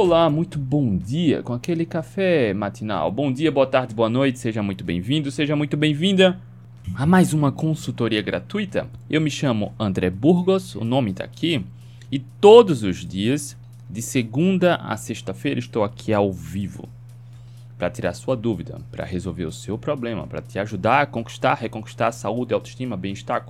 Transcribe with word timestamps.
Olá, 0.00 0.30
muito 0.30 0.60
bom 0.60 0.96
dia 0.96 1.42
com 1.42 1.52
aquele 1.52 1.84
café 1.84 2.54
matinal. 2.54 3.10
Bom 3.10 3.32
dia, 3.32 3.50
boa 3.50 3.66
tarde, 3.66 3.92
boa 3.92 4.08
noite, 4.08 4.38
seja 4.38 4.62
muito 4.62 4.84
bem-vindo, 4.84 5.28
seja 5.28 5.56
muito 5.56 5.76
bem-vinda 5.76 6.38
a 6.94 7.04
mais 7.04 7.34
uma 7.34 7.50
consultoria 7.50 8.22
gratuita. 8.22 8.86
Eu 9.10 9.20
me 9.20 9.28
chamo 9.28 9.74
André 9.76 10.08
Burgos, 10.08 10.76
o 10.76 10.84
nome 10.84 11.10
está 11.10 11.24
aqui, 11.24 11.66
e 12.12 12.20
todos 12.20 12.84
os 12.84 13.04
dias, 13.04 13.56
de 13.90 14.00
segunda 14.00 14.76
a 14.76 14.96
sexta-feira, 14.96 15.58
estou 15.58 15.82
aqui 15.82 16.12
ao 16.12 16.32
vivo 16.32 16.88
para 17.76 17.90
tirar 17.90 18.14
sua 18.14 18.36
dúvida, 18.36 18.80
para 18.92 19.04
resolver 19.04 19.46
o 19.46 19.52
seu 19.52 19.76
problema, 19.76 20.28
para 20.28 20.40
te 20.40 20.60
ajudar 20.60 21.00
a 21.00 21.06
conquistar, 21.06 21.54
reconquistar 21.54 22.06
a 22.06 22.12
saúde, 22.12 22.54
autoestima, 22.54 22.96
bem-estar, 22.96 23.44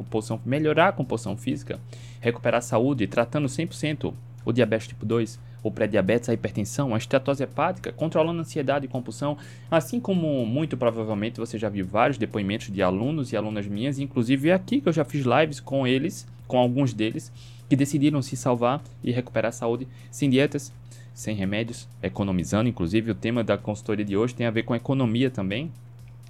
melhorar 0.46 0.88
a 0.88 0.92
composição 0.92 1.36
física, 1.36 1.78
recuperar 2.22 2.60
a 2.60 2.62
saúde, 2.62 3.06
tratando 3.06 3.48
100% 3.48 4.14
o 4.46 4.52
diabetes 4.52 4.88
tipo 4.88 5.04
2, 5.04 5.38
o 5.62 5.70
pré-diabetes, 5.70 6.28
a 6.28 6.34
hipertensão, 6.34 6.94
a 6.94 6.98
estetose 6.98 7.42
hepática, 7.42 7.92
controlando 7.92 8.38
a 8.38 8.42
ansiedade 8.42 8.86
e 8.86 8.88
compulsão, 8.88 9.36
assim 9.70 9.98
como 9.98 10.46
muito 10.46 10.76
provavelmente 10.76 11.40
você 11.40 11.58
já 11.58 11.68
viu 11.68 11.86
vários 11.86 12.18
depoimentos 12.18 12.72
de 12.72 12.82
alunos 12.82 13.32
e 13.32 13.36
alunas 13.36 13.66
minhas, 13.66 13.98
inclusive 13.98 14.50
é 14.50 14.54
aqui 14.54 14.80
que 14.80 14.88
eu 14.88 14.92
já 14.92 15.04
fiz 15.04 15.24
lives 15.24 15.60
com 15.60 15.86
eles, 15.86 16.26
com 16.46 16.58
alguns 16.58 16.92
deles, 16.92 17.32
que 17.68 17.76
decidiram 17.76 18.22
se 18.22 18.36
salvar 18.36 18.82
e 19.04 19.12
recuperar 19.12 19.50
a 19.50 19.52
saúde 19.52 19.86
sem 20.10 20.30
dietas, 20.30 20.72
sem 21.12 21.34
remédios, 21.34 21.88
economizando. 22.02 22.68
Inclusive, 22.68 23.10
o 23.10 23.14
tema 23.14 23.44
da 23.44 23.58
consultoria 23.58 24.04
de 24.04 24.16
hoje 24.16 24.34
tem 24.34 24.46
a 24.46 24.50
ver 24.50 24.62
com 24.62 24.74
economia 24.74 25.30
também, 25.30 25.70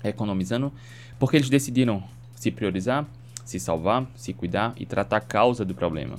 economizando, 0.03 0.73
porque 1.19 1.37
eles 1.37 1.49
decidiram 1.49 2.03
se 2.35 2.51
priorizar, 2.51 3.07
se 3.45 3.61
salvar, 3.61 4.07
se 4.17 4.33
cuidar 4.33 4.75
e 4.77 4.85
tratar 4.85 5.19
a 5.19 5.21
causa 5.21 5.65
do 5.65 5.75
problema. 5.75 6.17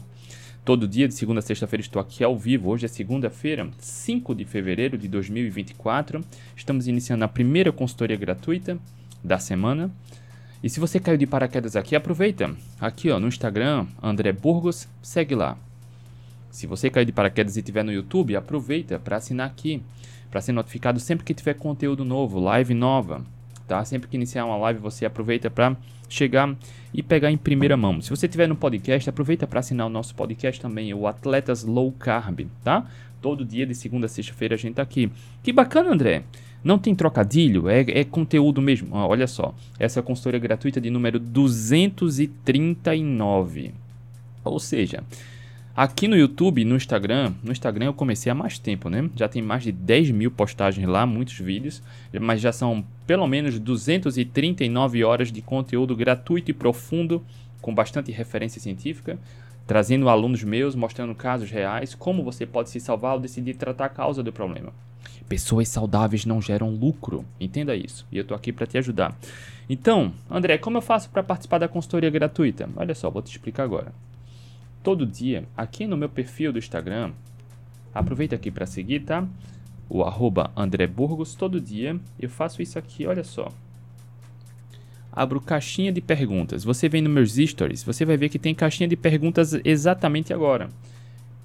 Todo 0.69 0.87
dia, 0.87 1.07
de 1.07 1.15
segunda 1.15 1.39
a 1.39 1.41
sexta-feira, 1.41 1.81
estou 1.81 1.99
aqui 1.99 2.23
ao 2.23 2.37
vivo. 2.37 2.69
Hoje 2.69 2.85
é 2.85 2.87
segunda-feira, 2.87 3.67
5 3.79 4.35
de 4.35 4.45
fevereiro 4.45 4.99
de 4.99 5.07
2024. 5.07 6.23
Estamos 6.55 6.87
iniciando 6.87 7.25
a 7.25 7.27
primeira 7.27 7.71
consultoria 7.71 8.15
gratuita 8.15 8.77
da 9.23 9.39
semana. 9.39 9.89
E 10.61 10.69
se 10.69 10.79
você 10.79 10.99
caiu 10.99 11.17
de 11.17 11.25
paraquedas 11.25 11.75
aqui, 11.75 11.95
aproveita. 11.95 12.55
Aqui 12.79 13.09
ó, 13.09 13.19
no 13.19 13.27
Instagram, 13.27 13.87
André 13.99 14.31
Burgos, 14.31 14.87
segue 15.01 15.33
lá. 15.33 15.57
Se 16.51 16.67
você 16.67 16.87
cair 16.91 17.05
de 17.05 17.13
paraquedas 17.13 17.55
e 17.55 17.61
estiver 17.61 17.83
no 17.83 17.91
YouTube, 17.91 18.35
aproveita 18.35 18.99
para 18.99 19.17
assinar 19.17 19.47
aqui, 19.47 19.81
para 20.29 20.39
ser 20.39 20.51
notificado 20.51 20.99
sempre 20.99 21.25
que 21.25 21.33
tiver 21.33 21.55
conteúdo 21.55 22.05
novo, 22.05 22.39
live 22.39 22.75
nova, 22.75 23.25
tá? 23.67 23.83
Sempre 23.83 24.07
que 24.07 24.17
iniciar 24.17 24.45
uma 24.45 24.57
live, 24.57 24.79
você 24.79 25.03
aproveita 25.03 25.49
para 25.49 25.75
chegar 26.09 26.53
e 26.93 27.01
pegar 27.03 27.31
em 27.31 27.37
primeira 27.37 27.77
mão. 27.77 28.01
Se 28.01 28.09
você 28.09 28.25
estiver 28.25 28.47
no 28.47 28.55
podcast, 28.55 29.09
aproveita 29.09 29.47
para 29.47 29.59
assinar 29.59 29.87
o 29.87 29.89
nosso 29.89 30.15
podcast 30.15 30.59
também, 30.59 30.93
o 30.93 31.07
Atletas 31.07 31.63
Low 31.63 31.91
Carb, 31.91 32.47
tá? 32.63 32.85
Todo 33.21 33.45
dia 33.45 33.65
de 33.65 33.75
segunda 33.75 34.07
a 34.07 34.09
sexta-feira 34.09 34.55
a 34.55 34.57
gente 34.57 34.75
tá 34.75 34.81
aqui. 34.81 35.09
Que 35.43 35.53
bacana, 35.53 35.91
André. 35.91 36.23
Não 36.63 36.77
tem 36.77 36.93
trocadilho, 36.93 37.69
é, 37.69 37.81
é 37.81 38.03
conteúdo 38.03 38.61
mesmo. 38.61 38.95
Ah, 38.95 39.07
olha 39.07 39.25
só, 39.27 39.55
essa 39.77 39.99
é 39.99 40.01
a 40.01 40.03
consultoria 40.03 40.39
gratuita 40.39 40.81
de 40.81 40.89
número 40.89 41.19
239. 41.19 43.73
Ou 44.43 44.59
seja, 44.59 45.03
Aqui 45.75 46.07
no 46.07 46.17
YouTube, 46.17 46.65
no 46.65 46.75
Instagram, 46.75 47.33
no 47.43 47.51
Instagram 47.51 47.85
eu 47.85 47.93
comecei 47.93 48.29
há 48.29 48.35
mais 48.35 48.59
tempo, 48.59 48.89
né? 48.89 49.09
Já 49.15 49.29
tem 49.29 49.41
mais 49.41 49.63
de 49.63 49.71
10 49.71 50.11
mil 50.11 50.31
postagens 50.31 50.85
lá, 50.85 51.05
muitos 51.05 51.39
vídeos, 51.39 51.81
mas 52.19 52.41
já 52.41 52.51
são 52.51 52.83
pelo 53.07 53.25
menos 53.27 53.57
239 53.59 55.03
horas 55.03 55.31
de 55.31 55.41
conteúdo 55.41 55.95
gratuito 55.95 56.51
e 56.51 56.53
profundo, 56.53 57.23
com 57.61 57.73
bastante 57.73 58.11
referência 58.11 58.59
científica, 58.59 59.17
trazendo 59.65 60.09
alunos 60.09 60.43
meus, 60.43 60.75
mostrando 60.75 61.15
casos 61.15 61.49
reais, 61.49 61.93
como 61.95 62.23
você 62.23 62.45
pode 62.45 62.69
se 62.69 62.79
salvar 62.79 63.11
ao 63.11 63.19
decidir 63.19 63.53
tratar 63.53 63.85
a 63.85 63.89
causa 63.89 64.23
do 64.23 64.33
problema. 64.33 64.73
Pessoas 65.29 65.69
saudáveis 65.69 66.25
não 66.25 66.41
geram 66.41 66.71
lucro, 66.71 67.23
entenda 67.39 67.75
isso, 67.75 68.05
e 68.11 68.17
eu 68.17 68.23
estou 68.23 68.35
aqui 68.35 68.51
para 68.51 68.65
te 68.65 68.77
ajudar. 68.79 69.15
Então, 69.69 70.11
André, 70.29 70.57
como 70.57 70.77
eu 70.77 70.81
faço 70.81 71.09
para 71.09 71.23
participar 71.23 71.59
da 71.59 71.67
consultoria 71.67 72.09
gratuita? 72.09 72.67
Olha 72.75 72.95
só, 72.95 73.09
vou 73.09 73.21
te 73.21 73.31
explicar 73.31 73.63
agora 73.63 73.93
todo 74.83 75.05
dia 75.05 75.45
aqui 75.55 75.85
no 75.85 75.97
meu 75.97 76.09
perfil 76.09 76.51
do 76.51 76.59
Instagram. 76.59 77.11
Aproveita 77.93 78.35
aqui 78.35 78.51
para 78.51 78.65
seguir, 78.65 79.01
tá? 79.01 79.27
O 79.89 80.03
arroba 80.03 80.51
André 80.55 80.87
Burgos. 80.87 81.35
Todo 81.35 81.59
dia 81.59 81.99
eu 82.19 82.29
faço 82.29 82.61
isso 82.61 82.77
aqui, 82.77 83.05
olha 83.05 83.23
só. 83.23 83.51
Abro 85.11 85.41
caixinha 85.41 85.91
de 85.91 86.01
perguntas. 86.01 86.63
Você 86.63 86.87
vem 86.87 87.01
nos 87.01 87.11
meus 87.11 87.49
stories, 87.49 87.83
você 87.83 88.05
vai 88.05 88.15
ver 88.15 88.29
que 88.29 88.39
tem 88.39 88.53
caixinha 88.53 88.87
de 88.87 88.95
perguntas 88.95 89.53
exatamente 89.65 90.33
agora. 90.33 90.69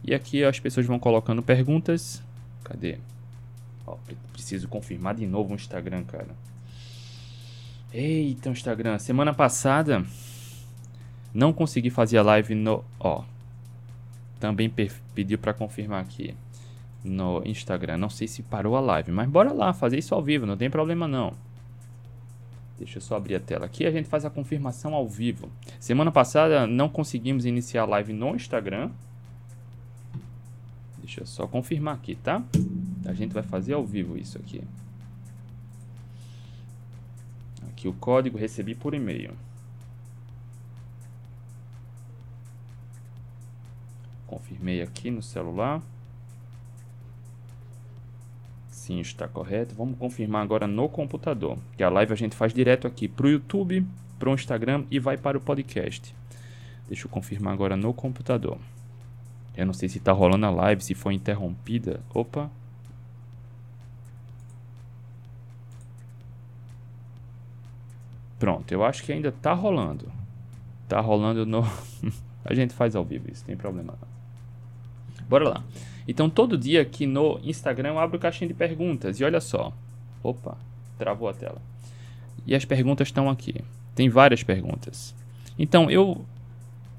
E 0.03 0.15
aqui 0.15 0.45
as 0.45 0.61
pessoas 0.61 0.84
vão 0.87 0.99
colocando 0.99 1.43
perguntas. 1.43 2.22
Cadê? 2.62 2.99
Ó, 3.87 3.97
preciso 4.33 4.69
confirmar 4.69 5.15
de 5.15 5.27
novo 5.27 5.53
o 5.53 5.56
Instagram, 5.56 6.05
cara. 6.05 6.28
Eita, 7.93 8.51
Instagram. 8.51 8.99
Semana 8.99 9.33
passada 9.33 10.05
não 11.34 11.53
consegui 11.53 11.91
fazer 11.91 12.17
a 12.17 12.22
live 12.22 12.55
no. 12.55 12.84
Ó. 13.00 13.25
Também 14.39 14.72
pediu 15.15 15.39
para 15.39 15.53
confirmar 15.53 16.00
aqui 16.00 16.34
no 17.03 17.43
Instagram. 17.45 17.99
Não 17.99 18.09
sei 18.09 18.28
se 18.28 18.43
parou 18.43 18.77
a 18.77 18.81
live, 18.81 19.11
mas 19.11 19.28
bora 19.28 19.53
lá 19.53 19.72
fazer 19.75 19.99
isso 19.99 20.15
ao 20.15 20.22
vivo, 20.22 20.47
não 20.47 20.56
tem 20.56 20.71
problema 20.71 21.09
não. 21.09 21.34
Deixa 22.78 22.99
eu 22.99 23.03
só 23.03 23.17
abrir 23.17 23.37
a 23.37 23.41
tela 23.41 23.67
aqui, 23.67 23.87
a 23.87 23.91
gente 23.91 24.09
faz 24.09 24.25
a 24.25 24.31
confirmação 24.31 24.95
ao 24.95 25.09
vivo. 25.09 25.49
Semana 25.78 26.11
passada 26.11 26.67
não 26.67 26.89
conseguimos 26.89 27.45
iniciar 27.45 27.83
a 27.83 27.87
live 27.87 28.12
no 28.12 28.34
Instagram. 28.34 28.91
Deixa 30.99 31.21
eu 31.21 31.27
só 31.27 31.47
confirmar 31.47 31.95
aqui, 31.95 32.15
tá? 32.16 32.43
A 33.06 33.12
gente 33.12 33.33
vai 33.33 33.43
fazer 33.43 33.75
ao 33.75 33.84
vivo 33.84 34.16
isso 34.16 34.39
aqui. 34.39 34.62
Aqui 37.69 37.87
o 37.87 37.93
código 37.93 38.39
recebi 38.39 38.75
por 38.75 38.95
e-mail. 38.95 39.34
Confirmei 44.34 44.83
aqui 44.83 45.12
no 45.12 45.22
celular. 45.22 45.81
Sim, 48.67 48.99
está 48.99 49.28
correto. 49.28 49.77
Vamos 49.77 49.97
confirmar 49.97 50.43
agora 50.43 50.67
no 50.67 50.89
computador. 50.89 51.56
Que 51.77 51.84
a 51.84 51.89
live 51.89 52.12
a 52.12 52.17
gente 52.17 52.34
faz 52.34 52.53
direto 52.53 52.84
aqui 52.84 53.06
para 53.06 53.27
o 53.27 53.31
YouTube, 53.31 53.87
para 54.19 54.28
o 54.28 54.34
Instagram 54.34 54.87
e 54.91 54.99
vai 54.99 55.17
para 55.17 55.39
o 55.39 55.41
podcast. 55.41 56.12
Deixa 56.89 57.06
eu 57.06 57.11
confirmar 57.11 57.55
agora 57.55 57.77
no 57.77 57.95
computador. 57.95 58.59
Eu 59.56 59.67
não 59.67 59.72
sei 59.72 59.89
se 59.89 59.99
está 59.99 60.11
rolando 60.11 60.47
a 60.47 60.51
live, 60.51 60.83
se 60.83 60.95
foi 60.95 61.15
interrompida. 61.15 62.01
Opa. 62.12 62.51
Pronto, 68.41 68.72
eu 68.72 68.84
acho 68.84 69.05
que 69.05 69.12
ainda 69.12 69.28
está 69.28 69.53
rolando. 69.53 70.11
Está 70.83 71.01
rolando 71.01 71.47
no. 71.47 71.62
a 72.45 72.53
gente 72.53 72.75
faz 72.75 72.97
ao 72.97 73.05
vivo 73.05 73.31
isso, 73.31 73.45
tem 73.45 73.56
problema 73.56 73.97
não. 74.03 74.14
Bora 75.29 75.49
lá. 75.49 75.65
Então, 76.07 76.29
todo 76.29 76.59
dia 76.59 76.83
aqui 76.83 77.07
no 77.07 77.41
Instagram 77.43 77.91
eu 77.91 77.99
abro 77.99 78.19
caixinha 78.19 78.49
de 78.49 78.55
perguntas. 78.55 79.21
E 79.21 79.25
olha 79.25 79.41
só. 79.41 79.73
Opa, 80.23 80.57
travou 80.99 81.29
a 81.29 81.33
tela. 81.33 81.61
E 82.47 82.55
as 82.55 82.65
perguntas 82.65 83.09
estão 83.09 83.29
aqui. 83.31 83.55
Tem 83.95 84.09
várias 84.09 84.43
perguntas. 84.43 85.15
Então, 85.59 85.91
eu 85.91 86.25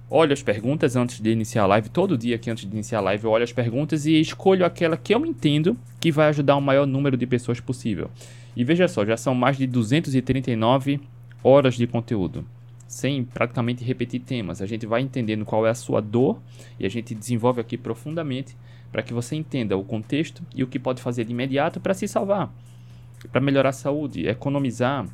olho 0.09 0.33
as 0.33 0.41
perguntas 0.41 0.95
antes 0.95 1.19
de 1.19 1.29
iniciar 1.29 1.63
a 1.63 1.67
live. 1.67 1.89
Todo 1.89 2.17
dia 2.17 2.35
aqui 2.35 2.49
antes 2.49 2.65
de 2.65 2.73
iniciar 2.73 2.99
a 2.99 3.01
live 3.01 3.25
eu 3.25 3.31
olho 3.31 3.43
as 3.43 3.51
perguntas 3.51 4.05
e 4.05 4.19
escolho 4.19 4.65
aquela 4.65 4.97
que 4.97 5.13
eu 5.13 5.25
entendo 5.25 5.77
que 5.99 6.11
vai 6.11 6.29
ajudar 6.29 6.55
o 6.55 6.61
maior 6.61 6.85
número 6.85 7.17
de 7.17 7.25
pessoas 7.27 7.59
possível. 7.59 8.09
E 8.55 8.63
veja 8.63 8.87
só, 8.87 9.05
já 9.05 9.17
são 9.17 9.35
mais 9.35 9.57
de 9.57 9.67
239 9.67 11.01
horas 11.43 11.75
de 11.75 11.85
conteúdo 11.85 12.45
sem 12.87 13.23
praticamente 13.23 13.83
repetir 13.83 14.21
temas. 14.21 14.61
A 14.61 14.65
gente 14.65 14.85
vai 14.85 15.01
entendendo 15.01 15.45
qual 15.45 15.65
é 15.65 15.69
a 15.69 15.75
sua 15.75 16.01
dor 16.01 16.39
e 16.79 16.85
a 16.85 16.89
gente 16.89 17.15
desenvolve 17.15 17.61
aqui 17.61 17.77
profundamente 17.77 18.55
para 18.91 19.01
que 19.01 19.13
você 19.13 19.35
entenda 19.35 19.75
o 19.75 19.83
contexto 19.83 20.41
e 20.53 20.63
o 20.63 20.67
que 20.67 20.79
pode 20.79 21.01
fazer 21.01 21.25
de 21.25 21.31
imediato 21.31 21.79
para 21.79 21.93
se 21.93 22.07
salvar, 22.07 22.53
para 23.31 23.41
melhorar 23.41 23.69
a 23.69 23.73
saúde, 23.73 24.27
economizar, 24.27 25.05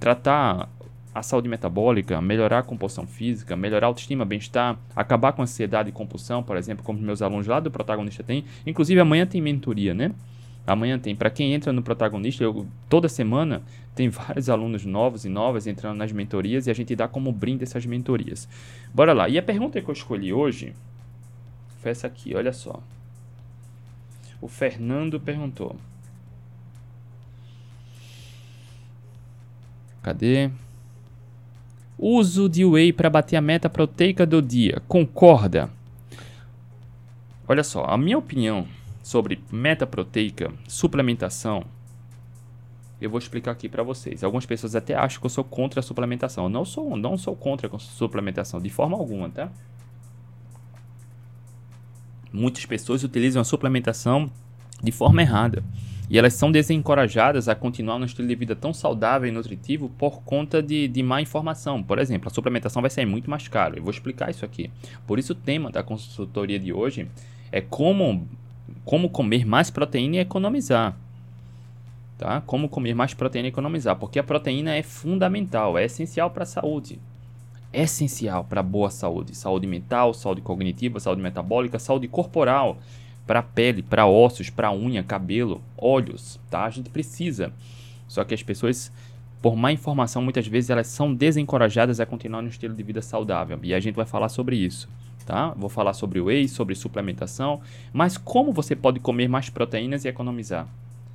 tratar 0.00 0.68
a 1.14 1.22
saúde 1.22 1.48
metabólica, 1.48 2.20
melhorar 2.20 2.58
a 2.60 2.62
composição 2.62 3.06
física, 3.06 3.54
melhorar 3.54 3.86
a 3.86 3.88
autoestima, 3.88 4.24
bem-estar, 4.24 4.78
acabar 4.96 5.32
com 5.32 5.42
a 5.42 5.44
ansiedade 5.44 5.90
e 5.90 5.92
compulsão, 5.92 6.42
por 6.42 6.56
exemplo, 6.56 6.82
como 6.82 6.98
meus 6.98 7.22
alunos 7.22 7.46
lá 7.46 7.60
do 7.60 7.70
protagonista 7.70 8.22
têm. 8.24 8.44
Inclusive 8.66 9.00
amanhã 9.00 9.24
tem 9.24 9.40
mentoria, 9.40 9.94
né? 9.94 10.12
Amanhã 10.66 10.98
tem. 10.98 11.14
Para 11.14 11.30
quem 11.30 11.52
entra 11.52 11.72
no 11.72 11.82
protagonista, 11.82 12.42
eu, 12.42 12.66
toda 12.88 13.08
semana 13.08 13.62
tem 13.94 14.08
vários 14.08 14.48
alunos 14.48 14.84
novos 14.84 15.24
e 15.24 15.28
novas 15.28 15.66
entrando 15.66 15.98
nas 15.98 16.10
mentorias 16.10 16.66
e 16.66 16.70
a 16.70 16.74
gente 16.74 16.96
dá 16.96 17.06
como 17.06 17.30
brinde 17.30 17.64
essas 17.64 17.84
mentorias. 17.84 18.48
Bora 18.92 19.12
lá. 19.12 19.28
E 19.28 19.36
a 19.36 19.42
pergunta 19.42 19.80
que 19.80 19.88
eu 19.88 19.92
escolhi 19.92 20.32
hoje 20.32 20.74
foi 21.80 21.90
essa 21.90 22.06
aqui, 22.06 22.34
olha 22.34 22.52
só. 22.52 22.82
O 24.40 24.48
Fernando 24.48 25.20
perguntou. 25.20 25.76
Cadê? 30.02 30.50
Uso 31.98 32.48
de 32.48 32.64
whey 32.64 32.92
para 32.92 33.08
bater 33.08 33.36
a 33.36 33.40
meta 33.40 33.70
proteica 33.70 34.26
do 34.26 34.42
dia. 34.42 34.82
Concorda? 34.88 35.70
Olha 37.46 37.62
só, 37.62 37.84
a 37.84 37.96
minha 37.96 38.18
opinião 38.18 38.66
sobre 39.04 39.38
meta 39.52 39.86
proteica, 39.86 40.50
suplementação, 40.66 41.62
eu 42.98 43.10
vou 43.10 43.18
explicar 43.18 43.50
aqui 43.50 43.68
para 43.68 43.82
vocês. 43.82 44.24
Algumas 44.24 44.46
pessoas 44.46 44.74
até 44.74 44.94
acham 44.94 45.20
que 45.20 45.26
eu 45.26 45.30
sou 45.30 45.44
contra 45.44 45.80
a 45.80 45.82
suplementação. 45.82 46.44
Eu 46.44 46.50
não 46.50 46.64
sou, 46.64 46.96
não 46.96 47.18
sou 47.18 47.36
contra 47.36 47.68
a 47.70 47.78
suplementação 47.78 48.58
de 48.58 48.70
forma 48.70 48.96
alguma, 48.96 49.28
tá? 49.28 49.50
Muitas 52.32 52.64
pessoas 52.64 53.04
utilizam 53.04 53.42
a 53.42 53.44
suplementação 53.44 54.30
de 54.82 54.90
forma 54.90 55.20
errada. 55.20 55.62
E 56.08 56.18
elas 56.18 56.32
são 56.32 56.50
desencorajadas 56.50 57.46
a 57.46 57.54
continuar 57.54 57.98
no 57.98 58.06
estilo 58.06 58.26
de 58.26 58.34
vida 58.34 58.56
tão 58.56 58.72
saudável 58.72 59.28
e 59.28 59.32
nutritivo 59.32 59.90
por 59.98 60.22
conta 60.22 60.62
de, 60.62 60.88
de 60.88 61.02
má 61.02 61.20
informação. 61.20 61.82
Por 61.82 61.98
exemplo, 61.98 62.28
a 62.28 62.34
suplementação 62.34 62.80
vai 62.80 62.90
sair 62.90 63.06
muito 63.06 63.28
mais 63.28 63.48
caro. 63.48 63.76
Eu 63.76 63.82
vou 63.82 63.90
explicar 63.90 64.30
isso 64.30 64.46
aqui. 64.46 64.70
Por 65.06 65.18
isso, 65.18 65.32
o 65.32 65.36
tema 65.36 65.70
da 65.70 65.82
consultoria 65.82 66.58
de 66.58 66.72
hoje 66.72 67.06
é 67.52 67.60
como, 67.60 68.26
como 68.84 69.08
comer 69.10 69.44
mais 69.46 69.70
proteína 69.70 70.16
e 70.16 70.20
economizar. 70.20 70.96
Tá? 72.18 72.40
Como 72.42 72.68
comer 72.68 72.94
mais 72.94 73.14
proteína 73.14 73.48
e 73.48 73.50
economizar. 73.50 73.96
Porque 73.96 74.18
a 74.18 74.24
proteína 74.24 74.74
é 74.74 74.82
fundamental, 74.82 75.76
é 75.76 75.84
essencial 75.84 76.30
para 76.30 76.44
a 76.44 76.46
saúde. 76.46 77.00
É 77.72 77.82
essencial 77.82 78.44
para 78.44 78.62
boa 78.62 78.90
saúde. 78.90 79.36
Saúde 79.36 79.66
mental, 79.66 80.14
saúde 80.14 80.40
cognitiva, 80.40 81.00
saúde 81.00 81.20
metabólica, 81.20 81.78
saúde 81.78 82.06
corporal 82.06 82.78
para 83.26 83.42
pele, 83.42 83.82
para 83.82 84.06
ossos, 84.06 84.50
para 84.50 84.72
unha, 84.72 85.02
cabelo, 85.02 85.62
olhos, 85.76 86.38
tá? 86.50 86.64
A 86.64 86.70
gente 86.70 86.90
precisa. 86.90 87.52
Só 88.06 88.22
que 88.22 88.34
as 88.34 88.42
pessoas, 88.42 88.92
por 89.40 89.56
má 89.56 89.72
informação, 89.72 90.22
muitas 90.22 90.46
vezes 90.46 90.70
elas 90.70 90.86
são 90.86 91.14
desencorajadas 91.14 92.00
a 92.00 92.06
continuar 92.06 92.42
no 92.42 92.48
estilo 92.48 92.74
de 92.74 92.82
vida 92.82 93.00
saudável. 93.00 93.58
E 93.62 93.74
a 93.74 93.80
gente 93.80 93.94
vai 93.94 94.06
falar 94.06 94.28
sobre 94.28 94.56
isso, 94.56 94.88
tá? 95.26 95.50
Vou 95.56 95.68
falar 95.68 95.94
sobre 95.94 96.20
whey, 96.20 96.48
sobre 96.48 96.74
suplementação, 96.74 97.60
mas 97.92 98.16
como 98.16 98.52
você 98.52 98.76
pode 98.76 99.00
comer 99.00 99.28
mais 99.28 99.50
proteínas 99.50 100.04
e 100.04 100.08
economizar. 100.08 100.68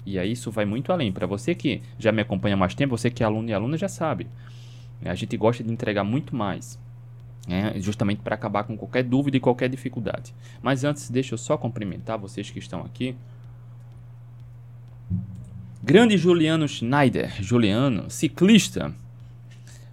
E 0.05 0.17
aí 0.17 0.31
isso 0.31 0.51
vai 0.51 0.65
muito 0.65 0.91
além. 0.91 1.11
Para 1.11 1.27
você 1.27 1.53
que 1.53 1.81
já 1.97 2.11
me 2.11 2.21
acompanha 2.21 2.55
há 2.55 2.57
mais 2.57 2.73
tempo, 2.73 2.97
você 2.97 3.09
que 3.09 3.23
é 3.23 3.25
aluno 3.25 3.49
e 3.49 3.53
aluna 3.53 3.77
já 3.77 3.87
sabe. 3.87 4.27
A 5.03 5.15
gente 5.15 5.37
gosta 5.37 5.63
de 5.63 5.71
entregar 5.71 6.03
muito 6.03 6.35
mais 6.35 6.79
né, 7.49 7.73
justamente 7.77 8.21
para 8.21 8.35
acabar 8.35 8.63
com 8.63 8.77
qualquer 8.77 9.03
dúvida 9.03 9.37
e 9.37 9.39
qualquer 9.39 9.69
dificuldade. 9.69 10.33
Mas 10.61 10.83
antes, 10.83 11.09
deixa 11.09 11.33
eu 11.33 11.37
só 11.37 11.57
cumprimentar 11.57 12.17
vocês 12.17 12.49
que 12.51 12.59
estão 12.59 12.81
aqui. 12.81 13.15
Grande 15.81 16.15
Juliano 16.15 16.67
Schneider, 16.67 17.41
Juliano, 17.41 18.09
ciclista, 18.09 18.93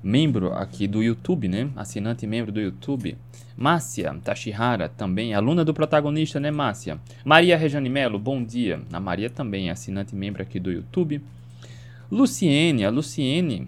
membro 0.07 0.53
aqui 0.53 0.87
do 0.87 1.03
YouTube, 1.03 1.49
né? 1.49 1.69
Assinante 1.75 2.27
membro 2.29 2.53
do 2.53 2.61
YouTube. 2.61 3.19
Márcia 3.57 4.15
Tashihara, 4.23 4.89
também 4.89 5.35
aluna 5.35 5.65
do 5.65 5.75
protagonista, 5.75 6.39
né, 6.39 6.49
Márcia? 6.51 7.01
Maria 7.25 7.57
Rejane 7.57 7.89
Melo, 7.89 8.17
bom 8.17 8.43
dia. 8.43 8.81
A 8.93 9.01
Maria 9.01 9.29
também 9.29 9.69
é 9.69 9.73
assinante 9.73 10.15
membro 10.15 10.43
aqui 10.43 10.61
do 10.61 10.71
YouTube. 10.71 11.21
Luciene, 12.09 12.85
a 12.85 12.91
Luciene 12.91 13.67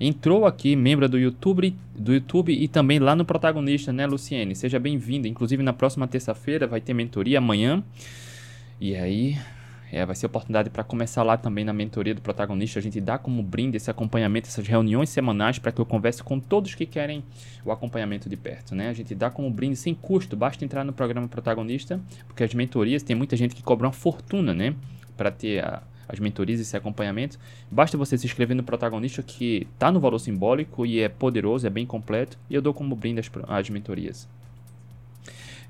entrou 0.00 0.46
aqui, 0.46 0.74
membro 0.74 1.08
do 1.08 1.16
YouTube, 1.16 1.72
do 1.96 2.12
YouTube 2.12 2.52
e 2.52 2.66
também 2.66 2.98
lá 2.98 3.14
no 3.14 3.24
protagonista, 3.24 3.92
né, 3.92 4.04
Luciene? 4.04 4.56
Seja 4.56 4.80
bem-vinda. 4.80 5.28
Inclusive, 5.28 5.62
na 5.62 5.72
próxima 5.72 6.08
terça-feira 6.08 6.66
vai 6.66 6.80
ter 6.80 6.92
mentoria 6.92 7.38
amanhã. 7.38 7.84
E 8.80 8.96
aí, 8.96 9.38
é, 9.90 10.04
vai 10.04 10.14
ser 10.14 10.26
oportunidade 10.26 10.70
para 10.70 10.84
começar 10.84 11.22
lá 11.22 11.36
também 11.36 11.64
na 11.64 11.72
mentoria 11.72 12.14
do 12.14 12.20
protagonista. 12.20 12.78
A 12.78 12.82
gente 12.82 13.00
dá 13.00 13.18
como 13.18 13.42
brinde 13.42 13.76
esse 13.76 13.90
acompanhamento, 13.90 14.48
essas 14.48 14.66
reuniões 14.66 15.08
semanais 15.10 15.58
para 15.58 15.72
que 15.72 15.80
eu 15.80 15.86
converse 15.86 16.22
com 16.22 16.38
todos 16.38 16.74
que 16.74 16.86
querem 16.86 17.24
o 17.64 17.72
acompanhamento 17.72 18.28
de 18.28 18.36
perto, 18.36 18.74
né? 18.74 18.88
A 18.88 18.92
gente 18.92 19.14
dá 19.14 19.30
como 19.30 19.50
brinde 19.50 19.76
sem 19.76 19.94
custo, 19.94 20.36
basta 20.36 20.64
entrar 20.64 20.84
no 20.84 20.92
programa 20.92 21.28
protagonista, 21.28 22.00
porque 22.26 22.44
as 22.44 22.52
mentorias 22.54 23.02
tem 23.02 23.16
muita 23.16 23.36
gente 23.36 23.54
que 23.54 23.62
cobra 23.62 23.86
uma 23.86 23.92
fortuna, 23.92 24.52
né? 24.52 24.74
Para 25.16 25.30
ter 25.30 25.64
a 25.64 25.82
as 26.08 26.18
mentorias 26.18 26.58
e 26.58 26.62
esse 26.62 26.76
acompanhamento, 26.76 27.38
basta 27.70 27.96
você 27.98 28.16
se 28.16 28.26
inscrever 28.26 28.56
no 28.56 28.62
protagonista 28.62 29.22
que 29.22 29.66
está 29.74 29.92
no 29.92 30.00
valor 30.00 30.18
simbólico 30.18 30.86
e 30.86 31.00
é 31.00 31.08
poderoso, 31.08 31.66
é 31.66 31.70
bem 31.70 31.84
completo, 31.84 32.38
e 32.48 32.54
eu 32.54 32.62
dou 32.62 32.72
como 32.72 32.96
brinde 32.96 33.20
as, 33.20 33.30
as 33.46 33.68
mentorias. 33.68 34.26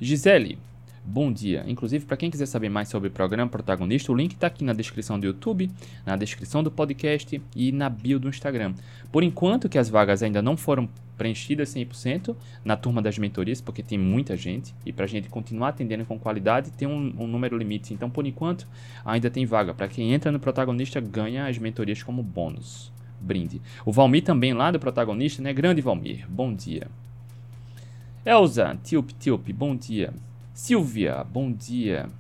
Gisele, 0.00 0.58
bom 1.08 1.32
dia. 1.32 1.64
Inclusive, 1.66 2.04
para 2.04 2.18
quem 2.18 2.30
quiser 2.30 2.44
saber 2.44 2.68
mais 2.68 2.88
sobre 2.88 3.08
o 3.08 3.10
programa 3.10 3.50
Protagonista, 3.50 4.12
o 4.12 4.14
link 4.14 4.34
está 4.34 4.46
aqui 4.46 4.62
na 4.62 4.74
descrição 4.74 5.18
do 5.18 5.24
YouTube, 5.24 5.70
na 6.04 6.16
descrição 6.16 6.62
do 6.62 6.70
podcast 6.70 7.40
e 7.56 7.72
na 7.72 7.88
bio 7.88 8.20
do 8.20 8.28
Instagram. 8.28 8.74
Por 9.10 9.22
enquanto 9.22 9.70
que 9.70 9.78
as 9.78 9.88
vagas 9.88 10.22
ainda 10.22 10.42
não 10.42 10.54
foram 10.54 10.86
preenchidas 11.16 11.74
100% 11.74 12.36
na 12.62 12.76
turma 12.76 13.00
das 13.00 13.18
mentorias, 13.18 13.60
porque 13.60 13.82
tem 13.82 13.98
muita 13.98 14.36
gente, 14.36 14.74
e 14.84 14.92
para 14.92 15.06
a 15.06 15.08
gente 15.08 15.30
continuar 15.30 15.70
atendendo 15.70 16.04
com 16.04 16.18
qualidade, 16.18 16.70
tem 16.72 16.86
um, 16.86 17.14
um 17.18 17.26
número 17.26 17.56
limite. 17.56 17.94
Então, 17.94 18.10
por 18.10 18.26
enquanto, 18.26 18.68
ainda 19.02 19.30
tem 19.30 19.46
vaga. 19.46 19.72
Para 19.72 19.88
quem 19.88 20.12
entra 20.12 20.30
no 20.30 20.38
protagonista, 20.38 21.00
ganha 21.00 21.46
as 21.46 21.56
mentorias 21.56 22.02
como 22.02 22.22
bônus. 22.22 22.92
Brinde. 23.18 23.60
O 23.84 23.90
Valmir 23.90 24.22
também 24.22 24.52
lá 24.52 24.70
do 24.70 24.78
protagonista, 24.78 25.42
né? 25.42 25.52
Grande 25.52 25.80
Valmir, 25.80 26.26
bom 26.28 26.54
dia. 26.54 26.86
Elza, 28.24 28.78
Tilp 28.84 29.10
Tilp, 29.18 29.48
bom 29.52 29.74
dia. 29.74 30.12
Silvia, 30.58 31.22
bom 31.22 31.52
dia. 31.52 32.10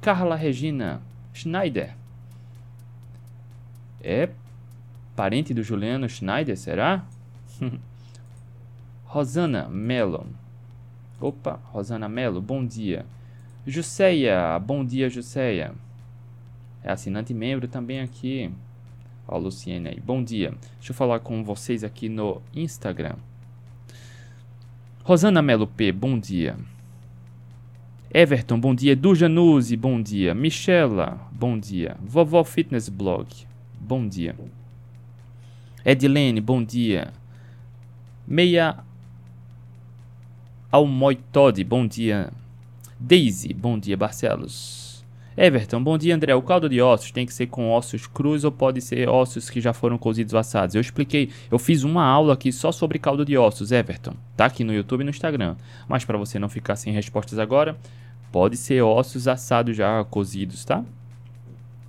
Carla 0.00 0.34
Regina 0.34 1.02
Schneider. 1.30 1.94
É 4.00 4.30
parente 5.14 5.52
do 5.52 5.62
Juliano 5.62 6.08
Schneider, 6.08 6.56
será? 6.56 7.04
Rosana 9.04 9.68
Melo. 9.68 10.26
Opa, 11.20 11.60
Rosana 11.64 12.08
Melo, 12.08 12.40
bom 12.40 12.64
dia. 12.64 13.04
Juseia, 13.66 14.58
bom 14.58 14.82
dia, 14.82 15.10
Juseia. 15.10 15.74
É 16.82 16.92
assinante 16.92 17.34
membro 17.34 17.68
também 17.68 18.00
aqui. 18.00 18.50
Ó, 19.28 19.36
Luciene 19.36 19.90
aí, 19.90 20.00
bom 20.00 20.24
dia. 20.24 20.54
Deixa 20.78 20.92
eu 20.92 20.96
falar 20.96 21.20
com 21.20 21.44
vocês 21.44 21.84
aqui 21.84 22.08
no 22.08 22.40
Instagram. 22.54 23.16
Rosana 25.04 25.42
Melo 25.42 25.66
P, 25.66 25.92
bom 25.92 26.18
dia. 26.18 26.56
Everton, 28.14 28.58
bom 28.58 28.74
dia. 28.74 28.94
Du 28.94 29.14
Januzzi, 29.14 29.74
bom 29.74 30.00
dia. 30.00 30.34
Michela, 30.34 31.18
bom 31.32 31.58
dia. 31.58 31.96
Vovó 32.02 32.44
Fitness 32.44 32.90
Blog, 32.90 33.26
bom 33.80 34.06
dia. 34.06 34.36
Edilene, 35.82 36.40
bom 36.40 36.62
dia. 36.62 37.12
Meia 38.28 38.84
Almoitode, 40.70 41.64
bom 41.64 41.86
dia. 41.86 42.30
Daisy, 43.00 43.54
bom 43.54 43.78
dia, 43.78 43.96
Barcelos. 43.96 44.81
Everton, 45.34 45.82
bom 45.82 45.96
dia, 45.96 46.14
André. 46.14 46.34
O 46.34 46.42
caldo 46.42 46.68
de 46.68 46.82
ossos 46.82 47.10
tem 47.10 47.24
que 47.24 47.32
ser 47.32 47.46
com 47.46 47.70
ossos 47.70 48.06
crus 48.06 48.44
ou 48.44 48.52
pode 48.52 48.82
ser 48.82 49.08
ossos 49.08 49.48
que 49.48 49.62
já 49.62 49.72
foram 49.72 49.96
cozidos 49.96 50.34
assados? 50.34 50.74
Eu 50.74 50.80
expliquei, 50.82 51.30
eu 51.50 51.58
fiz 51.58 51.84
uma 51.84 52.04
aula 52.04 52.34
aqui 52.34 52.52
só 52.52 52.70
sobre 52.70 52.98
caldo 52.98 53.24
de 53.24 53.38
ossos, 53.38 53.72
Everton. 53.72 54.12
Tá 54.36 54.44
aqui 54.44 54.62
no 54.62 54.74
YouTube 54.74 55.00
e 55.00 55.04
no 55.04 55.10
Instagram. 55.10 55.56
Mas 55.88 56.04
para 56.04 56.18
você 56.18 56.38
não 56.38 56.50
ficar 56.50 56.76
sem 56.76 56.92
respostas 56.92 57.38
agora, 57.38 57.78
pode 58.30 58.58
ser 58.58 58.82
ossos 58.82 59.26
assados 59.26 59.74
já 59.74 60.04
cozidos, 60.04 60.66
tá? 60.66 60.84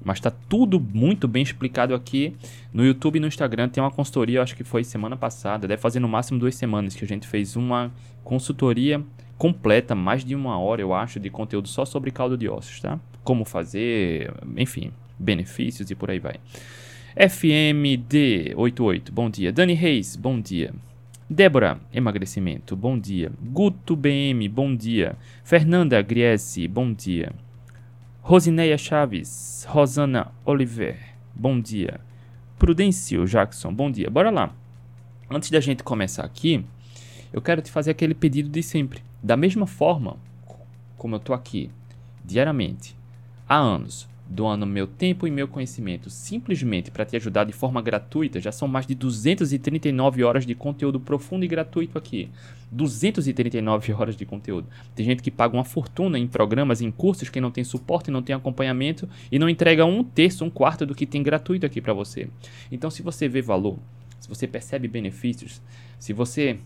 Mas 0.06 0.22
tá 0.22 0.32
tudo 0.32 0.80
muito 0.80 1.28
bem 1.28 1.44
explicado 1.44 1.94
aqui 1.94 2.34
no 2.74 2.86
YouTube 2.86 3.18
e 3.18 3.20
no 3.20 3.28
Instagram. 3.28 3.68
Tem 3.68 3.84
uma 3.84 3.92
consultoria, 3.92 4.42
acho 4.42 4.56
que 4.56 4.64
foi 4.64 4.86
semana 4.86 5.18
passada, 5.18 5.68
deve 5.68 5.82
fazer 5.82 6.00
no 6.00 6.08
máximo 6.08 6.40
duas 6.40 6.56
semanas 6.56 6.96
que 6.96 7.04
a 7.04 7.08
gente 7.08 7.28
fez 7.28 7.58
uma 7.58 7.92
consultoria 8.24 9.04
completa, 9.38 9.94
mais 9.94 10.24
de 10.24 10.34
uma 10.34 10.58
hora, 10.58 10.82
eu 10.82 10.94
acho, 10.94 11.20
de 11.20 11.30
conteúdo 11.30 11.68
só 11.68 11.84
sobre 11.84 12.10
caldo 12.10 12.38
de 12.38 12.48
ossos, 12.48 12.80
tá? 12.80 12.98
Como 13.24 13.46
fazer, 13.46 14.34
enfim, 14.58 14.92
benefícios 15.18 15.90
e 15.90 15.96
por 15.96 16.12
aí 16.12 16.20
vai. 16.20 16.36
FMD88, 17.18 19.12
bom 19.12 19.30
dia. 19.30 19.52
Dani 19.52 19.74
Reis, 19.74 20.16
bom 20.16 20.42
dia. 20.42 20.74
Débora, 21.30 21.80
emagrecimento, 21.94 22.76
bom 22.76 23.00
dia. 23.00 23.32
Guto 23.42 23.96
BM, 23.96 24.48
bom 24.50 24.76
dia. 24.76 25.16
Fernanda 25.44 26.02
Griesse, 26.02 26.68
bom 26.68 26.92
dia. 26.92 27.32
Rosineia 28.22 28.78
Chaves, 28.78 29.66
Rosana 29.70 30.32
Oliver, 30.46 30.98
bom 31.34 31.60
dia. 31.60 32.00
Prudêncio 32.58 33.26
Jackson, 33.26 33.74
bom 33.74 33.92
dia. 33.92 34.10
Bora 34.10 34.30
lá. 34.30 34.54
Antes 35.30 35.50
da 35.50 35.60
gente 35.60 35.84
começar 35.84 36.24
aqui, 36.24 36.64
eu 37.32 37.42
quero 37.42 37.62
te 37.62 37.72
fazer 37.72 37.92
aquele 37.92 38.14
pedido 38.14 38.50
de 38.50 38.62
sempre. 38.62 39.02
Da 39.22 39.36
mesma 39.36 39.66
forma 39.66 40.18
como 40.98 41.16
eu 41.16 41.20
estou 41.20 41.36
aqui 41.36 41.70
diariamente, 42.24 42.96
há 43.54 43.58
anos, 43.58 44.08
doando 44.28 44.66
meu 44.66 44.88
tempo 44.88 45.28
e 45.28 45.32
meu 45.32 45.48
conhecimento 45.48 46.10
simplesmente 46.10 46.90
para 46.90 47.06
te 47.06 47.16
ajudar 47.16 47.44
de 47.44 47.54
forma 47.54 47.82
gratuita. 47.84 48.42
Já 48.42 48.52
são 48.52 48.68
mais 48.68 48.88
de 48.88 48.96
239 48.96 50.24
horas 50.24 50.44
de 50.44 50.56
conteúdo 50.56 51.00
profundo 51.00 51.46
e 51.46 51.48
gratuito 51.48 51.96
aqui. 51.96 52.30
239 52.72 53.94
horas 53.94 54.16
de 54.16 54.26
conteúdo. 54.26 54.68
Tem 54.96 55.06
gente 55.06 55.22
que 55.22 55.30
paga 55.30 55.56
uma 55.56 55.64
fortuna 55.64 56.18
em 56.18 56.28
programas, 56.28 56.82
em 56.82 56.90
cursos 56.90 57.30
que 57.30 57.40
não 57.40 57.52
tem 57.52 57.64
suporte, 57.64 58.10
não 58.10 58.24
tem 58.24 58.36
acompanhamento 58.36 59.08
e 59.32 59.38
não 59.38 59.48
entrega 59.48 59.86
um 59.86 60.04
terço, 60.04 60.44
um 60.44 60.50
quarto 60.50 60.84
do 60.84 60.96
que 60.96 61.06
tem 61.06 61.22
gratuito 61.22 61.66
aqui 61.66 61.80
para 61.80 61.94
você. 61.94 62.28
Então, 62.72 62.90
se 62.90 63.04
você 63.04 63.28
vê 63.28 63.42
valor, 63.42 63.78
se 64.20 64.28
você 64.28 64.48
percebe 64.48 64.88
benefícios, 64.88 65.62
se 66.00 66.12
você 66.12 66.58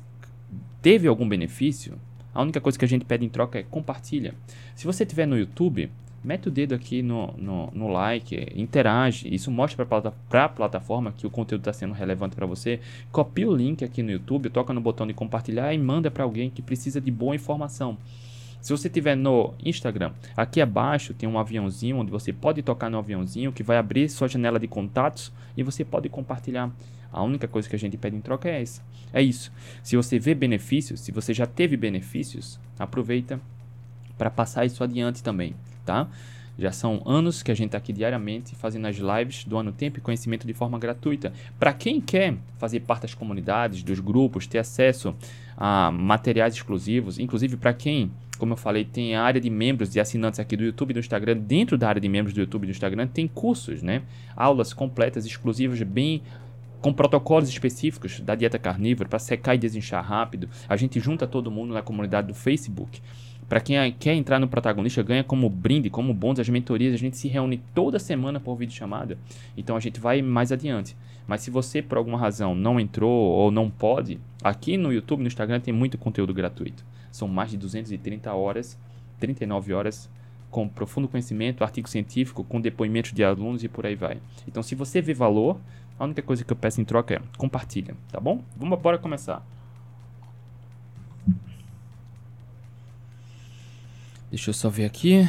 teve 0.82 1.06
algum 1.06 1.27
benefício, 1.27 2.00
a 2.34 2.41
única 2.41 2.62
coisa 2.62 2.79
que 2.79 2.86
a 2.86 2.88
gente 2.88 3.03
pede 3.03 3.25
em 3.25 3.29
troca 3.29 3.60
é 3.60 3.63
compartilha. 3.63 4.34
Se 4.74 4.86
você 4.86 5.03
estiver 5.03 5.25
no 5.25 5.38
YouTube, 5.38 5.89
mete 6.24 6.47
o 6.47 6.51
dedo 6.51 6.75
aqui 6.75 7.01
no, 7.01 7.33
no, 7.38 7.71
no 7.74 7.88
like, 7.88 8.47
interage. 8.55 9.33
Isso 9.33 9.51
mostra 9.51 9.86
para 9.86 10.45
a 10.45 10.50
plataforma 10.50 11.12
que 11.12 11.25
o 11.25 11.29
conteúdo 11.29 11.62
está 11.62 11.74
sendo 11.74 11.93
relevante 11.93 12.36
para 12.36 12.45
você. 12.45 12.79
Copia 13.12 13.50
o 13.50 13.55
link 13.55 13.83
aqui 13.83 14.03
no 14.03 14.12
YouTube, 14.12 14.50
toca 14.50 14.74
no 14.74 14.81
botão 14.81 15.07
de 15.07 15.13
compartilhar 15.13 15.74
e 15.74 15.77
manda 15.77 16.12
para 16.12 16.24
alguém 16.24 16.50
que 16.50 16.62
precisa 16.62 17.00
de 17.00 17.12
boa 17.12 17.36
informação. 17.36 17.97
Se 18.59 18.71
você 18.71 18.89
tiver 18.89 19.15
no 19.15 19.53
Instagram, 19.63 20.12
aqui 20.36 20.59
abaixo 20.59 21.13
tem 21.13 21.29
um 21.29 21.39
aviãozinho 21.39 21.97
onde 21.97 22.12
você 22.12 22.33
pode 22.33 22.62
tocar 22.62 22.89
no 22.89 22.97
aviãozinho 22.97 23.53
que 23.53 23.63
vai 23.63 23.77
abrir 23.77 24.09
sua 24.09 24.27
janela 24.27 24.59
de 24.59 24.67
contatos 24.67 25.31
e 25.55 25.63
você 25.63 25.86
pode 25.86 26.09
compartilhar. 26.09 26.71
A 27.09 27.24
única 27.24 27.47
coisa 27.47 27.69
que 27.69 27.75
a 27.75 27.79
gente 27.79 27.97
pede 27.97 28.17
em 28.17 28.21
troca 28.21 28.50
é 28.50 28.62
essa. 28.62 28.81
É 29.13 29.21
isso. 29.21 29.51
Se 29.81 29.95
você 29.95 30.19
vê 30.19 30.36
benefícios, 30.36 31.00
se 31.00 31.12
você 31.12 31.33
já 31.33 31.45
teve 31.45 31.77
benefícios, 31.77 32.59
aproveita 32.77 33.39
para 34.17 34.29
passar 34.29 34.65
isso 34.65 34.83
adiante 34.83 35.24
também 35.24 35.55
tá? 35.88 36.08
Já 36.60 36.72
são 36.72 37.01
anos 37.06 37.44
que 37.44 37.51
a 37.51 37.56
gente 37.56 37.67
está 37.67 37.77
aqui 37.77 37.94
diariamente 37.94 38.56
fazendo 38.56 38.88
as 38.88 38.98
lives 38.98 39.46
doando 39.46 39.72
tempo 39.72 40.00
e 40.00 40.01
conhecimento 40.01 40.46
de 40.46 40.53
forma 40.53 40.77
gratuita. 40.77 41.32
Para 41.58 41.72
quem 41.72 42.01
quer 42.01 42.36
fazer 42.58 42.82
parte 42.82 43.03
das 43.03 43.13
comunidades, 43.13 43.84
dos 43.84 44.00
grupos, 44.00 44.48
ter 44.48 44.58
acesso 44.58 45.15
a 45.56 45.91
materiais 45.91 46.56
exclusivos, 46.56 47.20
inclusive 47.20 47.58
para 47.58 47.74
quem, 47.74 48.12
como 48.39 48.53
eu 48.53 48.58
falei, 48.58 48.84
tem 48.84 49.15
a 49.15 49.22
área 49.22 49.39
de 49.39 49.51
membros 49.51 49.96
e 49.96 50.00
assinantes 50.00 50.39
aqui 50.39 50.58
do 50.58 50.63
YouTube 50.63 50.91
e 50.91 50.94
do 50.96 51.00
Instagram, 51.00 51.38
dentro 51.38 51.77
da 51.77 51.89
área 51.89 52.01
de 52.01 52.10
membros 52.10 52.34
do 52.34 52.39
YouTube 52.39 52.63
e 52.63 52.67
do 52.67 52.72
Instagram, 52.72 53.08
tem 53.08 53.27
cursos, 53.27 53.84
né? 53.84 54.01
Aulas 54.36 54.74
completas, 54.74 55.25
exclusivas, 55.25 55.82
bem 55.84 56.24
com 56.82 56.91
protocolos 56.94 57.50
específicos 57.50 58.20
da 58.20 58.36
dieta 58.36 58.58
carnívora 58.58 59.10
para 59.10 59.20
secar 59.20 59.56
e 59.56 59.58
desinchar 59.58 60.03
rápido. 60.03 60.50
A 60.67 60.75
gente 60.75 61.00
junta 61.00 61.27
todo 61.27 61.51
mundo 61.51 61.74
na 61.74 61.82
comunidade 61.82 62.27
do 62.27 62.34
Facebook. 62.34 63.01
Para 63.47 63.61
quem 63.61 63.91
quer 63.93 64.13
entrar 64.13 64.39
no 64.39 64.47
protagonista, 64.47 65.01
ganha 65.01 65.23
como 65.23 65.49
brinde, 65.49 65.89
como 65.89 66.13
bônus 66.13 66.39
as 66.39 66.49
mentorias. 66.49 66.93
A 66.93 66.97
gente 66.97 67.15
se 67.15 67.29
reúne 67.29 67.61
toda 67.73 67.97
semana 67.97 68.39
por 68.39 68.55
vídeo 68.57 68.75
chamada. 68.75 69.17
Então 69.55 69.77
a 69.77 69.79
gente 69.79 69.99
vai 69.99 70.21
mais 70.21 70.51
adiante. 70.51 70.97
Mas 71.25 71.41
se 71.41 71.51
você 71.51 71.81
por 71.81 71.97
alguma 71.97 72.17
razão 72.17 72.53
não 72.53 72.79
entrou 72.79 73.09
ou 73.09 73.49
não 73.49 73.69
pode, 73.69 74.19
aqui 74.43 74.75
no 74.77 74.91
YouTube, 74.91 75.21
no 75.21 75.27
Instagram 75.27 75.61
tem 75.61 75.73
muito 75.73 75.97
conteúdo 75.97 76.33
gratuito. 76.33 76.85
São 77.11 77.27
mais 77.27 77.51
de 77.51 77.57
230 77.57 78.33
horas, 78.33 78.77
39 79.19 79.73
horas 79.73 80.09
com 80.49 80.67
profundo 80.67 81.07
conhecimento, 81.07 81.63
artigo 81.63 81.89
científico, 81.89 82.43
com 82.43 82.59
depoimentos 82.61 83.11
de 83.11 83.23
alunos 83.23 83.63
e 83.63 83.67
por 83.67 83.85
aí 83.85 83.95
vai. 83.95 84.19
Então 84.47 84.63
se 84.63 84.75
você 84.75 85.01
vê 85.01 85.13
valor, 85.13 85.57
a 85.99 86.03
única 86.03 86.21
coisa 86.21 86.43
que 86.43 86.51
eu 86.51 86.57
peço 86.57 86.79
em 86.79 86.85
troca 86.85 87.15
é 87.15 87.21
compartilha, 87.37 87.95
tá 88.11 88.19
bom? 88.19 88.41
Vamos 88.55 88.79
bora 88.79 88.97
começar. 88.97 89.45
Deixa 94.29 94.50
eu 94.50 94.53
só 94.53 94.69
ver 94.69 94.86
aqui. 94.86 95.27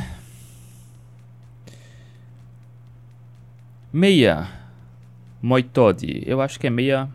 Meia. 3.92 4.48
Moitode. 5.40 6.22
Eu 6.26 6.40
acho 6.40 6.58
que 6.58 6.66
é 6.66 6.70
meia. 6.70 7.08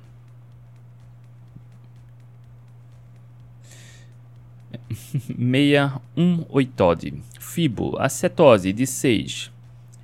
meia 5.37 5.99
um 6.15 6.45
oitode. 6.49 7.13
Fibo. 7.39 7.97
A 7.99 8.07
cetose 8.07 8.71
de 8.71 8.87
6 8.87 9.51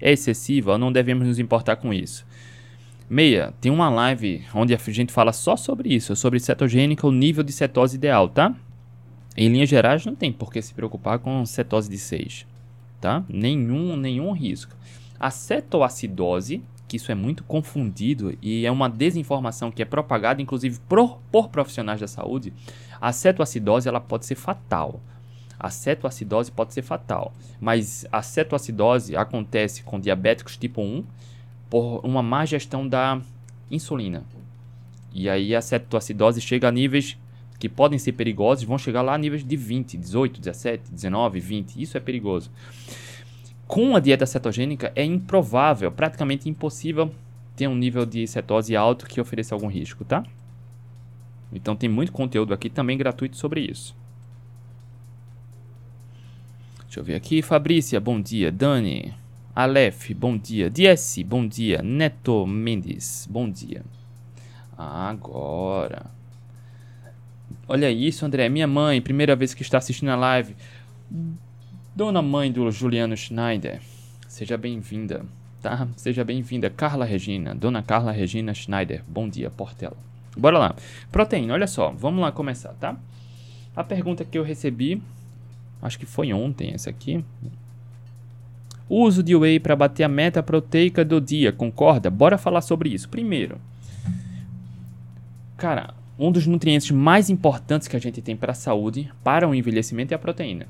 é 0.02 0.12
excessiva 0.12 0.78
não 0.78 0.92
devemos 0.92 1.28
nos 1.28 1.40
importar 1.40 1.76
com 1.76 1.94
isso? 1.94 2.26
Meia, 3.10 3.54
tem 3.60 3.72
uma 3.72 3.90
live 3.90 4.46
onde 4.54 4.74
a 4.74 4.78
gente 4.78 5.12
fala 5.12 5.34
só 5.34 5.56
sobre 5.56 5.94
isso, 5.94 6.16
sobre 6.16 6.40
cetogênica, 6.40 7.08
o 7.08 7.12
nível 7.12 7.44
de 7.44 7.52
cetose 7.52 7.96
ideal, 7.96 8.30
tá? 8.30 8.56
Em 9.38 9.50
linhas 9.50 9.70
gerais, 9.70 10.06
não 10.06 10.16
tem 10.16 10.32
por 10.32 10.52
que 10.52 10.62
se 10.62 10.74
preocupar 10.74 11.20
com 11.20 11.46
cetose 11.46 11.90
de 11.90 11.98
6, 11.98 12.46
tá? 13.00 13.24
Nenhum, 13.30 13.96
nenhum 13.96 14.32
risco. 14.32 14.76
A 15.20 15.30
cetoacidose, 15.30 16.64
que 16.88 16.98
isso 16.98 17.12
é 17.12 17.16
muito 17.16 17.44
confundido 17.44 18.38
e 18.42 18.66
é 18.66 18.72
uma 18.72 18.90
desinformação 18.90 19.72
que 19.72 19.82
é 19.82 19.86
propagada, 19.86 20.42
inclusive 20.42 20.80
por, 20.88 21.20
por 21.32 21.50
profissionais 21.50 22.00
da 22.00 22.08
saúde, 22.08 22.52
a 23.00 23.12
cetoacidose 23.12 23.88
ela 23.88 24.02
pode 24.02 24.26
ser 24.26 24.36
fatal. 24.36 25.00
A 25.60 25.70
cetoacidose 25.70 26.52
pode 26.52 26.74
ser 26.74 26.82
fatal, 26.82 27.34
mas 27.60 28.06
a 28.12 28.22
cetoacidose 28.22 29.16
acontece 29.16 29.84
com 29.84 30.00
diabéticos 30.00 30.56
tipo 30.56 30.82
1 30.82 31.04
por 31.70 32.00
uma 32.04 32.24
má 32.24 32.46
gestão 32.46 32.88
da 32.88 33.22
insulina. 33.70 34.24
E 35.14 35.30
aí 35.30 35.54
a 35.54 35.62
cetoacidose 35.62 36.40
chega 36.42 36.70
a 36.70 36.72
níveis 36.72 37.18
que 37.60 37.68
podem 37.68 38.00
ser 38.00 38.14
perigosos 38.14 38.64
vão 38.64 38.78
chegar 38.78 39.02
lá 39.02 39.14
a 39.14 39.18
níveis 39.18 39.44
de 39.44 39.56
20, 39.58 39.98
18, 39.98 40.40
17, 40.40 40.92
19, 40.92 41.40
20. 41.42 41.82
Isso 41.82 41.98
é 41.98 42.00
perigoso. 42.00 42.50
Com 43.68 43.96
a 43.96 44.00
dieta 44.00 44.26
cetogênica 44.26 44.92
é 44.96 45.04
improvável, 45.04 45.92
praticamente 45.92 46.50
impossível 46.50 47.14
ter 47.56 47.68
um 47.68 47.76
nível 47.76 48.06
de 48.06 48.26
cetose 48.26 48.76
alto 48.76 49.06
que 49.06 49.20
ofereça 49.20 49.54
algum 49.54 49.68
risco, 49.68 50.06
tá? 50.06 50.24
Então 51.52 51.76
tem 51.76 51.90
muito 51.90 52.12
conteúdo 52.12 52.54
aqui 52.54 52.70
também 52.70 52.98
gratuito 52.98 53.36
sobre 53.36 53.60
isso. 53.60 53.96
Deixa 56.86 57.02
eu 57.02 57.04
ver 57.04 57.16
aqui. 57.16 57.42
Fabrícia, 57.42 58.00
bom 58.00 58.20
dia. 58.22 58.52
Dani. 58.52 59.14
Aleph, 59.54 60.12
bom 60.12 60.38
dia. 60.38 60.70
DS, 60.70 61.22
bom 61.24 61.46
dia. 61.46 61.82
Neto 61.84 62.48
Mendes, 62.48 63.28
bom 63.30 63.50
dia. 63.50 63.84
Agora. 64.78 66.19
Olha 67.68 67.92
isso, 67.92 68.26
André. 68.26 68.50
Minha 68.50 68.68
mãe, 68.68 69.02
primeira 69.02 69.36
vez 69.36 69.54
que 69.54 69.62
está 69.62 69.78
assistindo 69.78 70.10
a 70.10 70.16
live. 70.16 70.56
Dona 71.96 72.22
mãe 72.22 72.52
do 72.52 72.70
Juliano 72.72 73.16
Schneider. 73.16 73.82
Seja 74.28 74.58
bem-vinda, 74.58 75.26
tá? 75.62 75.88
Seja 75.96 76.24
bem-vinda. 76.24 76.70
Carla 76.70 77.06
Regina. 77.06 77.54
Dona 77.54 77.82
Carla 77.84 78.12
Regina 78.12 78.54
Schneider. 78.54 79.04
Bom 79.08 79.28
dia, 79.28 79.50
Portela. 79.50 79.98
Bora 80.38 80.58
lá. 80.58 80.76
Proteína, 81.12 81.54
olha 81.54 81.68
só. 81.68 81.92
Vamos 81.92 82.22
lá 82.22 82.32
começar, 82.32 82.74
tá? 82.74 82.98
A 83.76 83.84
pergunta 83.84 84.26
que 84.26 84.38
eu 84.38 84.44
recebi, 84.44 85.02
acho 85.82 86.00
que 86.00 86.06
foi 86.06 86.34
ontem 86.34 86.72
essa 86.74 86.90
aqui. 86.90 87.24
Uso 88.88 89.22
de 89.22 89.36
whey 89.36 89.60
para 89.60 89.76
bater 89.76 90.04
a 90.04 90.08
meta 90.08 90.42
proteica 90.42 91.06
do 91.06 91.22
dia, 91.22 91.52
concorda? 91.52 92.10
Bora 92.10 92.38
falar 92.38 92.62
sobre 92.62 92.90
isso. 92.90 93.08
Primeiro, 93.08 93.60
cara, 95.56 95.94
um 96.20 96.34
dos 96.34 96.46
nutrientes 96.46 96.92
mais 96.92 97.30
importantes 97.30 97.88
que 97.88 97.96
a 97.96 98.00
gente 98.00 98.22
tem 98.22 98.36
para 98.36 98.52
a 98.52 98.56
saúde, 98.56 99.10
para 99.24 99.48
o 99.48 99.56
envelhecimento, 99.56 100.12
é 100.12 100.16
a 100.16 100.20
proteína. 100.20 100.68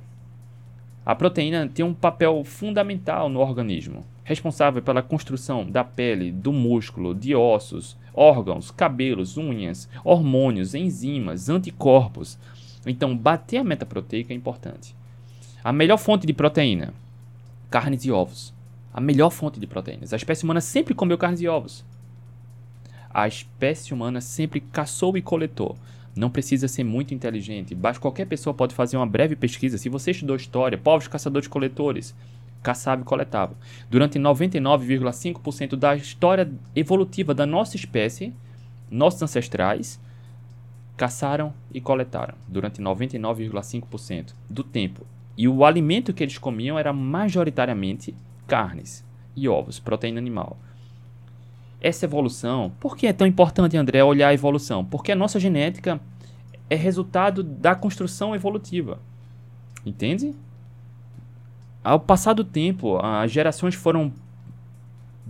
A 1.03 1.15
proteína 1.15 1.67
tem 1.67 1.83
um 1.83 1.91
papel 1.91 2.43
fundamental 2.43 3.29
no 3.29 3.39
organismo, 3.39 4.05
responsável 4.23 4.79
pela 4.79 5.01
construção 5.01 5.65
da 5.65 5.83
pele, 5.83 6.31
do 6.31 6.53
músculo, 6.53 7.15
de 7.15 7.33
ossos, 7.33 7.97
órgãos, 8.13 8.69
cabelos, 8.69 9.37
unhas, 9.37 9.89
hormônios, 10.03 10.75
enzimas, 10.75 11.49
anticorpos. 11.49 12.37
Então, 12.85 13.17
bater 13.17 13.57
a 13.57 13.63
meta 13.63 13.87
proteica 13.87 14.31
é 14.31 14.35
importante. 14.35 14.95
A 15.63 15.73
melhor 15.73 15.97
fonte 15.97 16.27
de 16.27 16.33
proteína: 16.33 16.93
carnes 17.71 18.05
e 18.05 18.11
ovos. 18.11 18.53
A 18.93 19.01
melhor 19.01 19.31
fonte 19.31 19.59
de 19.59 19.65
proteínas. 19.65 20.13
A 20.13 20.15
espécie 20.15 20.43
humana 20.43 20.61
sempre 20.61 20.93
comeu 20.93 21.17
carnes 21.17 21.41
e 21.41 21.47
ovos. 21.47 21.83
A 23.11 23.27
espécie 23.27 23.93
humana 23.93 24.21
sempre 24.21 24.59
caçou 24.59 25.17
e 25.17 25.21
coletou. 25.21 25.75
Não 26.15 26.29
precisa 26.29 26.67
ser 26.67 26.83
muito 26.83 27.13
inteligente. 27.13 27.75
Qualquer 27.99 28.25
pessoa 28.25 28.53
pode 28.53 28.75
fazer 28.75 28.97
uma 28.97 29.07
breve 29.07 29.35
pesquisa. 29.35 29.77
Se 29.77 29.89
você 29.89 30.11
estudou 30.11 30.35
história, 30.35 30.77
povos 30.77 31.07
caçadores-coletores, 31.07 32.15
caçava 32.61 33.01
e 33.01 33.05
coletava. 33.05 33.55
Durante 33.89 34.19
99,5% 34.19 35.75
da 35.75 35.95
história 35.95 36.51
evolutiva 36.75 37.33
da 37.33 37.45
nossa 37.45 37.75
espécie, 37.75 38.33
nossos 38.91 39.21
ancestrais 39.21 39.99
caçaram 40.97 41.53
e 41.73 41.79
coletaram 41.79 42.35
durante 42.47 42.81
99,5% 42.81 44.33
do 44.49 44.63
tempo. 44.63 45.05
E 45.37 45.47
o 45.47 45.63
alimento 45.63 46.13
que 46.13 46.21
eles 46.21 46.37
comiam 46.37 46.77
era 46.77 46.91
majoritariamente 46.91 48.13
carnes 48.45 49.05
e 49.35 49.47
ovos, 49.47 49.79
proteína 49.79 50.19
animal 50.19 50.57
essa 51.81 52.05
evolução. 52.05 52.71
Por 52.79 52.95
que 52.97 53.07
é 53.07 53.13
tão 53.13 53.25
importante, 53.25 53.77
André, 53.77 54.03
olhar 54.03 54.29
a 54.29 54.33
evolução? 54.33 54.83
Porque 54.83 55.11
a 55.11 55.15
nossa 55.15 55.39
genética 55.39 55.99
é 56.69 56.75
resultado 56.75 57.41
da 57.41 57.75
construção 57.75 58.35
evolutiva. 58.35 58.99
Entende? 59.85 60.35
Ao 61.83 61.99
passar 61.99 62.33
do 62.33 62.43
tempo, 62.43 62.97
as 62.97 63.31
gerações 63.31 63.75
foram 63.75 64.11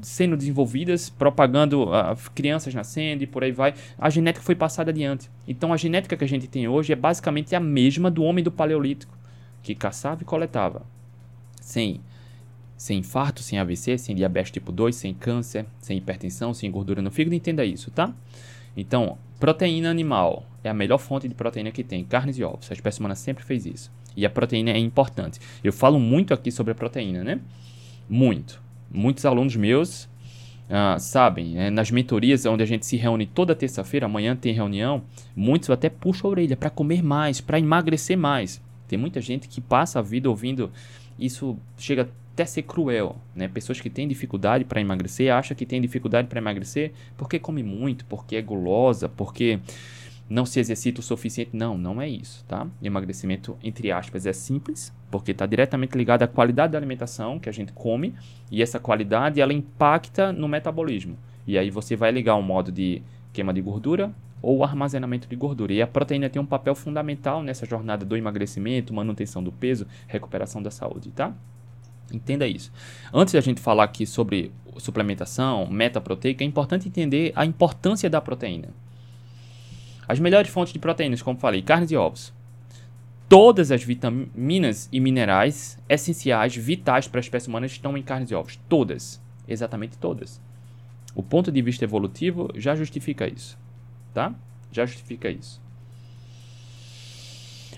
sendo 0.02 0.38
desenvolvidas, 0.38 1.10
propagando 1.10 1.84
uh, 1.84 2.16
crianças 2.34 2.74
nascendo 2.74 3.24
e 3.24 3.28
por 3.28 3.44
aí 3.44 3.52
vai. 3.52 3.74
A 3.98 4.10
genética 4.10 4.44
foi 4.44 4.56
passada 4.56 4.92
adiante. 4.92 5.30
Então 5.48 5.74
a 5.74 5.78
genética 5.78 6.16
que 6.16 6.24
a 6.24 6.28
gente 6.28 6.48
tem 6.48 6.68
hoje 6.68 6.94
é 6.94 6.96
basicamente 6.96 7.56
a 7.56 7.60
mesma 7.60 8.10
do 8.10 8.24
homem 8.24 8.44
do 8.44 8.52
Paleolítico, 8.52 9.16
que 9.62 9.76
caçava 9.76 10.22
e 10.22 10.26
coletava. 10.26 10.82
Sem 11.62 12.02
sem 12.80 13.00
infarto, 13.00 13.44
sem 13.44 13.60
AVC, 13.60 13.98
sem 13.98 14.16
diabetes 14.16 14.52
tipo 14.54 14.72
2, 14.72 14.96
sem 14.96 15.14
câncer, 15.14 15.66
sem 15.80 15.98
hipertensão, 15.98 16.54
sem 16.54 16.72
gordura 16.72 17.02
no 17.02 17.12
fígado, 17.12 17.36
entenda 17.36 17.66
isso, 17.66 17.92
tá? 17.92 18.16
Então, 18.76 19.18
proteína 19.38 19.92
animal 19.92 20.46
é 20.64 20.70
a 20.70 20.74
melhor 20.74 20.98
fonte 20.98 21.28
de 21.28 21.36
proteína 21.36 21.72
que 21.72 21.84
tem, 21.84 22.06
carnes 22.06 22.38
e 22.38 22.44
ovos. 22.44 22.72
A 22.72 22.74
espécie 22.74 23.02
humana 23.02 23.16
sempre 23.16 23.44
fez 23.44 23.66
isso. 23.66 23.92
E 24.16 24.26
a 24.26 24.30
proteína 24.30 24.72
é 24.72 24.78
importante. 24.78 25.42
Eu 25.62 25.74
falo 25.74 26.00
muito 26.00 26.34
aqui 26.34 26.54
sobre 26.54 26.72
a 26.72 26.76
proteína, 26.76 27.22
né? 27.22 27.42
Muito. 28.10 28.62
Muitos 28.90 29.26
alunos 29.26 29.58
meus 29.58 30.06
uh, 30.06 30.98
sabem, 31.00 31.56
né? 31.56 31.70
nas 31.70 31.92
mentorias 31.92 32.46
onde 32.46 32.64
a 32.64 32.66
gente 32.66 32.86
se 32.86 32.96
reúne 32.96 33.26
toda 33.26 33.54
terça-feira, 33.54 34.06
amanhã 34.06 34.38
tem 34.38 34.54
reunião, 34.54 35.04
muitos 35.36 35.70
até 35.70 35.90
puxam 35.90 36.30
a 36.30 36.32
orelha 36.32 36.56
para 36.56 36.70
comer 36.70 37.04
mais, 37.04 37.42
para 37.42 37.60
emagrecer 37.60 38.18
mais. 38.18 38.62
Tem 38.88 38.98
muita 38.98 39.20
gente 39.20 39.50
que 39.50 39.60
passa 39.60 40.00
a 40.00 40.02
vida 40.02 40.30
ouvindo 40.30 40.72
isso, 41.20 41.58
chega 41.78 42.10
até 42.40 42.46
ser 42.46 42.62
cruel, 42.62 43.18
né? 43.36 43.50
Pessoas 43.50 43.82
que 43.82 43.90
têm 43.90 44.08
dificuldade 44.08 44.64
para 44.64 44.80
emagrecer 44.80 45.34
acham 45.34 45.56
que 45.58 45.66
têm 45.66 45.82
dificuldade 45.82 46.30
para 46.30 46.40
emagrecer 46.40 46.94
porque 47.18 47.38
come 47.38 47.62
muito, 47.62 48.06
porque 48.06 48.38
é 48.38 48.42
gulosa, 48.42 49.10
porque 49.10 49.60
não 50.30 50.46
se 50.46 50.58
exercita 50.58 51.02
o 51.02 51.04
suficiente. 51.04 51.50
Não, 51.52 51.78
não 51.78 52.02
é 52.02 52.08
isso, 52.08 52.46
tá? 52.48 52.66
Emagrecimento, 52.82 53.58
entre 53.62 53.92
aspas, 53.92 54.26
é 54.26 54.32
simples, 54.32 54.94
porque 55.12 55.32
está 55.32 55.46
diretamente 55.46 55.98
ligado 55.98 56.24
à 56.24 56.28
qualidade 56.28 56.72
da 56.72 56.80
alimentação 56.80 57.40
que 57.40 57.50
a 57.50 57.52
gente 57.52 57.74
come, 57.74 58.16
e 58.50 58.62
essa 58.62 58.80
qualidade 58.80 59.42
ela 59.42 59.52
impacta 59.52 60.32
no 60.32 60.48
metabolismo. 60.48 61.18
E 61.46 61.58
aí 61.58 61.70
você 61.70 61.96
vai 61.98 62.12
ligar 62.12 62.36
um 62.36 62.42
modo 62.42 62.72
de 62.72 63.02
queima 63.34 63.54
de 63.54 63.60
gordura 63.60 64.14
ou 64.42 64.64
armazenamento 64.64 65.28
de 65.28 65.36
gordura. 65.36 65.74
E 65.74 65.82
a 65.82 65.88
proteína 65.88 66.30
tem 66.30 66.42
um 66.42 66.46
papel 66.46 66.74
fundamental 66.74 67.44
nessa 67.44 67.66
jornada 67.66 68.06
do 68.06 68.16
emagrecimento, 68.16 68.94
manutenção 68.94 69.44
do 69.44 69.52
peso, 69.52 69.86
recuperação 70.08 70.64
da 70.64 70.72
saúde, 70.72 71.12
tá? 71.12 71.34
Entenda 72.12 72.48
isso. 72.48 72.72
Antes 73.14 73.34
da 73.34 73.42
gente 73.42 73.62
falar 73.62 73.84
aqui 73.84 74.06
sobre 74.06 74.52
suplementação, 74.78 75.68
meta 75.68 76.00
proteica, 76.00 76.44
é 76.44 76.48
importante 76.48 76.88
entender 76.88 77.32
a 77.36 77.46
importância 77.46 78.10
da 78.10 78.22
proteína. 78.22 78.70
As 80.08 80.20
melhores 80.20 80.50
fontes 80.50 80.74
de 80.74 80.80
proteínas, 80.80 81.22
como 81.22 81.40
falei, 81.40 81.62
carnes 81.62 81.92
e 81.92 81.96
ovos. 81.96 82.34
Todas 83.28 83.72
as 83.72 83.84
vitaminas 83.84 84.90
e 84.92 85.00
minerais 85.00 85.78
essenciais, 85.88 86.56
vitais 86.56 87.08
para 87.08 87.20
a 87.20 87.22
espécie 87.22 87.48
humana 87.48 87.68
estão 87.68 87.96
em 87.96 88.02
carnes 88.02 88.32
e 88.32 88.36
ovos. 88.36 88.60
Todas. 88.68 89.22
Exatamente 89.48 89.98
todas. 89.98 90.42
O 91.14 91.22
ponto 91.22 91.52
de 91.52 91.62
vista 91.62 91.84
evolutivo 91.84 92.50
já 92.56 92.76
justifica 92.76 93.28
isso. 93.28 93.58
Tá? 94.14 94.34
Já 94.72 94.86
justifica 94.86 95.30
isso. 95.30 95.62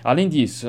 Além 0.02 0.28
disso, 0.28 0.68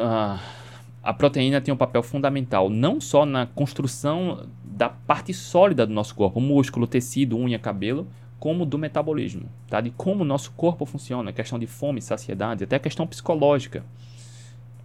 a 1.03 1.13
proteína 1.13 1.59
tem 1.59 1.73
um 1.73 1.77
papel 1.77 2.01
fundamental 2.01 2.69
não 2.69 3.01
só 3.01 3.25
na 3.25 3.45
construção 3.45 4.47
da 4.63 4.87
parte 4.87 5.33
sólida 5.33 5.85
do 5.85 5.93
nosso 5.93 6.15
corpo, 6.15 6.39
músculo, 6.39 6.87
tecido, 6.87 7.37
unha, 7.37 7.59
cabelo, 7.59 8.07
como 8.39 8.65
do 8.65 8.77
metabolismo, 8.77 9.49
tá? 9.67 9.81
de 9.81 9.91
como 9.91 10.23
o 10.23 10.25
nosso 10.25 10.51
corpo 10.53 10.85
funciona, 10.85 11.33
questão 11.33 11.59
de 11.59 11.67
fome, 11.67 12.01
saciedade, 12.01 12.63
até 12.63 12.79
questão 12.79 13.05
psicológica. 13.05 13.83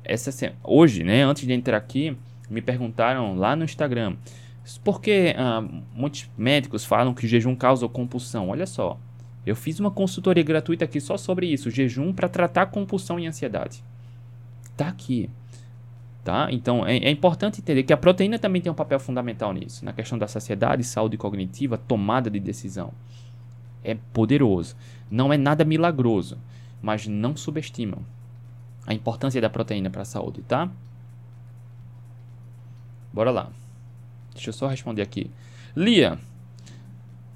Essa, 0.05 0.53
hoje, 0.65 1.05
né, 1.05 1.23
antes 1.23 1.47
de 1.47 1.53
entrar 1.53 1.77
aqui, 1.77 2.17
me 2.51 2.61
perguntaram 2.61 3.37
lá 3.37 3.55
no 3.55 3.65
Instagram 3.65 4.17
por 4.85 5.01
que 5.01 5.35
ah, 5.37 5.65
muitos 5.95 6.29
médicos 6.37 6.85
falam 6.85 7.15
que 7.15 7.25
o 7.25 7.29
jejum 7.29 7.55
causa 7.55 7.89
compulsão. 7.89 8.51
Olha 8.51 8.67
só, 8.67 8.99
eu 9.47 9.57
fiz 9.57 9.81
uma 9.81 9.91
consultoria 9.91 10.43
gratuita 10.43 10.85
aqui 10.85 11.01
só 11.01 11.17
sobre 11.17 11.47
isso, 11.47 11.71
jejum 11.71 12.13
para 12.13 12.29
tratar 12.29 12.67
compulsão 12.67 13.19
e 13.19 13.27
ansiedade. 13.27 13.83
Tá 14.77 14.89
aqui. 14.89 15.31
Tá? 16.29 16.53
Então 16.53 16.87
é, 16.87 16.99
é, 16.99 17.11
importante 17.11 17.59
entender 17.59 17.85
que 17.85 17.93
a 17.93 17.97
proteína 17.97 18.39
também 18.39 18.61
tem 18.61 18.71
um 18.71 18.75
papel 18.75 19.01
fundamental 19.01 19.51
nisso, 19.55 19.83
na 19.83 19.95
questão 19.95 20.19
da 20.19 20.29
saciedade, 20.29 20.85
saúde 20.85 21.17
cognitiva, 21.17 21.79
tomada 21.79 22.29
de 22.29 22.39
decisão 22.39 22.93
é 23.83 23.97
poderoso. 24.13 24.77
Não 25.11 25.33
é 25.33 25.39
nada 25.39 25.65
milagroso, 25.65 26.37
mas 26.83 27.07
não 27.07 27.35
subestimam 27.35 28.05
a 28.87 28.93
importância 28.93 29.41
da 29.41 29.49
proteína 29.49 29.89
para 29.89 30.03
a 30.03 30.05
saúde, 30.05 30.43
tá? 30.43 30.71
Bora 33.11 33.31
lá. 33.31 33.51
Deixa 34.35 34.51
eu 34.51 34.53
só 34.53 34.67
responder 34.67 35.01
aqui. 35.01 35.31
Lia. 35.75 36.19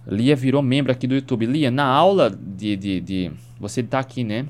Lia 0.06 0.36
virou 0.36 0.60
membro 0.60 0.92
aqui 0.92 1.06
do 1.06 1.14
YouTube. 1.14 1.46
Lia, 1.46 1.70
na 1.70 1.86
aula 1.86 2.28
de. 2.28 2.76
de, 2.76 3.00
de 3.00 3.32
você 3.58 3.82
tá 3.82 4.00
aqui, 4.00 4.22
né? 4.22 4.46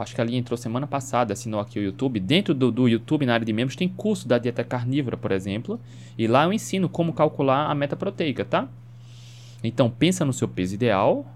Acho 0.00 0.14
que 0.14 0.20
a 0.20 0.24
Lia 0.24 0.38
entrou 0.38 0.56
semana 0.56 0.86
passada, 0.86 1.34
assinou 1.34 1.60
aqui 1.60 1.78
o 1.78 1.82
YouTube. 1.82 2.18
Dentro 2.18 2.54
do, 2.54 2.72
do 2.72 2.88
YouTube, 2.88 3.26
na 3.26 3.34
área 3.34 3.44
de 3.44 3.52
membros, 3.52 3.76
tem 3.76 3.86
curso 3.86 4.26
da 4.26 4.38
dieta 4.38 4.64
carnívora, 4.64 5.14
por 5.14 5.30
exemplo. 5.30 5.78
E 6.16 6.26
lá 6.26 6.44
eu 6.44 6.54
ensino 6.54 6.88
como 6.88 7.12
calcular 7.12 7.70
a 7.70 7.74
meta 7.74 7.94
proteica, 7.94 8.42
tá? 8.42 8.66
Então, 9.62 9.90
pensa 9.90 10.24
no 10.24 10.32
seu 10.32 10.48
peso 10.48 10.74
ideal, 10.74 11.26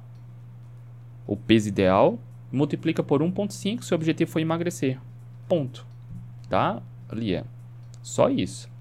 o 1.26 1.36
peso 1.36 1.68
ideal, 1.68 2.18
multiplica 2.50 3.02
por 3.02 3.20
1.5 3.20 3.82
se 3.82 3.92
o 3.92 3.96
objetivo 3.96 4.30
for 4.30 4.40
emagrecer. 4.40 4.98
Ponto. 5.46 5.84
Tá? 6.48 6.80
Ali 7.10 7.34
é. 7.34 7.44
Só 8.02 8.30
isso. 8.30 8.72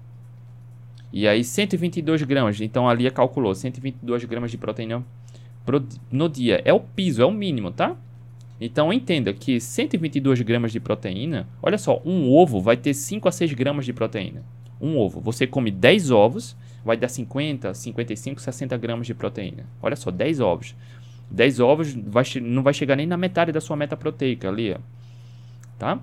E 1.12 1.28
aí 1.28 1.44
122 1.44 2.22
gramas, 2.22 2.58
então 2.58 2.88
a 2.88 2.94
Lia 2.94 3.10
calculou 3.10 3.54
122 3.54 4.24
gramas 4.24 4.50
de 4.50 4.56
proteína 4.56 5.04
no 6.10 6.28
dia. 6.28 6.62
É 6.64 6.72
o 6.72 6.80
piso, 6.80 7.20
é 7.20 7.26
o 7.26 7.30
mínimo, 7.30 7.70
tá? 7.70 7.94
Então 8.60 8.92
entenda 8.92 9.32
que 9.32 9.60
122 9.60 10.40
gramas 10.42 10.72
de 10.72 10.80
proteína, 10.80 11.46
olha 11.62 11.76
só, 11.76 12.00
um 12.04 12.30
ovo 12.30 12.60
vai 12.60 12.76
ter 12.76 12.94
5 12.94 13.28
a 13.28 13.32
6 13.32 13.52
gramas 13.52 13.84
de 13.84 13.92
proteína. 13.92 14.42
Um 14.80 14.96
ovo. 14.96 15.20
Você 15.20 15.46
come 15.46 15.70
10 15.70 16.10
ovos, 16.10 16.56
vai 16.84 16.96
dar 16.96 17.08
50, 17.08 17.74
55, 17.74 18.40
60 18.40 18.76
gramas 18.76 19.06
de 19.06 19.14
proteína. 19.14 19.66
Olha 19.82 19.96
só, 19.96 20.10
10 20.10 20.40
ovos. 20.40 20.74
10 21.30 21.60
ovos 21.60 21.94
vai, 21.94 22.24
não 22.42 22.62
vai 22.62 22.74
chegar 22.74 22.96
nem 22.96 23.06
na 23.06 23.16
metade 23.16 23.50
da 23.50 23.60
sua 23.60 23.76
meta 23.76 23.96
proteica 23.96 24.48
ali, 24.48 24.76
tá? 25.78 26.00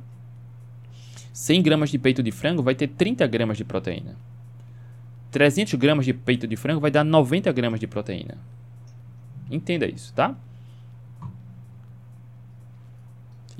100 1.31 1.61
gramas 1.61 1.89
de 1.89 1.97
peito 1.97 2.21
de 2.21 2.31
frango 2.31 2.61
vai 2.61 2.75
ter 2.75 2.87
30 2.87 3.25
gramas 3.27 3.57
de 3.57 3.63
proteína. 3.63 4.15
300 5.31 5.75
gramas 5.75 6.05
de 6.05 6.13
peito 6.13 6.45
de 6.45 6.57
frango 6.57 6.81
vai 6.81 6.91
dar 6.91 7.05
90 7.05 7.51
gramas 7.53 7.79
de 7.79 7.87
proteína. 7.87 8.37
Entenda 9.49 9.85
isso, 9.85 10.13
tá? 10.13 10.35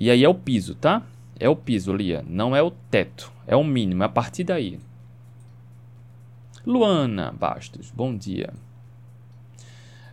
E 0.02 0.10
aí 0.10 0.24
é 0.24 0.28
o 0.28 0.34
piso, 0.34 0.74
tá? 0.74 1.04
É 1.40 1.48
o 1.48 1.56
piso, 1.56 1.94
Lia. 1.94 2.26
Não 2.28 2.56
é 2.56 2.64
o 2.64 2.72
teto. 2.72 3.32
É 3.46 3.56
o 3.56 3.64
mínimo. 3.64 4.02
É 4.02 4.08
a 4.08 4.10
partir 4.10 4.44
daí. 4.44 4.80
Luana 6.66 7.32
Bastos, 7.32 7.92
bom 7.92 8.18
dia. 8.18 8.52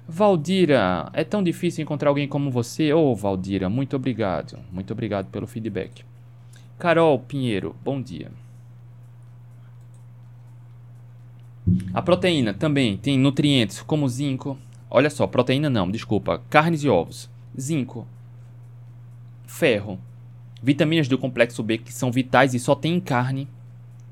Valdira, 0.06 1.08
é 1.14 1.24
tão 1.24 1.42
difícil 1.42 1.82
encontrar 1.82 2.10
alguém 2.10 2.28
como 2.28 2.50
você? 2.50 2.92
Ô, 2.92 3.12
oh, 3.12 3.14
Valdira, 3.14 3.70
muito 3.70 3.96
obrigado. 3.96 4.58
Muito 4.70 4.92
obrigado 4.92 5.30
pelo 5.30 5.46
feedback. 5.46 6.04
Carol 6.78 7.18
Pinheiro, 7.20 7.74
bom 7.82 8.02
dia. 8.02 8.30
A 11.94 12.02
proteína 12.02 12.52
também 12.52 12.98
tem 12.98 13.18
nutrientes 13.18 13.80
como 13.80 14.06
zinco. 14.06 14.58
Olha 14.90 15.08
só, 15.08 15.26
proteína 15.26 15.70
não, 15.70 15.90
desculpa. 15.90 16.42
Carnes 16.50 16.84
e 16.84 16.90
ovos. 16.90 17.30
Zinco. 17.58 18.06
Ferro. 19.48 19.98
Vitaminas 20.62 21.08
do 21.08 21.16
complexo 21.16 21.62
B 21.62 21.78
que 21.78 21.92
são 21.92 22.12
vitais 22.12 22.52
e 22.52 22.60
só 22.60 22.74
tem 22.74 22.94
em 22.96 23.00
carne. 23.00 23.48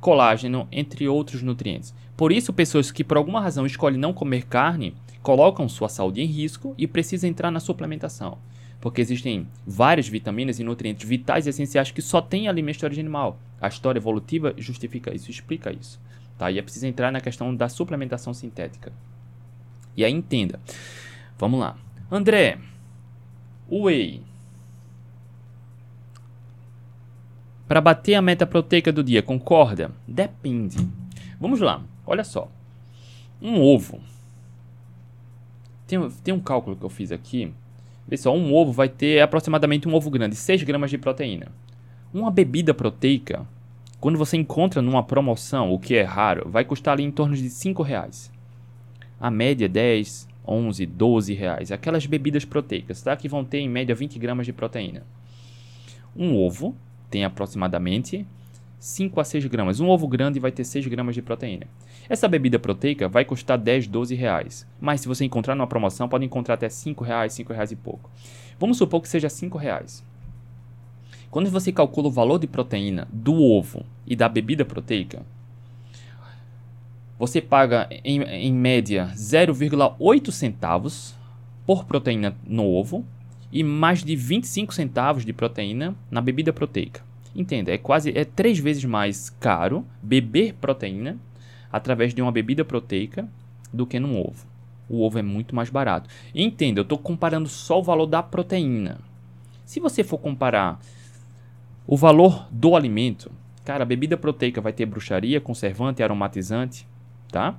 Colágeno, 0.01 0.67
entre 0.73 1.07
outros 1.07 1.43
nutrientes. 1.43 1.95
Por 2.17 2.33
isso, 2.33 2.53
pessoas 2.53 2.91
que 2.91 3.05
por 3.05 3.19
alguma 3.19 3.41
razão 3.41 3.67
escolhem 3.67 4.01
não 4.01 4.15
comer 4.15 4.47
carne 4.47 4.95
colocam 5.23 5.69
sua 5.69 5.89
saúde 5.89 6.23
em 6.23 6.27
risco 6.27 6.75
e 6.79 6.87
precisam 6.87 7.29
entrar 7.29 7.51
na 7.51 7.61
suplementação, 7.61 8.39
porque 8.81 9.01
existem 9.01 9.47
várias 9.67 10.09
vitaminas 10.09 10.59
e 10.59 10.65
nutrientes 10.65 11.07
vitais 11.07 11.47
e 11.47 11.51
essenciais 11.51 11.91
que 11.91 12.01
só 12.01 12.21
tem 12.21 12.49
alimento 12.49 12.79
de 12.79 12.85
origem 12.85 13.03
animal. 13.03 13.39
A 13.61 13.69
história 13.69 13.99
evolutiva 13.99 14.55
justifica 14.57 15.15
isso, 15.15 15.31
explica 15.31 15.73
isso. 15.73 16.01
Tá? 16.39 16.51
E 16.51 16.59
é 16.59 16.63
preciso 16.63 16.87
entrar 16.87 17.11
na 17.11 17.21
questão 17.21 17.55
da 17.55 17.69
suplementação 17.69 18.33
sintética. 18.33 18.93
E 19.97 20.05
aí 20.05 20.13
entenda. 20.13 20.61
Vamos 21.39 21.61
lá. 21.61 21.77
André, 22.11 22.59
whey. 23.71 24.23
Para 27.67 27.81
bater 27.81 28.15
a 28.15 28.23
meta 28.23 28.47
proteica 28.47 28.93
do 28.93 29.03
dia, 29.03 29.23
concorda? 29.23 29.91
Depende. 30.07 30.79
Vamos 31.41 31.61
lá. 31.61 31.83
Olha 32.07 32.25
só. 32.25 32.49
Um 33.43 33.61
ovo 33.61 34.01
tem, 35.87 36.11
tem 36.25 36.35
um 36.35 36.41
cálculo 36.41 36.77
que 36.77 36.85
eu 36.85 36.91
fiz 36.91 37.13
aqui. 37.13 37.53
Vê 38.07 38.17
só, 38.17 38.35
um 38.35 38.53
ovo 38.53 38.73
vai 38.73 38.89
ter 38.89 39.21
aproximadamente 39.21 39.89
um 39.89 39.95
ovo 39.95 40.11
grande, 40.11 40.35
6 40.35 40.63
gramas 40.65 40.91
de 40.91 40.99
proteína. 40.99 41.49
Uma 42.13 42.31
bebida 42.31 42.75
proteica, 42.75 43.47
quando 44.01 44.19
você 44.19 44.37
encontra 44.37 44.83
numa 44.83 45.03
promoção, 45.03 45.73
o 45.73 45.79
que 45.79 45.95
é 45.95 46.03
raro, 46.03 46.49
vai 46.49 46.65
custar 46.65 46.95
ali 46.95 47.05
em 47.05 47.11
torno 47.11 47.35
de 47.35 47.49
5 47.49 47.83
reais. 47.83 48.33
A 49.19 49.31
média 49.31 49.65
é 49.65 49.69
10, 49.69 50.29
11, 50.47 50.87
12 50.87 51.35
reais. 51.35 51.73
Aquelas 51.73 52.07
bebidas 52.07 52.45
proteicas, 52.45 53.03
tá? 53.03 53.17
Que 53.17 53.29
vão 53.29 53.45
ter 53.45 53.59
em 53.59 53.69
média 53.69 53.95
20 53.95 54.19
gramas 54.19 54.47
de 54.47 54.53
proteína. 54.53 55.05
Um 56.15 56.37
ovo 56.37 56.77
tem 57.11 57.25
aproximadamente 57.25 58.27
5 58.79 59.21
a 59.21 59.25
6 59.25 59.47
gramas. 59.47 59.81
Um 59.81 59.89
ovo 59.89 60.07
grande 60.07 60.39
vai 60.39 60.53
ter 60.53 60.65
6 60.65 60.87
gramas 60.87 61.15
de 61.15 61.23
proteína. 61.23 61.67
Essa 62.09 62.29
bebida 62.29 62.59
proteica 62.59 63.09
vai 63.09 63.25
custar 63.25 63.59
10, 63.59 63.89
12 63.89 64.15
reais. 64.15 64.67
Mas 64.81 65.01
se 65.01 65.09
você 65.09 65.25
encontrar 65.25 65.55
numa 65.55 65.67
promoção, 65.67 66.09
pode 66.09 66.25
encontrar 66.25 66.55
até 66.55 66.69
5 66.69 67.03
reais, 67.03 67.33
5 67.33 67.53
reais 67.53 67.73
e 67.73 67.77
pouco. 67.77 68.11
Vamos 68.59 68.79
supor 68.79 69.01
que 69.01 69.09
seja 69.09 69.29
5 69.29 69.59
reais. 69.59 70.05
Quando 71.31 71.51
você 71.51 71.73
calcula 71.73 72.09
o 72.09 72.13
valor 72.13 72.39
de 72.39 72.47
proteína 72.47 73.09
do 73.13 73.35
ovo 73.35 73.85
e 74.07 74.15
da 74.15 74.29
bebida 74.29 74.65
proteica, 74.65 75.23
você 77.19 77.41
paga 77.41 77.89
em, 78.05 78.23
em 78.23 78.53
média 78.53 79.11
0,8 79.15 80.31
centavos 80.31 81.15
por 81.67 81.85
proteína 81.85 82.37
no 82.47 82.65
ovo 82.65 83.05
e 83.51 83.63
mais 83.63 84.03
de 84.03 84.15
25 84.17 84.75
centavos 84.75 85.25
de 85.25 85.33
proteína 85.33 85.95
na 86.11 86.21
bebida 86.21 86.53
proteica. 86.53 87.03
Entenda, 87.35 87.71
é 87.71 87.79
quase 87.79 88.17
é 88.17 88.25
três 88.25 88.59
vezes 88.59 88.85
mais 88.85 89.29
caro 89.29 89.85
beber 90.03 90.55
proteína 90.55 91.19
através 91.71 92.15
de 92.15 92.23
uma 92.23 92.33
bebida 92.33 92.65
proteica 92.65 93.29
do 93.73 93.87
que 93.87 94.01
num 94.01 94.19
ovo. 94.19 94.47
O 94.89 95.03
ovo 95.03 95.19
é 95.19 95.23
muito 95.23 95.55
mais 95.55 95.69
barato. 95.69 96.09
Entenda, 96.35 96.81
eu 96.81 96.83
estou 96.83 96.97
comparando 96.97 97.49
só 97.49 97.79
o 97.81 97.83
valor 97.83 98.07
da 98.07 98.23
proteína. 98.23 99.01
Se 99.65 99.81
você 99.81 100.05
for 100.05 100.19
comparar 100.19 100.81
o 101.87 101.97
valor 101.97 102.49
do 102.51 102.75
alimento, 102.75 103.31
cara, 103.65 103.83
a 103.83 103.87
bebida 103.87 104.17
proteica 104.17 104.61
vai 104.61 104.73
ter 104.73 104.87
bruxaria, 104.87 105.41
conservante, 105.41 106.03
aromatizante, 106.03 106.87
tá? 107.31 107.57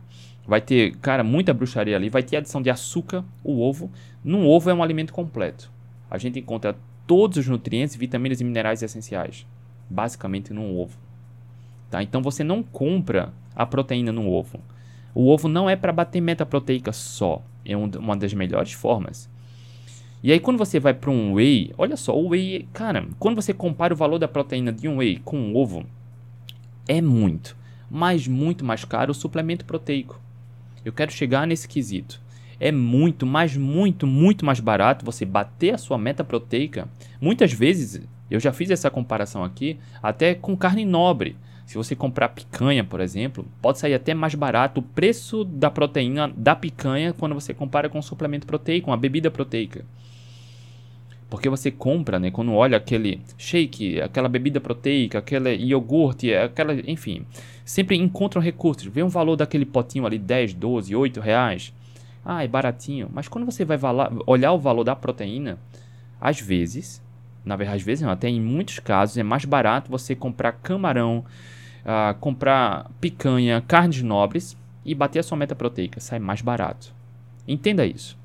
Vai 0.48 0.62
ter, 0.62 0.96
cara, 0.98 1.24
muita 1.24 1.54
bruxaria 1.54 1.96
ali. 1.96 2.10
Vai 2.10 2.24
ter 2.24 2.38
adição 2.38 2.62
de 2.62 2.70
açúcar, 2.70 3.24
o 3.44 3.62
ovo. 3.62 3.92
Num 4.24 4.48
ovo 4.48 4.70
é 4.70 4.74
um 4.74 4.82
alimento 4.82 5.12
completo. 5.14 5.70
A 6.10 6.18
gente 6.18 6.40
encontra 6.40 6.76
todos 7.06 7.38
os 7.38 7.48
nutrientes, 7.48 7.96
vitaminas 7.96 8.42
e 8.42 8.44
minerais 8.44 8.82
essenciais, 8.82 9.46
basicamente 9.90 10.54
num 10.54 10.78
ovo. 10.78 10.98
Tá? 11.90 12.04
Então 12.04 12.22
você 12.22 12.44
não 12.44 12.62
compra 12.62 13.34
a 13.56 13.66
proteína 13.66 14.12
no 14.12 14.30
ovo. 14.30 14.60
O 15.16 15.30
ovo 15.30 15.48
não 15.48 15.70
é 15.70 15.76
para 15.76 15.94
bater 15.94 16.22
meta 16.22 16.46
proteica 16.46 16.92
só. 16.92 17.42
É 17.66 17.76
um, 17.76 17.90
uma 17.98 18.16
das 18.16 18.34
melhores 18.34 18.74
formas. 18.74 19.30
E 20.22 20.32
aí 20.32 20.40
quando 20.40 20.58
você 20.58 20.80
vai 20.80 20.94
para 20.94 21.12
um 21.12 21.34
whey, 21.34 21.74
olha 21.78 21.96
só, 21.96 22.18
o 22.18 22.30
whey, 22.30 22.68
cara, 22.74 23.08
quando 23.20 23.36
você 23.36 23.54
compara 23.54 23.94
o 23.94 23.98
valor 23.98 24.20
da 24.20 24.28
proteína 24.28 24.72
de 24.72 24.88
um 24.88 24.98
whey 24.98 25.20
com 25.24 25.38
um 25.38 25.56
ovo, 25.56 25.86
é 26.88 27.02
muito, 27.02 27.56
mas 27.90 28.28
muito 28.28 28.66
mais 28.66 28.84
caro 28.84 29.12
o 29.12 29.16
suplemento 29.16 29.66
proteico. 29.66 30.20
Eu 30.84 30.94
quero 30.94 31.12
chegar 31.12 31.46
nesse 31.46 31.68
quesito. 31.68 32.22
É 32.60 32.72
muito, 32.72 33.26
mas 33.26 33.56
muito, 33.56 34.08
muito 34.08 34.46
mais 34.46 34.60
barato 34.60 35.06
você 35.06 35.26
bater 35.26 35.76
a 35.76 35.78
sua 35.78 35.98
meta 35.98 36.24
proteica. 36.24 36.88
Muitas 37.22 37.54
vezes, 37.54 38.02
eu 38.30 38.40
já 38.40 38.52
fiz 38.52 38.70
essa 38.70 38.90
comparação 38.90 39.44
aqui, 39.44 39.78
até 40.02 40.34
com 40.34 40.58
carne 40.58 40.86
nobre. 40.86 41.36
Se 41.66 41.76
você 41.76 41.96
comprar 41.96 42.30
picanha, 42.30 42.84
por 42.84 43.02
exemplo, 43.02 43.46
pode 43.62 43.78
sair 43.78 43.94
até 43.94 44.14
mais 44.14 44.34
barato 44.34 44.80
o 44.80 44.84
preço 44.84 45.44
da 45.44 45.70
proteína 45.70 46.32
da 46.36 46.56
picanha 46.56 47.14
quando 47.14 47.36
você 47.36 47.54
compara 47.54 47.90
com 47.90 48.00
um 48.00 48.02
suplemento 48.02 48.48
proteico, 48.48 48.90
uma 48.90 48.96
bebida 48.96 49.30
proteica. 49.30 49.84
Porque 51.30 51.50
você 51.50 51.70
compra, 51.70 52.20
né? 52.20 52.32
Quando 52.32 52.54
olha 52.54 52.78
aquele 52.78 53.22
shake, 53.38 54.00
aquela 54.00 54.30
bebida 54.30 54.62
proteica, 54.62 55.20
aquele 55.20 55.56
iogurte, 55.58 56.34
aquela, 56.34 56.74
enfim, 56.90 57.26
sempre 57.66 57.98
encontram 57.98 58.42
recursos. 58.42 58.86
Vê 58.86 59.04
um 59.04 59.10
valor 59.10 59.36
daquele 59.36 59.66
potinho 59.66 60.06
ali, 60.06 60.18
10, 60.18 60.54
12, 60.54 60.96
8 60.96 61.20
reais. 61.20 61.74
Ah, 62.30 62.44
é 62.44 62.48
baratinho. 62.48 63.10
Mas 63.14 63.30
quando 63.30 63.46
você 63.46 63.64
vai 63.64 63.80
olhar 64.26 64.52
o 64.52 64.60
valor 64.60 64.84
da 64.84 64.94
proteína, 64.94 65.58
às 66.20 66.42
vezes, 66.42 67.02
na 67.46 67.56
verdade, 67.56 67.78
às 67.78 67.84
vezes 67.84 68.02
não, 68.04 68.12
até 68.12 68.28
em 68.28 68.42
muitos 68.42 68.80
casos, 68.80 69.18
é 69.18 69.24
mais 69.24 69.46
barato 69.46 69.90
você 69.90 70.14
comprar 70.14 70.52
camarão, 70.52 71.24
uh, 71.86 72.14
comprar 72.20 72.92
picanha, 73.00 73.64
carnes 73.66 74.02
nobres 74.02 74.58
e 74.84 74.94
bater 74.94 75.20
a 75.20 75.24
sua 75.24 75.38
meta 75.38 75.56
proteica. 75.56 76.02
Sai 76.02 76.20
mais 76.20 76.42
barato. 76.42 76.94
Entenda 77.48 77.86
isso. 77.86 78.18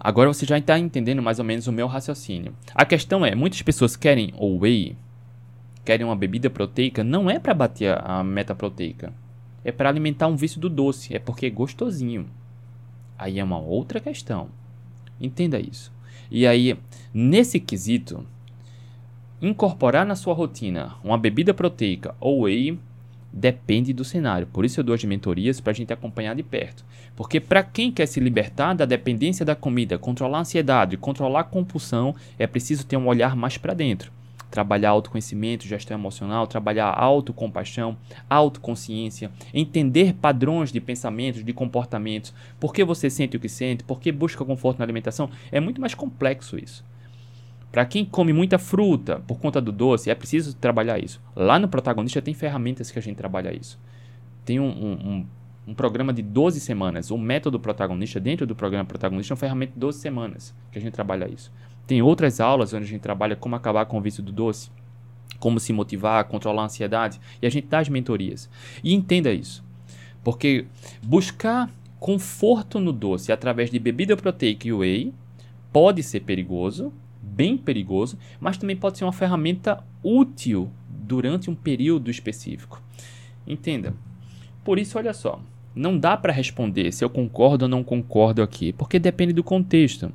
Agora 0.00 0.32
você 0.32 0.46
já 0.46 0.56
está 0.56 0.78
entendendo 0.78 1.20
mais 1.20 1.38
ou 1.38 1.44
menos 1.44 1.66
o 1.66 1.72
meu 1.72 1.86
raciocínio. 1.86 2.54
A 2.74 2.86
questão 2.86 3.26
é, 3.26 3.34
muitas 3.34 3.60
pessoas 3.60 3.96
querem 3.96 4.32
o 4.38 4.60
whey, 4.60 4.96
querem 5.84 6.06
uma 6.06 6.16
bebida 6.16 6.48
proteica, 6.48 7.04
não 7.04 7.28
é 7.28 7.38
para 7.38 7.52
bater 7.52 7.98
a, 8.02 8.24
meta 8.24 8.54
proteica. 8.54 9.12
É 9.62 9.70
para 9.70 9.90
alimentar 9.90 10.26
um 10.26 10.36
vício 10.36 10.58
do 10.58 10.70
doce, 10.70 11.14
é 11.14 11.18
porque 11.18 11.44
é 11.44 11.50
gostosinho. 11.50 12.26
Aí 13.18 13.38
é 13.38 13.44
uma 13.44 13.58
outra 13.58 14.00
questão. 14.00 14.48
Entenda 15.20 15.58
isso. 15.58 15.92
E 16.30 16.46
aí, 16.46 16.76
nesse 17.14 17.58
quesito, 17.60 18.26
Incorporar 19.40 20.06
na 20.06 20.16
sua 20.16 20.32
rotina 20.32 20.94
uma 21.04 21.18
bebida 21.18 21.52
proteica 21.52 22.14
ou 22.18 22.44
whey 22.44 22.78
depende 23.30 23.92
do 23.92 24.02
cenário. 24.02 24.46
Por 24.46 24.64
isso 24.64 24.80
eu 24.80 24.84
dou 24.84 24.94
as 24.94 25.04
mentorias 25.04 25.60
para 25.60 25.72
a 25.72 25.74
gente 25.74 25.92
acompanhar 25.92 26.34
de 26.34 26.42
perto. 26.42 26.82
Porque 27.14 27.38
para 27.38 27.62
quem 27.62 27.92
quer 27.92 28.06
se 28.06 28.18
libertar 28.18 28.72
da 28.72 28.86
dependência 28.86 29.44
da 29.44 29.54
comida, 29.54 29.98
controlar 29.98 30.38
a 30.38 30.40
ansiedade, 30.40 30.96
controlar 30.96 31.40
a 31.40 31.44
compulsão, 31.44 32.14
é 32.38 32.46
preciso 32.46 32.86
ter 32.86 32.96
um 32.96 33.06
olhar 33.08 33.36
mais 33.36 33.58
para 33.58 33.74
dentro. 33.74 34.10
Trabalhar 34.50 34.90
autoconhecimento, 34.90 35.66
gestão 35.66 35.98
emocional, 35.98 36.46
trabalhar 36.46 36.90
autocompaixão, 36.90 37.96
autoconsciência, 38.30 39.30
entender 39.52 40.14
padrões 40.14 40.72
de 40.72 40.80
pensamentos, 40.80 41.44
de 41.44 41.52
comportamentos, 41.52 42.32
por 42.58 42.72
que 42.72 42.84
você 42.84 43.10
sente 43.10 43.36
o 43.36 43.40
que 43.40 43.48
sente, 43.48 43.84
por 43.84 44.00
que 44.00 44.12
busca 44.12 44.44
conforto 44.44 44.78
na 44.78 44.84
alimentação. 44.84 45.28
É 45.50 45.60
muito 45.60 45.80
mais 45.80 45.94
complexo 45.94 46.56
isso. 46.58 46.84
Para 47.76 47.84
quem 47.84 48.06
come 48.06 48.32
muita 48.32 48.58
fruta 48.58 49.22
por 49.26 49.38
conta 49.38 49.60
do 49.60 49.70
doce, 49.70 50.10
é 50.10 50.14
preciso 50.14 50.56
trabalhar 50.56 50.98
isso. 50.98 51.20
Lá 51.34 51.58
no 51.58 51.68
protagonista 51.68 52.22
tem 52.22 52.32
ferramentas 52.32 52.90
que 52.90 52.98
a 52.98 53.02
gente 53.02 53.16
trabalha 53.16 53.54
isso. 53.54 53.78
Tem 54.46 54.58
um, 54.58 54.64
um, 54.64 55.26
um, 55.68 55.74
programa 55.74 56.10
de 56.12 56.22
12 56.22 56.58
semanas. 56.60 57.10
O 57.10 57.18
método 57.18 57.60
protagonista, 57.60 58.18
dentro 58.18 58.46
do 58.46 58.56
programa 58.56 58.86
protagonista, 58.86 59.32
é 59.32 59.34
uma 59.34 59.40
ferramenta 59.40 59.72
de 59.74 59.78
12 59.78 59.98
semanas 59.98 60.54
que 60.72 60.78
a 60.78 60.80
gente 60.80 60.94
trabalha 60.94 61.28
isso. 61.28 61.52
Tem 61.86 62.02
outras 62.02 62.40
aulas 62.40 62.72
onde 62.72 62.84
a 62.84 62.88
gente 62.88 63.00
trabalha 63.00 63.36
como 63.36 63.54
acabar 63.54 63.86
com 63.86 63.98
o 63.98 64.00
vício 64.00 64.22
do 64.22 64.32
doce, 64.32 64.70
como 65.38 65.60
se 65.60 65.72
motivar, 65.72 66.24
controlar 66.24 66.62
a 66.62 66.64
ansiedade. 66.66 67.20
E 67.40 67.46
a 67.46 67.50
gente 67.50 67.68
dá 67.68 67.78
as 67.78 67.88
mentorias. 67.88 68.50
E 68.82 68.92
entenda 68.94 69.32
isso. 69.32 69.64
Porque 70.24 70.66
buscar 71.02 71.70
conforto 72.00 72.80
no 72.80 72.92
doce 72.92 73.32
através 73.32 73.70
de 73.70 73.78
bebida 73.78 74.16
proteica 74.16 74.66
e 74.66 74.72
whey 74.72 75.14
pode 75.72 76.02
ser 76.02 76.20
perigoso, 76.20 76.92
bem 77.22 77.56
perigoso, 77.56 78.18
mas 78.40 78.58
também 78.58 78.76
pode 78.76 78.98
ser 78.98 79.04
uma 79.04 79.12
ferramenta 79.12 79.84
útil 80.02 80.70
durante 80.88 81.50
um 81.50 81.54
período 81.54 82.10
específico. 82.10 82.82
Entenda. 83.46 83.94
Por 84.64 84.78
isso, 84.78 84.98
olha 84.98 85.14
só, 85.14 85.40
não 85.74 85.98
dá 85.98 86.16
para 86.16 86.32
responder 86.32 86.90
se 86.90 87.04
eu 87.04 87.10
concordo 87.10 87.66
ou 87.66 87.68
não 87.68 87.84
concordo 87.84 88.42
aqui, 88.42 88.72
porque 88.72 88.98
depende 88.98 89.32
do 89.32 89.44
contexto. 89.44 90.12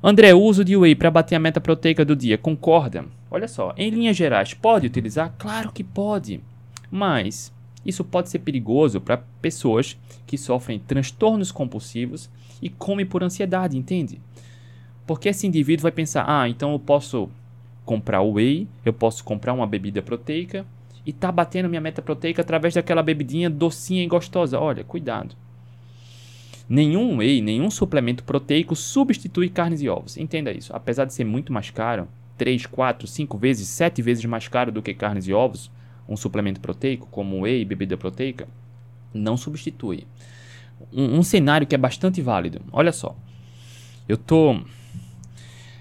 André, 0.00 0.32
uso 0.32 0.64
de 0.64 0.76
whey 0.76 0.94
para 0.94 1.10
bater 1.10 1.34
a 1.34 1.40
meta 1.40 1.60
proteica 1.60 2.04
do 2.04 2.14
dia, 2.14 2.38
concorda? 2.38 3.04
Olha 3.28 3.48
só, 3.48 3.74
em 3.76 3.90
linhas 3.90 4.16
gerais, 4.16 4.54
pode 4.54 4.86
utilizar? 4.86 5.34
Claro 5.36 5.72
que 5.72 5.82
pode. 5.82 6.40
Mas 6.88 7.52
isso 7.84 8.04
pode 8.04 8.28
ser 8.28 8.38
perigoso 8.38 9.00
para 9.00 9.24
pessoas 9.42 9.98
que 10.24 10.38
sofrem 10.38 10.78
transtornos 10.78 11.50
compulsivos 11.50 12.30
e 12.62 12.70
comem 12.70 13.04
por 13.04 13.24
ansiedade, 13.24 13.76
entende? 13.76 14.20
Porque 15.04 15.30
esse 15.30 15.48
indivíduo 15.48 15.82
vai 15.82 15.92
pensar: 15.92 16.24
ah, 16.28 16.48
então 16.48 16.72
eu 16.72 16.78
posso 16.78 17.28
comprar 17.84 18.20
o 18.20 18.34
whey, 18.34 18.68
eu 18.84 18.92
posso 18.92 19.24
comprar 19.24 19.52
uma 19.52 19.66
bebida 19.66 20.00
proteica 20.00 20.64
e 21.04 21.12
tá 21.12 21.32
batendo 21.32 21.68
minha 21.68 21.80
meta 21.80 22.00
proteica 22.00 22.42
através 22.42 22.72
daquela 22.72 23.02
bebidinha 23.02 23.50
docinha 23.50 24.04
e 24.04 24.06
gostosa. 24.06 24.60
Olha, 24.60 24.84
cuidado. 24.84 25.34
Nenhum 26.68 27.16
whey, 27.16 27.40
nenhum 27.40 27.70
suplemento 27.70 28.22
proteico 28.24 28.76
substitui 28.76 29.48
carnes 29.48 29.80
e 29.80 29.88
ovos. 29.88 30.16
Entenda 30.16 30.52
isso. 30.52 30.74
Apesar 30.74 31.06
de 31.06 31.14
ser 31.14 31.24
muito 31.24 31.52
mais 31.52 31.70
caro, 31.70 32.08
3, 32.36 32.66
4, 32.66 33.06
5 33.06 33.38
vezes, 33.38 33.68
7 33.68 34.02
vezes 34.02 34.24
mais 34.26 34.48
caro 34.48 34.70
do 34.70 34.82
que 34.82 34.92
carnes 34.92 35.26
e 35.26 35.32
ovos, 35.32 35.70
um 36.08 36.16
suplemento 36.16 36.60
proteico, 36.60 37.08
como 37.10 37.40
whey, 37.40 37.64
bebida 37.64 37.96
proteica, 37.96 38.46
não 39.14 39.36
substitui. 39.36 40.06
Um, 40.92 41.18
um 41.18 41.22
cenário 41.22 41.66
que 41.66 41.74
é 41.74 41.78
bastante 41.78 42.20
válido. 42.20 42.60
Olha 42.70 42.92
só. 42.92 43.16
Eu 44.06 44.16
tô 44.16 44.60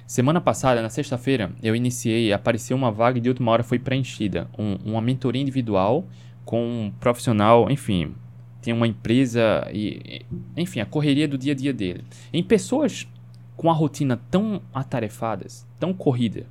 Semana 0.08 0.39
passada, 0.39 0.82
na 0.82 0.89
sexta-feira, 0.89 1.52
eu 1.62 1.76
iniciei, 1.76 2.32
apareceu 2.32 2.78
uma 2.78 2.89
vaga 2.89 3.17
e 3.17 3.21
de 3.21 3.28
última 3.28 3.52
hora 3.52 3.62
foi 3.62 3.78
preenchida. 3.78 4.50
Um, 4.58 4.78
uma 4.86 5.02
mentoria 5.02 5.41
individual 5.41 6.08
com 6.45 6.63
um 6.63 6.91
profissional, 6.97 7.69
enfim, 7.69 8.15
tem 8.67 8.73
uma 8.73 8.86
empresa 8.86 9.65
e, 9.71 10.25
enfim, 10.58 10.82
a 10.82 10.86
correria 10.86 11.25
do 11.25 11.38
dia 11.38 11.53
a 11.53 11.56
dia 11.56 11.71
dele. 11.71 12.03
Em 12.34 12.43
pessoas 12.43 13.08
com 13.56 13.71
a 13.71 13.73
rotina 13.73 14.19
tão 14.30 14.62
atarefadas, 14.73 15.65
tão 15.80 15.93
corrida, 15.93 16.45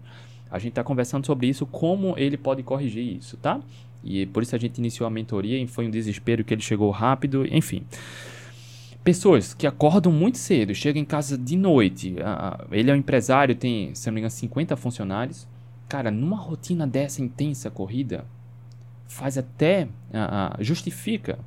a 0.51 0.59
gente 0.59 0.71
está 0.71 0.83
conversando 0.83 1.27
sobre 1.27 1.47
isso, 1.47 1.67
como 1.67 2.15
ele 2.17 2.39
pode 2.39 2.63
corrigir 2.63 3.19
isso, 3.19 3.37
tá? 3.37 3.61
E 4.03 4.25
por 4.25 4.43
isso 4.43 4.57
a 4.57 4.59
gente 4.59 4.79
iniciou 4.79 5.07
a 5.07 5.11
mentoria 5.11 5.63
e 5.63 5.67
foi 5.67 5.87
um 5.87 5.91
desespero 5.91 6.43
que 6.43 6.55
ele 6.55 6.63
chegou 6.63 6.91
rápido, 6.91 7.47
enfim. 7.55 7.85
Pessoas 9.05 9.53
que 9.53 9.67
acordam 9.67 10.11
muito 10.11 10.39
cedo, 10.39 10.75
chegam 10.75 11.03
em 11.03 11.05
casa 11.05 11.37
de 11.37 11.55
noite. 11.55 12.17
ele 12.73 12.91
é 12.91 12.95
um 12.95 12.97
empresário, 12.97 13.55
tem, 13.55 13.95
se 13.95 14.07
não 14.07 14.15
me 14.15 14.21
engano, 14.21 14.31
50 14.31 14.75
funcionários. 14.75 15.47
Cara, 15.87 16.11
numa 16.11 16.39
rotina 16.39 16.87
dessa 16.87 17.21
intensa 17.21 17.71
corrida, 17.71 18.25
faz 19.07 19.37
até. 19.37 19.87
justifica 20.61 21.39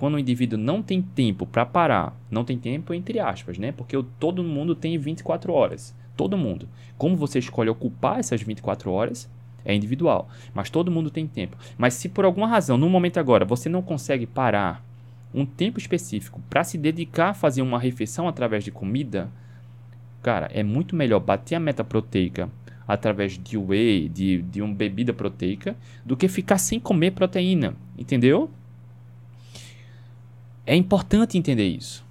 quando 0.00 0.14
o 0.14 0.18
indivíduo 0.18 0.58
não 0.58 0.82
tem 0.82 1.02
tempo 1.02 1.44
para 1.44 1.66
parar, 1.66 2.18
não 2.30 2.42
tem 2.42 2.58
tempo 2.58 2.94
entre 2.94 3.20
aspas, 3.20 3.58
né? 3.58 3.70
Porque 3.70 4.02
todo 4.18 4.42
mundo 4.42 4.74
tem 4.74 4.96
24 4.96 5.52
horas. 5.52 5.94
Todo 6.16 6.38
mundo. 6.38 6.66
Como 6.96 7.18
você 7.18 7.38
escolhe 7.38 7.68
ocupar 7.68 8.18
essas 8.18 8.40
24 8.40 8.90
horas 8.90 9.30
é 9.62 9.74
individual, 9.74 10.26
mas 10.54 10.70
todo 10.70 10.90
mundo 10.90 11.10
tem 11.10 11.26
tempo. 11.26 11.54
Mas 11.76 11.92
se 11.92 12.08
por 12.08 12.24
alguma 12.24 12.46
razão, 12.46 12.78
no 12.78 12.88
momento 12.88 13.20
agora, 13.20 13.44
você 13.44 13.68
não 13.68 13.82
consegue 13.82 14.26
parar 14.26 14.82
um 15.34 15.44
tempo 15.44 15.78
específico 15.78 16.40
para 16.48 16.64
se 16.64 16.78
dedicar 16.78 17.28
a 17.28 17.34
fazer 17.34 17.60
uma 17.60 17.78
refeição 17.78 18.26
através 18.26 18.64
de 18.64 18.70
comida, 18.70 19.30
cara, 20.22 20.50
é 20.54 20.62
muito 20.62 20.96
melhor 20.96 21.20
bater 21.20 21.56
a 21.56 21.60
meta 21.60 21.84
proteica 21.84 22.48
através 22.88 23.38
de 23.38 23.58
whey, 23.58 24.08
de, 24.08 24.40
de 24.40 24.62
uma 24.62 24.74
bebida 24.74 25.12
proteica, 25.12 25.76
do 26.06 26.16
que 26.16 26.26
ficar 26.26 26.56
sem 26.56 26.80
comer 26.80 27.10
proteína, 27.10 27.74
entendeu? 27.98 28.50
É 30.70 30.76
importante 30.76 31.36
entender 31.36 31.66
isso. 31.66 32.06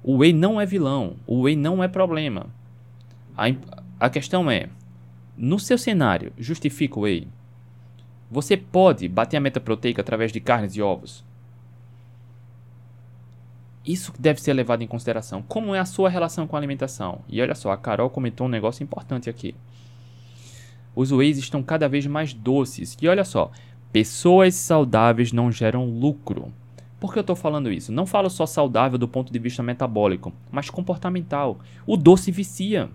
O 0.00 0.18
whey 0.18 0.32
não 0.32 0.60
é 0.60 0.64
vilão, 0.64 1.16
o 1.26 1.40
whey 1.40 1.56
não 1.56 1.82
é 1.82 1.88
problema. 1.88 2.46
A, 3.36 3.46
a 3.98 4.08
questão 4.08 4.48
é, 4.48 4.68
no 5.36 5.58
seu 5.58 5.76
cenário, 5.76 6.32
justifica 6.38 6.96
o 6.96 7.02
whey? 7.02 7.26
Você 8.30 8.56
pode 8.56 9.08
bater 9.08 9.36
a 9.36 9.40
meta 9.40 9.58
proteica 9.58 10.00
através 10.00 10.30
de 10.30 10.38
carnes 10.38 10.76
e 10.76 10.80
ovos? 10.80 11.24
Isso 13.84 14.12
deve 14.16 14.40
ser 14.40 14.52
levado 14.52 14.82
em 14.82 14.86
consideração. 14.86 15.42
Como 15.42 15.74
é 15.74 15.80
a 15.80 15.84
sua 15.84 16.08
relação 16.08 16.46
com 16.46 16.54
a 16.54 16.60
alimentação? 16.60 17.22
E 17.28 17.42
olha 17.42 17.56
só, 17.56 17.72
a 17.72 17.76
Carol 17.76 18.08
comentou 18.10 18.46
um 18.46 18.50
negócio 18.50 18.84
importante 18.84 19.28
aqui. 19.28 19.56
Os 20.94 21.10
wheys 21.10 21.36
estão 21.36 21.64
cada 21.64 21.88
vez 21.88 22.06
mais 22.06 22.32
doces. 22.32 22.96
E 23.02 23.08
olha 23.08 23.24
só, 23.24 23.50
pessoas 23.90 24.54
saudáveis 24.54 25.32
não 25.32 25.50
geram 25.50 25.84
lucro. 25.84 26.52
Por 26.98 27.12
que 27.12 27.18
eu 27.18 27.22
estou 27.22 27.36
falando 27.36 27.70
isso? 27.70 27.92
Não 27.92 28.06
falo 28.06 28.30
só 28.30 28.46
saudável 28.46 28.98
do 28.98 29.06
ponto 29.06 29.32
de 29.32 29.38
vista 29.38 29.62
metabólico, 29.62 30.32
mas 30.50 30.70
comportamental. 30.70 31.58
O 31.86 31.96
doce 31.96 32.30
vicia. 32.30 32.88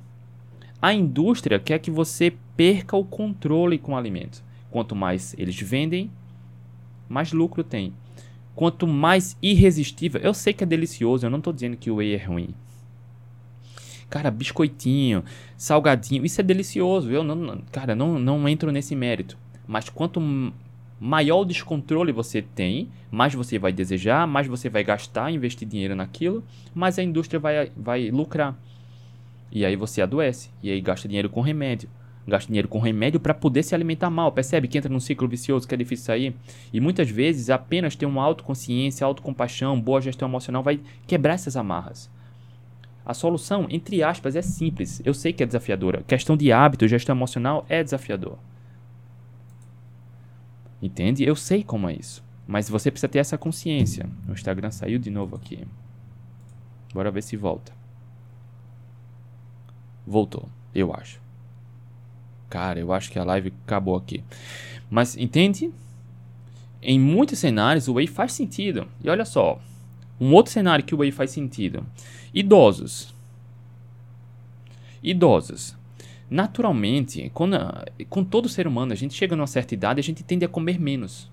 A 0.81 0.93
indústria 0.93 1.59
quer 1.59 1.79
que 1.79 1.91
você 1.91 2.33
perca 2.57 2.97
o 2.97 3.05
controle 3.05 3.77
com 3.77 3.93
o 3.93 3.97
alimento. 3.97 4.43
Quanto 4.71 4.95
mais 4.95 5.35
eles 5.37 5.59
vendem, 5.59 6.09
mais 7.07 7.31
lucro 7.31 7.63
tem. 7.63 7.93
Quanto 8.55 8.87
mais 8.87 9.37
irresistível, 9.41 10.19
eu 10.21 10.33
sei 10.33 10.53
que 10.53 10.63
é 10.63 10.67
delicioso, 10.67 11.25
eu 11.25 11.29
não 11.29 11.37
estou 11.37 11.53
dizendo 11.53 11.77
que 11.77 11.91
o 11.91 11.95
whey 11.95 12.15
é 12.15 12.23
ruim. 12.23 12.55
Cara, 14.09 14.29
biscoitinho, 14.29 15.23
salgadinho, 15.55 16.25
isso 16.25 16.41
é 16.41 16.43
delicioso. 16.43 17.09
Eu 17.09 17.23
não, 17.23 17.61
cara, 17.71 17.95
não, 17.95 18.19
não 18.19 18.49
entro 18.49 18.69
nesse 18.69 18.93
mérito. 18.93 19.37
Mas 19.65 19.87
quanto 19.87 20.19
maior 21.03 21.39
o 21.39 21.45
descontrole 21.45 22.11
você 22.11 22.43
tem, 22.43 22.87
mais 23.09 23.33
você 23.33 23.57
vai 23.57 23.73
desejar, 23.73 24.27
mais 24.27 24.45
você 24.45 24.69
vai 24.69 24.83
gastar, 24.83 25.31
investir 25.31 25.67
dinheiro 25.67 25.95
naquilo, 25.95 26.43
mais 26.75 26.99
a 26.99 27.03
indústria 27.03 27.39
vai, 27.39 27.71
vai 27.75 28.11
lucrar. 28.11 28.55
E 29.51 29.65
aí 29.65 29.75
você 29.75 30.03
adoece, 30.03 30.51
e 30.61 30.69
aí 30.69 30.79
gasta 30.79 31.07
dinheiro 31.07 31.27
com 31.27 31.41
remédio 31.41 31.89
gasta 32.27 32.47
dinheiro 32.47 32.67
com 32.67 32.79
remédio 32.79 33.19
para 33.19 33.33
poder 33.33 33.63
se 33.63 33.73
alimentar 33.73 34.09
mal. 34.09 34.31
Percebe 34.31 34.67
que 34.67 34.77
entra 34.77 34.91
num 34.91 34.99
ciclo 34.99 35.27
vicioso 35.27 35.67
que 35.67 35.73
é 35.73 35.77
difícil 35.77 36.05
sair? 36.05 36.35
E 36.71 36.79
muitas 36.79 37.09
vezes 37.09 37.49
apenas 37.49 37.95
ter 37.95 38.05
uma 38.05 38.23
autoconsciência, 38.23 39.05
autocompaixão, 39.05 39.81
boa 39.81 39.99
gestão 39.99 40.27
emocional 40.27 40.61
vai 40.61 40.79
quebrar 41.07 41.33
essas 41.33 41.57
amarras. 41.57 42.09
A 43.03 43.13
solução, 43.13 43.65
entre 43.69 44.03
aspas, 44.03 44.35
é 44.35 44.41
simples. 44.41 45.01
Eu 45.03 45.13
sei 45.13 45.33
que 45.33 45.41
é 45.41 45.45
desafiadora. 45.45 46.03
Questão 46.07 46.37
de 46.37 46.51
hábito, 46.51 46.87
gestão 46.87 47.15
emocional 47.15 47.65
é 47.67 47.83
desafiador. 47.83 48.37
Entende? 50.81 51.23
Eu 51.23 51.35
sei 51.35 51.63
como 51.63 51.89
é 51.89 51.93
isso. 51.93 52.23
Mas 52.47 52.67
você 52.69 52.89
precisa 52.89 53.07
ter 53.07 53.19
essa 53.19 53.37
consciência. 53.37 54.09
O 54.27 54.31
Instagram 54.31 54.71
saiu 54.71 54.97
de 54.97 55.09
novo 55.09 55.35
aqui. 55.35 55.65
Bora 56.93 57.11
ver 57.11 57.23
se 57.23 57.37
volta. 57.37 57.71
Voltou, 60.05 60.49
eu 60.73 60.93
acho. 60.93 61.21
Cara, 62.49 62.79
eu 62.79 62.91
acho 62.91 63.11
que 63.11 63.19
a 63.19 63.23
live 63.23 63.53
acabou 63.65 63.95
aqui. 63.95 64.23
Mas 64.89 65.15
entende? 65.15 65.71
Em 66.81 66.99
muitos 66.99 67.39
cenários 67.39 67.87
o 67.87 67.93
Whey 67.93 68.07
faz 68.07 68.33
sentido. 68.33 68.87
E 69.01 69.09
olha 69.09 69.23
só, 69.23 69.61
um 70.19 70.33
outro 70.33 70.51
cenário 70.51 70.83
que 70.83 70.93
o 70.93 70.97
Whey 70.97 71.11
faz 71.11 71.31
sentido. 71.31 71.85
Idosos. 72.33 73.13
Idosos. 75.01 75.77
Naturalmente, 76.31 77.29
quando, 77.33 77.57
com 78.09 78.23
todo 78.23 78.47
ser 78.47 78.65
humano, 78.65 78.93
a 78.93 78.95
gente 78.95 79.13
chega 79.13 79.35
numa 79.35 79.45
certa 79.45 79.73
idade, 79.73 79.99
a 79.99 80.03
gente 80.03 80.23
tende 80.23 80.45
a 80.45 80.47
comer 80.47 80.79
menos. 80.79 81.29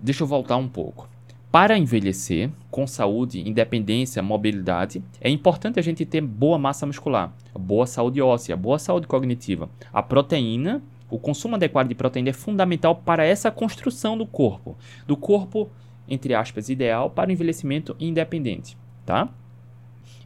Deixa 0.00 0.24
eu 0.24 0.26
voltar 0.26 0.56
um 0.56 0.68
pouco. 0.68 1.08
Para 1.52 1.78
envelhecer 1.78 2.50
com 2.72 2.88
saúde, 2.88 3.48
independência, 3.48 4.20
mobilidade, 4.20 5.00
é 5.20 5.30
importante 5.30 5.78
a 5.78 5.82
gente 5.82 6.04
ter 6.04 6.20
boa 6.20 6.58
massa 6.58 6.84
muscular, 6.84 7.32
boa 7.54 7.86
saúde 7.86 8.20
óssea, 8.20 8.56
boa 8.56 8.80
saúde 8.80 9.06
cognitiva. 9.06 9.70
A 9.92 10.02
proteína, 10.02 10.82
o 11.08 11.20
consumo 11.20 11.54
adequado 11.54 11.86
de 11.86 11.94
proteína 11.94 12.30
é 12.30 12.32
fundamental 12.32 12.96
para 12.96 13.24
essa 13.24 13.48
construção 13.48 14.18
do 14.18 14.26
corpo, 14.26 14.76
do 15.06 15.16
corpo 15.16 15.70
entre 16.08 16.34
aspas 16.34 16.68
ideal 16.68 17.10
para 17.10 17.30
o 17.30 17.32
envelhecimento 17.32 17.94
independente, 18.00 18.76
tá? 19.06 19.32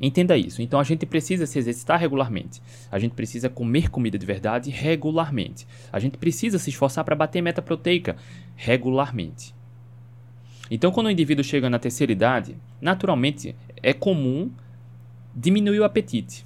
Entenda 0.01 0.37
isso. 0.37 0.61
Então 0.61 0.79
a 0.79 0.85
gente 0.85 1.07
precisa 1.07 1.47
se 1.47 1.59
exercitar 1.59 1.99
regularmente. 1.99 2.61
A 2.91 2.99
gente 2.99 3.15
precisa 3.15 3.49
comer 3.49 3.91
comida 3.91 4.19
de 4.19 4.27
verdade 4.27 4.71
regularmente. 4.71 5.67
A 5.93 5.99
gente 5.99 6.19
precisa 6.19 6.59
se 6.59 6.71
esforçar 6.71 7.05
para 7.05 7.17
bater 7.17 7.41
meta 7.43 7.63
proteica 7.63 8.17
regularmente. 8.55 9.55
Então, 10.71 10.91
quando 10.91 11.07
o 11.07 11.11
indivíduo 11.11 11.45
chega 11.45 11.71
na 11.71 11.79
terceira 11.79 12.13
idade, 12.13 12.57
naturalmente 12.81 13.55
é 13.83 13.93
comum 13.93 14.51
diminuir 15.35 15.81
o 15.81 15.85
apetite. 15.85 16.45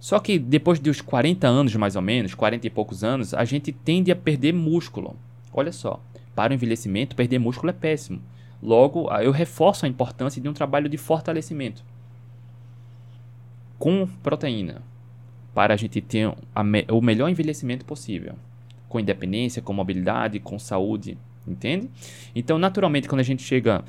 Só 0.00 0.18
que 0.18 0.38
depois 0.38 0.78
dos 0.78 1.00
40 1.00 1.46
anos, 1.46 1.74
mais 1.76 1.96
ou 1.96 2.02
menos, 2.02 2.34
40 2.34 2.66
e 2.66 2.70
poucos 2.70 3.04
anos, 3.04 3.32
a 3.34 3.44
gente 3.44 3.72
tende 3.72 4.10
a 4.10 4.16
perder 4.16 4.52
músculo. 4.52 5.16
Olha 5.52 5.72
só, 5.72 6.02
para 6.34 6.52
o 6.52 6.54
envelhecimento, 6.54 7.16
perder 7.16 7.38
músculo 7.38 7.70
é 7.70 7.72
péssimo. 7.72 8.20
Logo, 8.62 9.10
eu 9.20 9.30
reforço 9.30 9.86
a 9.86 9.88
importância 9.88 10.40
de 10.40 10.48
um 10.48 10.52
trabalho 10.52 10.88
de 10.88 10.96
fortalecimento 10.96 11.84
com 13.78 14.06
proteína, 14.22 14.82
para 15.54 15.74
a 15.74 15.76
gente 15.76 16.00
ter 16.00 16.32
o 16.90 17.00
melhor 17.00 17.28
envelhecimento 17.28 17.84
possível, 17.84 18.34
com 18.88 18.98
independência, 18.98 19.60
com 19.60 19.72
mobilidade, 19.72 20.40
com 20.40 20.58
saúde 20.58 21.18
entende? 21.46 21.88
Então, 22.34 22.58
naturalmente, 22.58 23.08
quando 23.08 23.20
a 23.20 23.24
gente 23.24 23.42
chega 23.42 23.84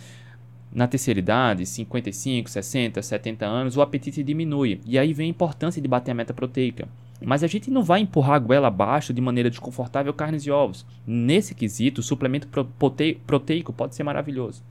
na 0.71 0.87
terceira 0.87 1.19
idade, 1.19 1.65
55, 1.65 2.49
60, 2.49 3.01
70 3.01 3.45
anos, 3.45 3.77
o 3.77 3.81
apetite 3.81 4.23
diminui. 4.23 4.79
E 4.85 4.99
aí 4.99 5.13
vem 5.13 5.27
a 5.27 5.29
importância 5.29 5.81
de 5.81 5.87
bater 5.87 6.11
a 6.11 6.13
meta 6.13 6.33
proteica. 6.33 6.87
Mas 7.21 7.43
a 7.43 7.47
gente 7.47 7.71
não 7.71 7.83
vai 7.83 8.01
empurrar 8.01 8.35
a 8.35 8.39
goela 8.39 8.67
abaixo 8.67 9.13
de 9.13 9.21
maneira 9.21 9.49
desconfortável 9.49 10.13
carnes 10.13 10.43
e 10.43 10.51
ovos. 10.51 10.85
Nesse 11.05 11.55
quesito, 11.55 11.99
o 11.99 12.03
suplemento 12.03 12.47
proteico 13.27 13.73
pode 13.73 13.95
ser 13.95 14.03
maravilhoso. 14.03 14.63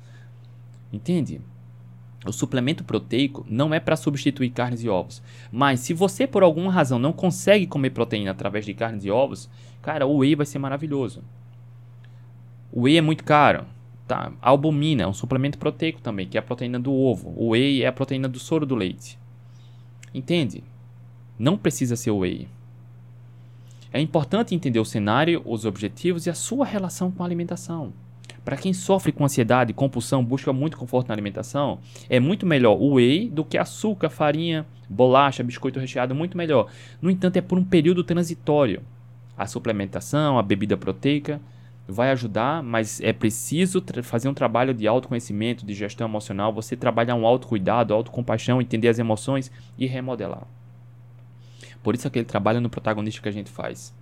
Entende? 0.92 1.40
O 2.24 2.32
suplemento 2.32 2.84
proteico 2.84 3.44
não 3.48 3.74
é 3.74 3.80
para 3.80 3.96
substituir 3.96 4.50
carnes 4.50 4.82
e 4.82 4.88
ovos. 4.88 5.22
Mas 5.50 5.80
se 5.80 5.92
você 5.92 6.26
por 6.26 6.42
alguma 6.42 6.72
razão 6.72 6.98
não 6.98 7.12
consegue 7.12 7.66
comer 7.66 7.90
proteína 7.90 8.30
através 8.30 8.64
de 8.64 8.74
carnes 8.74 9.04
e 9.04 9.10
ovos, 9.10 9.48
cara, 9.82 10.06
o 10.06 10.18
whey 10.18 10.34
vai 10.34 10.46
ser 10.46 10.58
maravilhoso. 10.58 11.22
O 12.72 12.82
whey 12.82 12.96
é 12.96 13.00
muito 13.00 13.24
caro. 13.24 13.64
Tá? 14.06 14.32
Albumina 14.40 15.02
é 15.02 15.06
um 15.06 15.12
suplemento 15.12 15.58
proteico 15.58 16.00
também, 16.00 16.28
que 16.28 16.38
é 16.38 16.40
a 16.40 16.42
proteína 16.42 16.78
do 16.78 16.92
ovo. 16.92 17.34
O 17.36 17.50
whey 17.50 17.82
é 17.82 17.88
a 17.88 17.92
proteína 17.92 18.28
do 18.28 18.38
soro 18.38 18.64
do 18.64 18.76
leite. 18.76 19.18
Entende? 20.14 20.62
Não 21.38 21.56
precisa 21.56 21.96
ser 21.96 22.10
whey. 22.10 22.48
É 23.92 24.00
importante 24.00 24.54
entender 24.54 24.78
o 24.78 24.84
cenário, 24.84 25.42
os 25.44 25.64
objetivos 25.64 26.26
e 26.26 26.30
a 26.30 26.34
sua 26.34 26.66
relação 26.66 27.10
com 27.10 27.22
a 27.22 27.26
alimentação. 27.26 27.92
Para 28.44 28.56
quem 28.56 28.72
sofre 28.72 29.10
com 29.10 29.24
ansiedade, 29.24 29.72
compulsão, 29.72 30.24
busca 30.24 30.52
muito 30.52 30.76
conforto 30.76 31.08
na 31.08 31.14
alimentação, 31.14 31.80
é 32.08 32.20
muito 32.20 32.46
melhor 32.46 32.80
o 32.80 32.94
whey 32.94 33.28
do 33.28 33.44
que 33.44 33.58
açúcar, 33.58 34.08
farinha, 34.08 34.64
bolacha, 34.88 35.42
biscoito 35.42 35.80
recheado, 35.80 36.14
muito 36.14 36.36
melhor. 36.36 36.70
No 37.02 37.10
entanto, 37.10 37.36
é 37.36 37.40
por 37.40 37.58
um 37.58 37.64
período 37.64 38.04
transitório. 38.04 38.82
A 39.36 39.46
suplementação, 39.46 40.38
a 40.38 40.42
bebida 40.42 40.76
proteica 40.76 41.40
vai 41.88 42.10
ajudar, 42.10 42.62
mas 42.62 43.00
é 43.00 43.12
preciso 43.12 43.82
fazer 44.02 44.28
um 44.28 44.34
trabalho 44.34 44.72
de 44.72 44.86
autoconhecimento, 44.86 45.66
de 45.66 45.74
gestão 45.74 46.06
emocional, 46.06 46.52
você 46.52 46.76
trabalhar 46.76 47.14
um 47.14 47.26
autocuidado, 47.26 47.92
autocompaixão, 47.92 48.60
entender 48.60 48.88
as 48.88 48.98
emoções 48.98 49.50
e 49.76 49.86
remodelar. 49.86 50.46
Por 51.86 51.94
isso 51.94 52.08
aquele 52.08 52.24
trabalho 52.24 52.60
no 52.60 52.68
protagonista 52.68 53.22
que 53.22 53.28
a 53.28 53.32
gente 53.32 53.48
faz. 53.48 53.94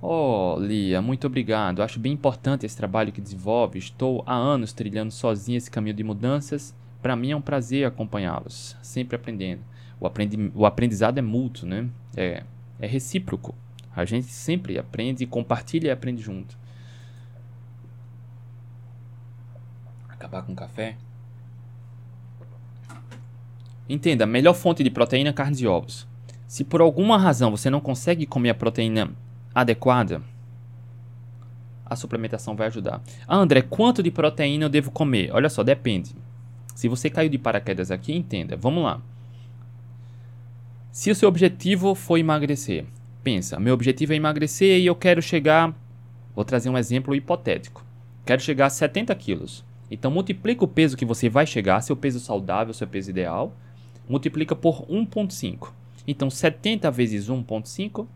Oh, 0.00 0.56
Lia, 0.58 1.00
muito 1.00 1.28
obrigado. 1.28 1.80
Acho 1.80 2.00
bem 2.00 2.12
importante 2.12 2.66
esse 2.66 2.76
trabalho 2.76 3.12
que 3.12 3.20
desenvolve. 3.20 3.78
Estou 3.78 4.24
há 4.26 4.34
anos 4.34 4.72
trilhando 4.72 5.12
sozinho 5.12 5.58
esse 5.58 5.70
caminho 5.70 5.94
de 5.94 6.02
mudanças. 6.02 6.74
Para 7.00 7.14
mim 7.14 7.30
é 7.30 7.36
um 7.36 7.40
prazer 7.40 7.86
acompanhá-los, 7.86 8.76
sempre 8.82 9.14
aprendendo. 9.14 9.62
O, 10.00 10.08
aprendi 10.08 10.50
o 10.56 10.66
aprendizado 10.66 11.18
é 11.18 11.22
mútuo, 11.22 11.68
né? 11.68 11.88
É, 12.16 12.42
é 12.80 12.86
recíproco. 12.88 13.54
A 13.94 14.04
gente 14.04 14.26
sempre 14.26 14.76
aprende, 14.76 15.24
compartilha 15.24 15.86
e 15.86 15.90
aprende 15.92 16.20
junto. 16.20 16.58
Acabar 20.08 20.42
com 20.42 20.52
café. 20.52 20.96
Entenda, 23.88 24.26
melhor 24.26 24.54
fonte 24.54 24.82
de 24.82 24.90
proteína 24.90 25.32
carnes 25.32 25.60
e 25.60 25.66
ovos. 25.66 26.06
Se 26.46 26.64
por 26.64 26.80
alguma 26.80 27.18
razão 27.18 27.50
você 27.50 27.70
não 27.70 27.80
consegue 27.80 28.26
comer 28.26 28.50
a 28.50 28.54
proteína 28.54 29.10
adequada, 29.54 30.22
a 31.84 31.96
suplementação 31.96 32.56
vai 32.56 32.66
ajudar. 32.68 33.02
Ah, 33.26 33.36
André, 33.36 33.62
quanto 33.62 34.02
de 34.02 34.10
proteína 34.10 34.64
eu 34.64 34.68
devo 34.68 34.90
comer? 34.90 35.30
Olha 35.32 35.48
só, 35.48 35.62
depende. 35.62 36.14
Se 36.74 36.88
você 36.88 37.10
caiu 37.10 37.28
de 37.28 37.38
paraquedas 37.38 37.90
aqui, 37.90 38.14
entenda. 38.14 38.56
Vamos 38.56 38.84
lá. 38.84 39.00
Se 40.90 41.10
o 41.10 41.14
seu 41.14 41.28
objetivo 41.28 41.94
for 41.94 42.18
emagrecer, 42.18 42.84
pensa, 43.22 43.58
meu 43.58 43.74
objetivo 43.74 44.12
é 44.12 44.16
emagrecer 44.16 44.78
e 44.80 44.86
eu 44.86 44.94
quero 44.94 45.22
chegar, 45.22 45.74
vou 46.34 46.44
trazer 46.44 46.68
um 46.68 46.76
exemplo 46.76 47.14
hipotético. 47.14 47.84
Quero 48.24 48.42
chegar 48.42 48.66
a 48.66 48.70
70 48.70 49.14
quilos. 49.14 49.64
Então 49.90 50.10
multiplica 50.10 50.64
o 50.64 50.68
peso 50.68 50.96
que 50.96 51.04
você 51.04 51.28
vai 51.28 51.46
chegar, 51.46 51.80
seu 51.80 51.96
peso 51.96 52.20
saudável, 52.20 52.72
seu 52.72 52.86
peso 52.86 53.10
ideal, 53.10 53.54
multiplica 54.12 54.54
por 54.54 54.86
1.5. 54.88 55.72
Então 56.06 56.28
70 56.28 56.90
vezes 56.90 57.30
1.5 57.30 58.06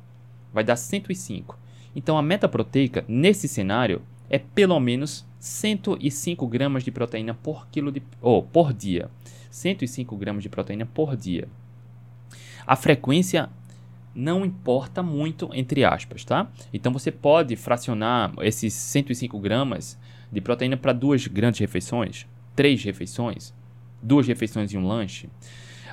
vai 0.52 0.62
dar 0.62 0.76
105. 0.76 1.58
Então 1.94 2.18
a 2.18 2.22
meta 2.22 2.46
proteica 2.46 3.02
nesse 3.08 3.48
cenário 3.48 4.02
é 4.28 4.38
pelo 4.38 4.78
menos 4.78 5.24
105 5.38 6.46
gramas 6.48 6.84
de 6.84 6.90
proteína 6.90 7.32
por 7.32 7.66
quilo 7.68 7.90
de, 7.90 8.02
oh, 8.20 8.42
por 8.42 8.74
dia. 8.74 9.08
105 9.50 10.14
gramas 10.18 10.42
de 10.42 10.50
proteína 10.50 10.84
por 10.84 11.16
dia. 11.16 11.48
A 12.66 12.76
frequência 12.76 13.48
não 14.14 14.44
importa 14.44 15.02
muito, 15.02 15.48
entre 15.54 15.82
aspas, 15.82 16.26
tá? 16.26 16.50
Então 16.74 16.92
você 16.92 17.10
pode 17.10 17.56
fracionar 17.56 18.34
esses 18.42 18.74
105 18.74 19.38
gramas 19.38 19.98
de 20.30 20.42
proteína 20.42 20.76
para 20.76 20.92
duas 20.92 21.26
grandes 21.26 21.60
refeições, 21.60 22.26
três 22.54 22.84
refeições, 22.84 23.54
duas 24.02 24.26
refeições 24.26 24.72
e 24.72 24.76
um 24.76 24.86
lanche. 24.86 25.30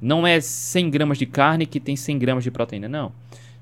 Não 0.00 0.24
é 0.24 0.40
100 0.40 0.90
gramas 0.90 1.18
de 1.18 1.26
carne 1.26 1.66
que 1.66 1.80
tem 1.80 1.96
100 1.96 2.18
gramas 2.18 2.44
de 2.44 2.52
proteína, 2.52 2.88
não. 2.88 3.12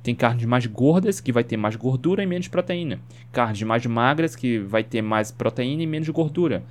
Tem 0.06 0.14
carnes 0.14 0.44
mais 0.44 0.64
gordas, 0.66 1.18
que 1.18 1.32
vai 1.32 1.42
ter 1.42 1.56
mais 1.56 1.74
gordura 1.74 2.22
e 2.22 2.26
menos 2.26 2.46
proteína. 2.46 3.00
Carnes 3.32 3.60
mais 3.64 3.84
magras, 3.86 4.36
que 4.36 4.60
vai 4.60 4.84
ter 4.84 5.02
mais 5.02 5.32
proteína 5.32 5.82
e 5.82 5.86
menos 5.86 6.08
gordura. 6.10 6.62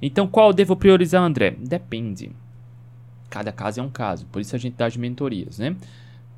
Então, 0.00 0.28
qual 0.28 0.52
devo 0.52 0.76
priorizar, 0.76 1.20
André? 1.20 1.56
Depende. 1.58 2.30
Cada 3.28 3.50
caso 3.50 3.80
é 3.80 3.82
um 3.82 3.90
caso. 3.90 4.26
Por 4.26 4.40
isso 4.40 4.54
a 4.54 4.60
gente 4.60 4.76
dá 4.76 4.86
as 4.86 4.96
mentorias, 4.96 5.58
né? 5.58 5.74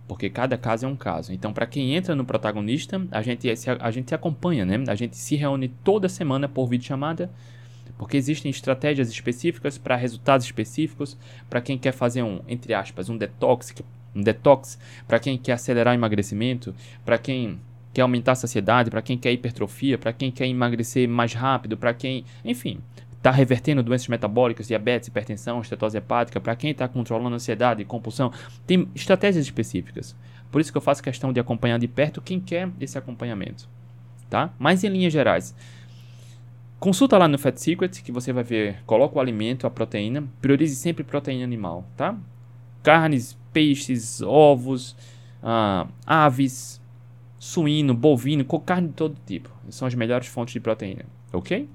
Porque 0.09 0.31
cada 0.31 0.57
caso 0.57 0.87
é 0.87 0.89
um 0.89 0.97
caso. 0.97 1.31
Então, 1.31 1.53
para 1.53 1.67
quem 1.67 1.95
entra 1.95 2.15
no 2.15 2.25
protagonista, 2.25 3.07
a 3.11 3.21
gente, 3.21 3.47
a 3.79 3.91
gente 3.91 4.15
acompanha, 4.15 4.65
né? 4.65 4.83
A 4.89 4.95
gente 4.95 5.15
se 5.15 5.37
reúne 5.37 5.69
toda 5.85 6.09
semana 6.09 6.49
por 6.49 6.69
videochamada, 6.69 7.31
porque 7.99 8.17
existem 8.17 8.51
estratégias 8.51 9.11
específicas 9.11 9.77
para 9.77 9.95
resultados 9.95 10.47
específicos, 10.47 11.19
para 11.51 11.61
quem 11.61 11.77
quer 11.77 11.93
fazer 11.93 12.23
um, 12.23 12.41
entre 12.49 12.73
aspas, 12.73 13.11
um 13.11 13.19
detox, 13.19 13.75
um 14.17 14.23
detox 14.23 14.79
para 15.07 15.19
quem 15.19 15.37
quer 15.37 15.53
acelerar 15.53 15.95
o 15.95 15.99
emagrecimento, 15.99 16.75
para 17.05 17.19
quem 17.19 17.61
quer 17.93 18.03
aumentar 18.03 18.33
a 18.33 18.37
saciedade, 18.37 18.91
para 18.91 19.03
quem 19.03 19.17
quer 19.17 19.33
hipertrofia, 19.33 19.97
para 19.97 20.13
quem 20.13 20.31
quer 20.31 20.47
emagrecer 20.47 21.09
mais 21.09 21.33
rápido, 21.33 21.77
para 21.77 21.95
quem, 21.95 22.25
enfim, 22.45 22.81
está 23.17 23.31
revertendo 23.31 23.83
doenças 23.83 24.09
metabólicas, 24.09 24.69
diabetes, 24.69 25.09
hipertensão, 25.09 25.61
estetose 25.61 25.99
hepática, 25.99 26.41
para 26.41 26.55
quem 26.55 26.71
está 26.71 26.87
controlando 26.87 27.35
ansiedade, 27.35 27.85
compulsão, 27.85 28.33
tem 28.67 28.89
estratégias 28.95 29.45
específicas. 29.45 30.15
Por 30.51 30.61
isso 30.61 30.71
que 30.71 30.79
eu 30.79 30.83
faço 30.83 31.03
questão 31.03 31.33
de 31.33 31.41
acompanhar 31.41 31.79
de 31.79 31.89
perto 31.89 32.21
quem 32.21 32.39
quer 32.39 32.71
esse 32.81 32.97
acompanhamento, 32.97 33.69
tá? 34.31 34.53
Mas 34.59 34.85
em 34.85 34.89
linhas 34.89 35.13
gerais, 35.13 35.55
consulta 36.79 37.19
lá 37.19 37.27
no 37.27 37.39
Fat 37.39 37.57
Secret 37.57 38.03
que 38.03 38.13
você 38.13 38.33
vai 38.33 38.45
ver, 38.45 38.83
coloca 38.87 39.17
o 39.17 39.21
alimento, 39.21 39.67
a 39.67 39.71
proteína, 39.71 40.23
priorize 40.41 40.77
sempre 40.77 41.03
proteína 41.03 41.45
animal, 41.45 41.85
tá? 41.97 42.17
Carnes 42.87 43.37
peixes, 43.53 44.23
ovos, 44.23 44.95
ah, 45.43 45.89
aves, 46.07 46.81
suíno, 47.37 47.93
bovino, 47.93 48.45
carne 48.61 48.87
de 48.87 48.95
todo 48.95 49.17
tipo. 49.27 49.51
São 49.71 49.89
as 49.89 49.95
melhores 49.97 50.29
fontes 50.29 50.53
de 50.53 50.61
proteína, 50.61 51.05
ok? 51.33 51.69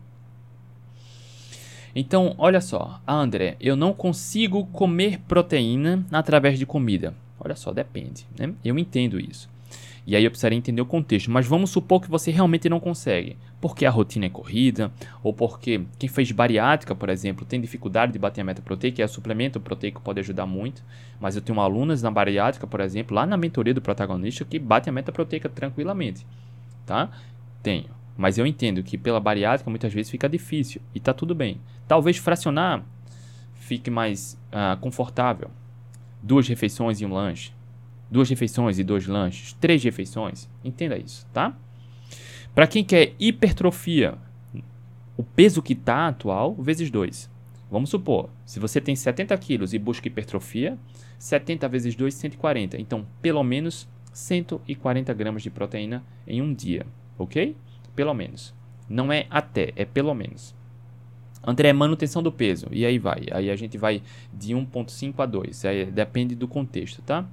Então, 1.94 2.34
olha 2.38 2.62
só, 2.62 3.02
ah, 3.06 3.16
André, 3.16 3.58
eu 3.60 3.76
não 3.76 3.92
consigo 3.92 4.66
comer 4.68 5.20
proteína 5.28 6.06
através 6.14 6.58
de 6.58 6.66
comida. 6.66 7.14
Olha 7.38 7.58
só, 7.58 7.74
depende, 7.74 8.26
né? 8.40 8.54
Eu 8.64 8.80
entendo 8.80 9.20
isso. 9.20 9.50
E 10.06 10.16
aí 10.16 10.24
eu 10.24 10.32
precisaria 10.32 10.58
entender 10.58 10.82
o 10.82 10.86
contexto. 10.86 11.30
Mas 11.30 11.46
vamos 11.46 11.70
supor 11.70 12.02
que 12.02 12.10
você 12.10 12.32
realmente 12.32 12.68
não 12.68 12.80
consegue. 12.80 13.38
Porque 13.60 13.86
a 13.86 13.90
rotina 13.92 14.26
é 14.26 14.30
corrida, 14.30 14.92
ou 15.22 15.34
porque 15.34 15.82
quem 16.00 16.10
fez 16.10 16.32
bariátrica, 16.32 16.96
por 16.96 17.10
exemplo, 17.10 17.46
tem 17.46 17.62
dificuldade 17.62 18.12
de 18.12 18.20
bater 18.20 18.42
a 18.42 18.44
meta 18.44 18.62
proteica, 18.62 19.02
e 19.02 19.06
o 19.06 19.08
suplemento 19.08 19.60
proteico 19.60 20.02
pode 20.02 20.20
ajudar 20.20 20.46
muito. 20.46 20.84
Mas 21.20 21.36
eu 21.36 21.42
tenho 21.42 21.60
alunas 21.60 22.02
na 22.02 22.10
bariátrica, 22.10 22.66
por 22.66 22.80
exemplo, 22.80 23.16
lá 23.16 23.26
na 23.26 23.38
mentoria 23.38 23.74
do 23.74 23.82
protagonista, 23.82 24.44
que 24.44 24.58
batem 24.58 24.90
a 24.90 24.94
meta 24.94 25.12
proteica 25.12 25.48
tranquilamente. 25.48 26.26
Tá? 26.86 27.10
Tenho. 27.62 27.90
Mas 28.18 28.38
eu 28.38 28.46
entendo 28.46 28.84
que 28.84 28.98
pela 28.98 29.20
bariátrica 29.20 29.70
muitas 29.70 29.94
vezes 29.94 30.10
fica 30.10 30.28
difícil. 30.28 30.82
E 30.94 31.00
tá 31.00 31.14
tudo 31.14 31.36
bem. 31.36 31.62
Talvez 31.88 32.18
fracionar 32.18 32.84
fique 33.54 33.92
mais 33.92 34.38
uh, 34.48 34.78
confortável. 34.80 35.50
Duas 36.22 36.48
refeições 36.48 37.00
e 37.02 37.06
um 37.06 37.14
lanche 37.14 37.52
duas 38.12 38.30
refeições 38.30 38.78
e 38.78 38.84
dois 38.84 39.08
lanches, 39.08 39.54
três 39.54 39.82
refeições. 39.84 40.50
Entenda 40.64 40.98
isso, 40.98 41.26
tá? 41.34 41.58
Para 42.54 42.68
quem 42.68 42.84
quer 42.84 43.14
hipertrofia, 43.18 44.18
o 45.16 45.24
peso 45.24 45.62
que 45.62 45.74
está 45.74 46.10
atual 46.10 46.54
vezes 46.56 46.92
2. 46.92 47.32
Vamos 47.72 47.90
supor, 47.90 48.30
se 48.46 48.60
você 48.60 48.82
tem 48.82 48.96
70 48.96 49.38
quilos 49.38 49.74
e 49.74 49.80
busca 49.80 50.06
hipertrofia, 50.06 50.78
70 51.18 51.70
vezes 51.70 51.96
2, 51.96 52.14
140. 52.14 52.78
Então, 52.82 53.08
pelo 53.22 53.42
menos 53.44 53.88
140 54.12 55.14
gramas 55.14 55.42
de 55.42 55.50
proteína 55.50 56.04
em 56.28 56.42
um 56.42 56.54
dia, 56.54 56.86
ok? 57.18 57.56
Pelo 57.96 58.14
menos. 58.14 58.54
Não 58.90 59.12
é 59.14 59.26
até, 59.30 59.72
é 59.78 59.86
pelo 59.86 60.14
menos. 60.14 60.54
André, 61.42 61.72
manutenção 61.72 62.22
do 62.22 62.32
peso. 62.32 62.68
E 62.72 62.86
aí 62.86 63.00
vai. 63.00 63.26
Aí 63.32 63.50
a 63.50 63.56
gente 63.56 63.78
vai 63.78 64.04
de 64.34 64.54
1.5 64.54 65.14
a 65.18 65.26
2. 65.26 65.66
Aí 65.66 65.86
depende 65.86 66.36
do 66.36 66.48
contexto, 66.48 67.02
tá? 67.02 67.26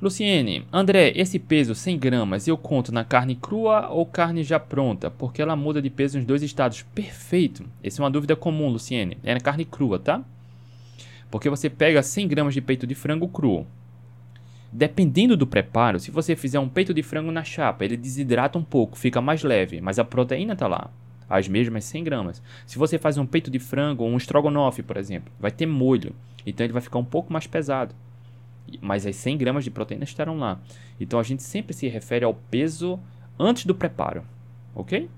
Luciene, 0.00 0.64
André, 0.72 1.12
esse 1.16 1.40
peso 1.40 1.74
100 1.74 1.98
gramas 1.98 2.46
eu 2.46 2.56
conto 2.56 2.92
na 2.92 3.02
carne 3.02 3.34
crua 3.34 3.88
ou 3.88 4.06
carne 4.06 4.44
já 4.44 4.60
pronta? 4.60 5.10
Porque 5.10 5.42
ela 5.42 5.56
muda 5.56 5.82
de 5.82 5.90
peso 5.90 6.18
nos 6.18 6.24
dois 6.24 6.40
estados. 6.40 6.82
Perfeito. 6.94 7.64
Essa 7.82 8.00
é 8.00 8.04
uma 8.04 8.10
dúvida 8.10 8.36
comum, 8.36 8.68
Luciene. 8.68 9.18
É 9.24 9.34
na 9.34 9.40
carne 9.40 9.64
crua, 9.64 9.98
tá? 9.98 10.22
Porque 11.28 11.50
você 11.50 11.68
pega 11.68 12.00
100 12.00 12.28
gramas 12.28 12.54
de 12.54 12.60
peito 12.60 12.86
de 12.86 12.94
frango 12.94 13.26
cru. 13.26 13.66
Dependendo 14.70 15.36
do 15.36 15.48
preparo, 15.48 15.98
se 15.98 16.12
você 16.12 16.36
fizer 16.36 16.60
um 16.60 16.68
peito 16.68 16.94
de 16.94 17.02
frango 17.02 17.32
na 17.32 17.42
chapa, 17.42 17.84
ele 17.84 17.96
desidrata 17.96 18.56
um 18.56 18.62
pouco, 18.62 18.96
fica 18.96 19.20
mais 19.20 19.42
leve, 19.42 19.80
mas 19.80 19.98
a 19.98 20.04
proteína 20.04 20.54
tá 20.54 20.68
lá. 20.68 20.92
As 21.28 21.48
mesmas 21.48 21.82
100 21.84 22.04
gramas. 22.04 22.42
Se 22.64 22.78
você 22.78 22.98
faz 22.98 23.18
um 23.18 23.26
peito 23.26 23.50
de 23.50 23.58
frango 23.58 24.04
ou 24.04 24.10
um 24.10 24.16
estrogonofe, 24.16 24.80
por 24.80 24.96
exemplo, 24.96 25.32
vai 25.40 25.50
ter 25.50 25.66
molho. 25.66 26.14
Então 26.46 26.64
ele 26.64 26.72
vai 26.72 26.82
ficar 26.82 27.00
um 27.00 27.04
pouco 27.04 27.32
mais 27.32 27.48
pesado 27.48 27.92
mas 28.80 29.06
as 29.06 29.16
100 29.16 29.38
gramas 29.38 29.64
de 29.64 29.70
proteína 29.70 30.04
estarão 30.04 30.38
lá. 30.38 30.60
Então 31.00 31.18
a 31.18 31.22
gente 31.22 31.42
sempre 31.42 31.72
se 31.74 31.88
refere 31.88 32.24
ao 32.24 32.34
peso 32.34 32.98
antes 33.38 33.64
do 33.64 33.74
preparo, 33.74 34.24
ok? 34.74 35.08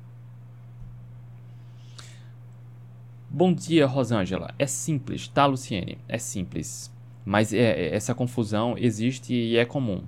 Bom 3.28 3.52
dia, 3.52 3.86
Rosângela. 3.86 4.52
É 4.58 4.66
simples, 4.66 5.28
tá, 5.28 5.46
Luciene? 5.46 5.98
É 6.08 6.18
simples. 6.18 6.92
Mas 7.24 7.52
é, 7.52 7.58
é, 7.58 7.94
essa 7.94 8.14
confusão 8.14 8.74
existe 8.76 9.32
e 9.32 9.56
é 9.56 9.64
comum. 9.64 10.02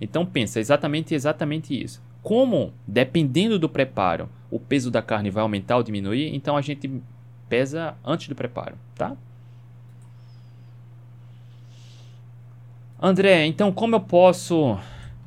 Então 0.00 0.26
pensa 0.26 0.60
exatamente 0.60 1.14
exatamente 1.14 1.82
isso. 1.82 2.02
Como, 2.22 2.74
dependendo 2.86 3.58
do 3.58 3.68
preparo, 3.68 4.28
o 4.50 4.60
peso 4.60 4.90
da 4.90 5.00
carne 5.00 5.30
vai 5.30 5.42
aumentar 5.42 5.76
ou 5.76 5.82
diminuir, 5.82 6.34
então 6.34 6.56
a 6.56 6.60
gente 6.60 7.00
pesa 7.48 7.96
antes 8.04 8.28
do 8.28 8.34
preparo, 8.34 8.76
tá? 8.94 9.16
André, 13.00 13.46
então 13.46 13.70
como 13.70 13.94
eu 13.94 14.00
posso 14.00 14.76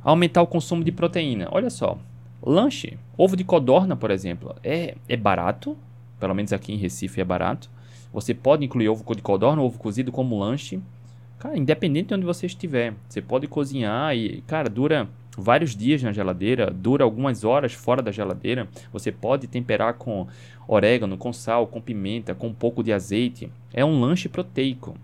aumentar 0.03 0.41
o 0.41 0.47
consumo 0.47 0.83
de 0.83 0.91
proteína? 0.91 1.47
Olha 1.51 1.69
só, 1.69 1.97
Lanche, 2.43 2.97
ovo 3.17 3.37
de 3.37 3.45
codorna, 3.45 3.95
por 3.95 4.11
exemplo, 4.11 4.53
é, 4.61 4.95
é 5.07 5.15
barato, 5.15 5.77
pelo 6.19 6.35
menos 6.35 6.51
aqui 6.51 6.73
em 6.73 6.77
Recife 6.77 7.21
é 7.21 7.23
barato. 7.23 7.69
Você 8.11 8.33
pode 8.33 8.65
incluir 8.65 8.89
ovo 8.89 9.15
de 9.15 9.21
codorna, 9.21 9.61
ovo 9.61 9.79
cozido 9.79 10.11
como 10.11 10.37
lanche. 10.37 10.81
Cara, 11.39 11.57
independente 11.57 12.09
de 12.09 12.15
onde 12.15 12.25
você 12.25 12.45
estiver, 12.45 12.93
você 13.07 13.21
pode 13.21 13.47
cozinhar 13.47 14.13
e, 14.17 14.41
cara, 14.41 14.69
dura 14.69 15.07
vários 15.37 15.73
dias 15.73 16.03
na 16.03 16.11
geladeira, 16.11 16.69
dura 16.69 17.05
algumas 17.05 17.45
horas 17.45 17.71
fora 17.71 18.01
da 18.01 18.11
geladeira. 18.11 18.67
Você 18.91 19.13
pode 19.13 19.47
temperar 19.47 19.93
com 19.93 20.27
orégano, 20.67 21.17
com 21.17 21.31
sal, 21.31 21.65
com 21.67 21.79
pimenta, 21.79 22.35
com 22.35 22.47
um 22.47 22.53
pouco 22.53 22.83
de 22.83 22.91
azeite. 22.91 23.49
É 23.73 23.85
um 23.85 24.01
lanche 24.01 24.27
proteico. 24.27 24.97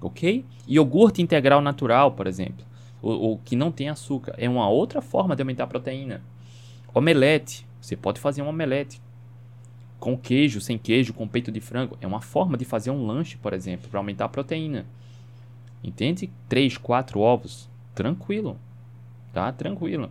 Ok? 0.00 0.44
Iogurte 0.66 1.20
integral 1.22 1.60
natural, 1.60 2.12
por 2.12 2.26
exemplo, 2.26 2.64
o, 3.02 3.32
o 3.32 3.38
que 3.38 3.56
não 3.56 3.70
tem 3.70 3.88
açúcar, 3.88 4.34
é 4.38 4.48
uma 4.48 4.68
outra 4.68 5.02
forma 5.02 5.36
de 5.36 5.42
aumentar 5.42 5.64
a 5.64 5.66
proteína. 5.66 6.22
Omelete, 6.94 7.66
você 7.80 7.96
pode 7.96 8.20
fazer 8.20 8.42
um 8.42 8.48
omelete 8.48 9.00
com 9.98 10.16
queijo, 10.16 10.60
sem 10.60 10.78
queijo, 10.78 11.12
com 11.12 11.28
peito 11.28 11.52
de 11.52 11.60
frango. 11.60 11.96
É 12.00 12.06
uma 12.06 12.20
forma 12.20 12.56
de 12.56 12.64
fazer 12.64 12.90
um 12.90 13.06
lanche, 13.06 13.36
por 13.36 13.52
exemplo, 13.52 13.88
para 13.90 14.00
aumentar 14.00 14.24
a 14.24 14.28
proteína. 14.28 14.86
Entende? 15.84 16.30
3, 16.48 16.78
4 16.78 17.20
ovos, 17.20 17.68
tranquilo 17.94 18.56
tá? 19.32 19.50
Tranquilo. 19.52 20.10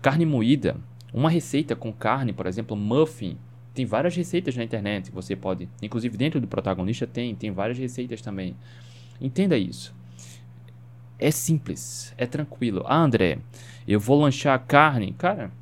Carne 0.00 0.26
moída, 0.26 0.76
uma 1.12 1.30
receita 1.30 1.76
com 1.76 1.92
carne, 1.92 2.32
por 2.32 2.46
exemplo, 2.46 2.76
muffin. 2.76 3.36
Tem 3.74 3.86
várias 3.86 4.14
receitas 4.14 4.54
na 4.54 4.64
internet 4.64 5.10
você 5.10 5.34
pode, 5.34 5.68
inclusive 5.80 6.16
dentro 6.16 6.38
do 6.40 6.46
protagonista 6.46 7.06
tem, 7.06 7.34
tem 7.34 7.50
várias 7.50 7.78
receitas 7.78 8.20
também. 8.20 8.54
Entenda 9.20 9.56
isso. 9.56 9.94
É 11.18 11.30
simples, 11.30 12.12
é 12.18 12.26
tranquilo. 12.26 12.82
Ah, 12.86 12.98
André, 12.98 13.38
eu 13.86 14.00
vou 14.00 14.20
lanchar 14.20 14.58
carne. 14.66 15.12
Cara, 15.12 15.52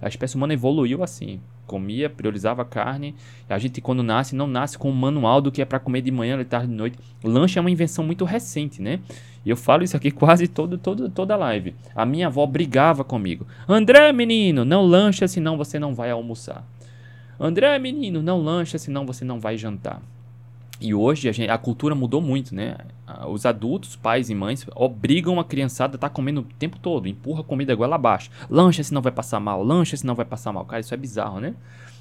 a 0.00 0.08
espécie 0.08 0.36
humana 0.36 0.54
evoluiu 0.54 1.02
assim. 1.02 1.40
Comia, 1.66 2.08
priorizava 2.08 2.64
carne. 2.64 3.14
A 3.48 3.58
gente, 3.58 3.80
quando 3.80 4.02
nasce, 4.02 4.34
não 4.34 4.46
nasce 4.46 4.78
com 4.78 4.88
um 4.88 4.94
manual 4.94 5.40
do 5.40 5.52
que 5.52 5.60
é 5.60 5.64
para 5.64 5.78
comer 5.80 6.02
de 6.02 6.10
manhã, 6.10 6.38
de 6.38 6.44
tarde, 6.44 6.68
de 6.68 6.72
noite. 6.72 6.98
Lanche 7.22 7.58
é 7.58 7.60
uma 7.60 7.70
invenção 7.70 8.04
muito 8.04 8.24
recente, 8.24 8.80
né? 8.80 9.00
E 9.44 9.50
eu 9.50 9.56
falo 9.56 9.82
isso 9.82 9.96
aqui 9.96 10.10
quase 10.10 10.48
todo, 10.48 10.78
todo, 10.78 11.10
toda 11.10 11.36
live. 11.36 11.74
A 11.94 12.06
minha 12.06 12.28
avó 12.28 12.46
brigava 12.46 13.04
comigo. 13.04 13.46
André, 13.68 14.12
menino, 14.12 14.64
não 14.64 14.86
lancha 14.86 15.28
senão 15.28 15.56
você 15.56 15.78
não 15.78 15.94
vai 15.94 16.10
almoçar. 16.10 16.64
André, 17.40 17.78
menino, 17.78 18.22
não 18.22 18.40
lancha 18.40 18.78
senão 18.78 19.04
você 19.04 19.24
não 19.24 19.38
vai 19.38 19.56
jantar. 19.56 20.00
E 20.80 20.94
hoje 20.94 21.28
a, 21.28 21.32
gente, 21.32 21.50
a 21.50 21.58
cultura 21.58 21.94
mudou 21.94 22.20
muito, 22.20 22.54
né? 22.54 22.76
Os 23.28 23.44
adultos, 23.44 23.96
pais 23.96 24.30
e 24.30 24.34
mães, 24.34 24.64
obrigam 24.76 25.40
a 25.40 25.44
criançada 25.44 25.94
a 25.94 25.96
estar 25.96 26.08
tá 26.08 26.14
comendo 26.14 26.40
o 26.40 26.44
tempo 26.44 26.78
todo, 26.78 27.08
empurra 27.08 27.40
a 27.40 27.44
comida 27.44 27.74
goela 27.74 27.96
abaixo. 27.96 28.30
Lancha 28.48 28.82
senão 28.84 29.02
vai 29.02 29.10
passar 29.10 29.40
mal, 29.40 29.62
lancha 29.64 29.96
senão 29.96 30.14
vai 30.14 30.24
passar 30.24 30.52
mal. 30.52 30.64
Cara, 30.64 30.80
isso 30.80 30.94
é 30.94 30.96
bizarro, 30.96 31.40
né? 31.40 31.54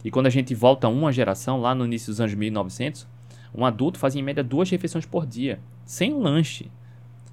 E 0.06 0.12
quando 0.12 0.28
a 0.28 0.30
gente 0.30 0.54
volta 0.54 0.88
uma 0.88 1.12
geração, 1.12 1.60
lá 1.60 1.74
no 1.74 1.86
início 1.86 2.12
dos 2.12 2.22
anos 2.22 2.36
1900, 2.36 3.08
um 3.54 3.66
adulto 3.66 3.98
fazia 3.98 4.22
em 4.22 4.24
média 4.24 4.44
duas 4.44 4.70
refeições 4.70 5.06
por 5.06 5.26
dia, 5.26 5.60
sem 5.84 6.14
lanche. 6.14 6.70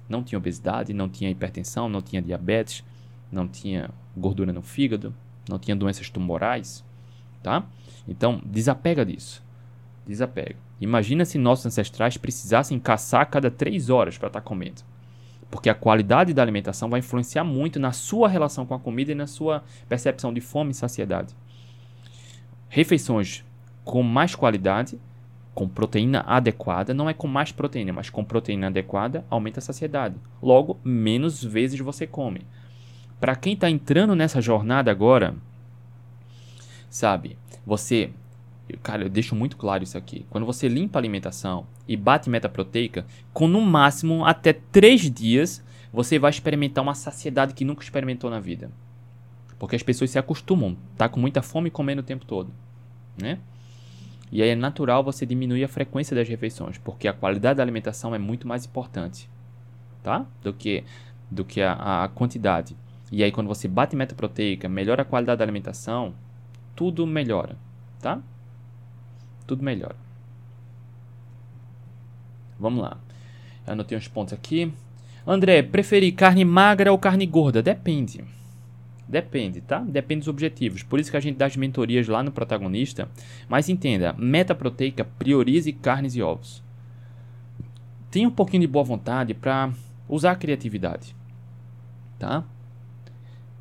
Não 0.09 0.23
tinha 0.23 0.39
obesidade, 0.39 0.93
não 0.93 1.07
tinha 1.07 1.29
hipertensão, 1.29 1.87
não 1.87 2.01
tinha 2.01 2.21
diabetes, 2.21 2.83
não 3.31 3.47
tinha 3.47 3.91
gordura 4.17 4.51
no 4.51 4.63
fígado, 4.63 5.13
não 5.47 5.59
tinha 5.59 5.75
doenças 5.75 6.09
tumorais, 6.09 6.83
tá? 7.43 7.63
Então, 8.07 8.41
desapega 8.43 9.05
disso. 9.05 9.43
Desapega. 10.07 10.64
Imagina 10.79 11.25
se 11.25 11.37
nossos 11.37 11.65
ancestrais 11.65 12.17
precisassem 12.17 12.79
caçar 12.79 13.21
a 13.21 13.25
cada 13.25 13.49
três 13.49 13.89
horas 13.89 14.17
para 14.17 14.27
estar 14.27 14.41
tá 14.41 14.45
comendo. 14.45 14.81
Porque 15.49 15.69
a 15.69 15.75
qualidade 15.75 16.33
da 16.33 16.41
alimentação 16.41 16.89
vai 16.89 16.99
influenciar 16.99 17.43
muito 17.43 17.79
na 17.79 17.91
sua 17.91 18.27
relação 18.27 18.65
com 18.65 18.73
a 18.73 18.79
comida 18.79 19.11
e 19.11 19.15
na 19.15 19.27
sua 19.27 19.63
percepção 19.87 20.33
de 20.33 20.41
fome 20.41 20.71
e 20.71 20.75
saciedade. 20.75 21.33
Refeições 22.67 23.43
com 23.83 24.03
mais 24.03 24.35
qualidade 24.35 24.99
com 25.55 25.69
proteína 25.69 26.19
adequada, 26.27 26.93
não 26.93 27.09
é 27.09 27.13
com 27.13 27.27
mais 27.27 27.53
proteína, 27.53 27.93
mas 27.93 28.09
com 28.09 28.25
proteína 28.25 28.67
adequada, 28.67 29.23
aumenta 29.29 29.59
a 29.59 29.63
saciedade. 29.63 30.15
Logo, 30.41 30.77
menos 30.83 31.41
vezes 31.41 31.79
você 31.79 32.05
come. 32.05 32.41
Para 33.21 33.37
quem 33.37 33.53
está 33.53 33.69
entrando 33.69 34.13
nessa 34.13 34.41
jornada 34.41 34.91
agora, 34.91 35.33
sabe, 36.89 37.37
você. 37.65 38.11
Cara, 38.81 39.03
eu 39.03 39.09
deixo 39.09 39.35
muito 39.35 39.57
claro 39.57 39.83
isso 39.83 39.97
aqui. 39.97 40.25
Quando 40.29 40.45
você 40.45 40.67
limpa 40.67 40.97
a 40.97 41.01
alimentação 41.01 41.67
e 41.87 41.95
bate 41.95 42.29
meta 42.29 42.49
proteica, 42.49 43.05
com 43.31 43.47
no 43.47 43.61
máximo 43.61 44.25
até 44.25 44.53
3 44.53 45.11
dias, 45.11 45.63
você 45.93 46.17
vai 46.17 46.31
experimentar 46.31 46.83
uma 46.83 46.95
saciedade 46.95 47.53
que 47.53 47.63
nunca 47.63 47.83
experimentou 47.83 48.29
na 48.29 48.39
vida. 48.39 48.71
Porque 49.59 49.75
as 49.75 49.83
pessoas 49.83 50.09
se 50.09 50.19
acostumam, 50.19 50.75
tá 50.97 51.07
com 51.07 51.19
muita 51.19 51.41
fome 51.41 51.69
comendo 51.69 52.01
o 52.01 52.05
tempo 52.05 52.25
todo, 52.25 52.51
né? 53.17 53.39
E 54.31 54.41
aí 54.41 54.49
é 54.49 54.55
natural 54.55 55.03
você 55.03 55.25
diminuir 55.25 55.63
a 55.63 55.67
frequência 55.67 56.15
das 56.15 56.27
refeições, 56.27 56.77
porque 56.77 57.07
a 57.07 57.13
qualidade 57.13 57.57
da 57.57 57.63
alimentação 57.63 58.13
é 58.13 58.17
muito 58.17 58.47
mais 58.47 58.65
importante, 58.65 59.29
tá? 60.03 60.25
Do 60.41 60.51
que, 60.51 60.83
do 61.31 61.45
que 61.45 61.61
a, 61.61 62.03
a 62.03 62.07
quantidade. 62.09 62.75
E 63.11 63.23
aí 63.23 63.31
quando 63.31 63.47
você 63.47 63.67
bate 63.67 63.95
meta 63.95 64.15
proteica, 64.15 64.67
melhora 64.67 65.03
a 65.03 65.05
qualidade 65.05 65.37
da 65.37 65.45
alimentação, 65.45 66.13
tudo 66.75 67.07
melhora, 67.07 67.55
tá? 68.01 68.21
Tudo 69.45 69.63
melhora. 69.63 69.95
Vamos 72.59 72.81
lá. 72.81 72.97
Anotei 73.65 73.97
uns 73.97 74.07
pontos 74.07 74.33
aqui. 74.33 74.71
André, 75.25 75.63
preferir 75.63 76.13
carne 76.13 76.45
magra 76.45 76.91
ou 76.91 76.97
carne 76.97 77.25
gorda? 77.25 77.61
Depende. 77.61 78.23
Depende, 79.07 79.61
tá? 79.61 79.79
Depende 79.79 80.21
dos 80.21 80.27
objetivos. 80.27 80.81
Por 80.81 80.99
isso 80.99 81.11
que 81.11 81.17
a 81.17 81.19
gente 81.19 81.37
dá 81.37 81.45
as 81.45 81.55
mentorias 81.55 82.07
lá 82.07 82.23
no 82.23 82.31
protagonista. 82.31 83.07
Mas 83.47 83.69
entenda, 83.69 84.13
meta 84.13 84.55
proteica 84.55 85.03
priorize 85.03 85.71
carnes 85.73 86.15
e 86.15 86.21
ovos. 86.21 86.63
Tenha 88.09 88.27
um 88.27 88.31
pouquinho 88.31 88.61
de 88.61 88.67
boa 88.67 88.83
vontade 88.83 89.33
para 89.33 89.71
usar 90.07 90.31
a 90.31 90.35
criatividade, 90.35 91.15
tá? 92.17 92.43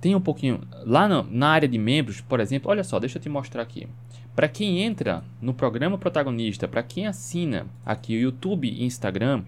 Tenha 0.01 0.17
um 0.17 0.21
pouquinho 0.21 0.61
lá 0.85 1.09
no, 1.09 1.23
na 1.31 1.49
área 1.49 1.67
de 1.67 1.79
membros, 1.79 2.21
por 2.21 2.39
exemplo. 2.39 2.71
Olha 2.71 2.85
só, 2.85 3.01
deixa 3.01 3.19
eu 3.19 3.23
te 3.23 3.29
mostrar 3.29 3.63
aqui. 3.63 3.89
Para 4.35 4.49
quem 4.49 4.83
entra 4.83 5.23
no 5.41 5.55
programa 5.55 5.97
protagonista, 5.97 6.67
para 6.67 6.83
quem 6.83 7.07
assina 7.07 7.67
aqui 7.87 8.17
o 8.17 8.21
YouTube 8.21 8.69
e 8.69 8.85
Instagram, 8.85 9.45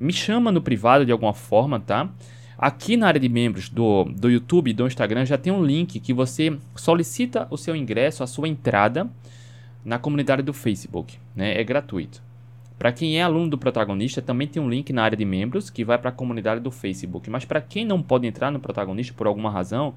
me 0.00 0.12
chama 0.12 0.50
no 0.50 0.62
privado 0.62 1.04
de 1.04 1.12
alguma 1.12 1.34
forma, 1.34 1.78
tá? 1.78 2.08
Aqui 2.56 2.96
na 2.96 3.06
área 3.06 3.20
de 3.20 3.28
membros 3.28 3.68
do, 3.68 4.04
do 4.04 4.30
YouTube 4.30 4.70
e 4.70 4.74
do 4.74 4.86
Instagram 4.86 5.26
já 5.26 5.36
tem 5.36 5.52
um 5.52 5.62
link 5.62 6.00
que 6.00 6.14
você 6.14 6.56
solicita 6.74 7.46
o 7.50 7.58
seu 7.58 7.76
ingresso, 7.76 8.22
a 8.22 8.26
sua 8.26 8.48
entrada 8.48 9.10
na 9.84 9.98
comunidade 9.98 10.42
do 10.42 10.54
Facebook. 10.54 11.18
Né? 11.36 11.60
É 11.60 11.64
gratuito. 11.64 12.22
Para 12.78 12.92
quem 12.92 13.18
é 13.18 13.22
aluno 13.22 13.50
do 13.50 13.58
protagonista, 13.58 14.22
também 14.22 14.48
tem 14.48 14.62
um 14.62 14.70
link 14.70 14.92
na 14.92 15.02
área 15.02 15.16
de 15.16 15.24
membros 15.24 15.68
que 15.68 15.84
vai 15.84 15.98
para 15.98 16.10
a 16.10 16.12
comunidade 16.12 16.60
do 16.60 16.70
Facebook. 16.70 17.28
Mas 17.28 17.44
para 17.44 17.60
quem 17.60 17.84
não 17.84 18.02
pode 18.02 18.26
entrar 18.26 18.50
no 18.50 18.60
protagonista 18.60 19.12
por 19.14 19.26
alguma 19.26 19.50
razão, 19.50 19.94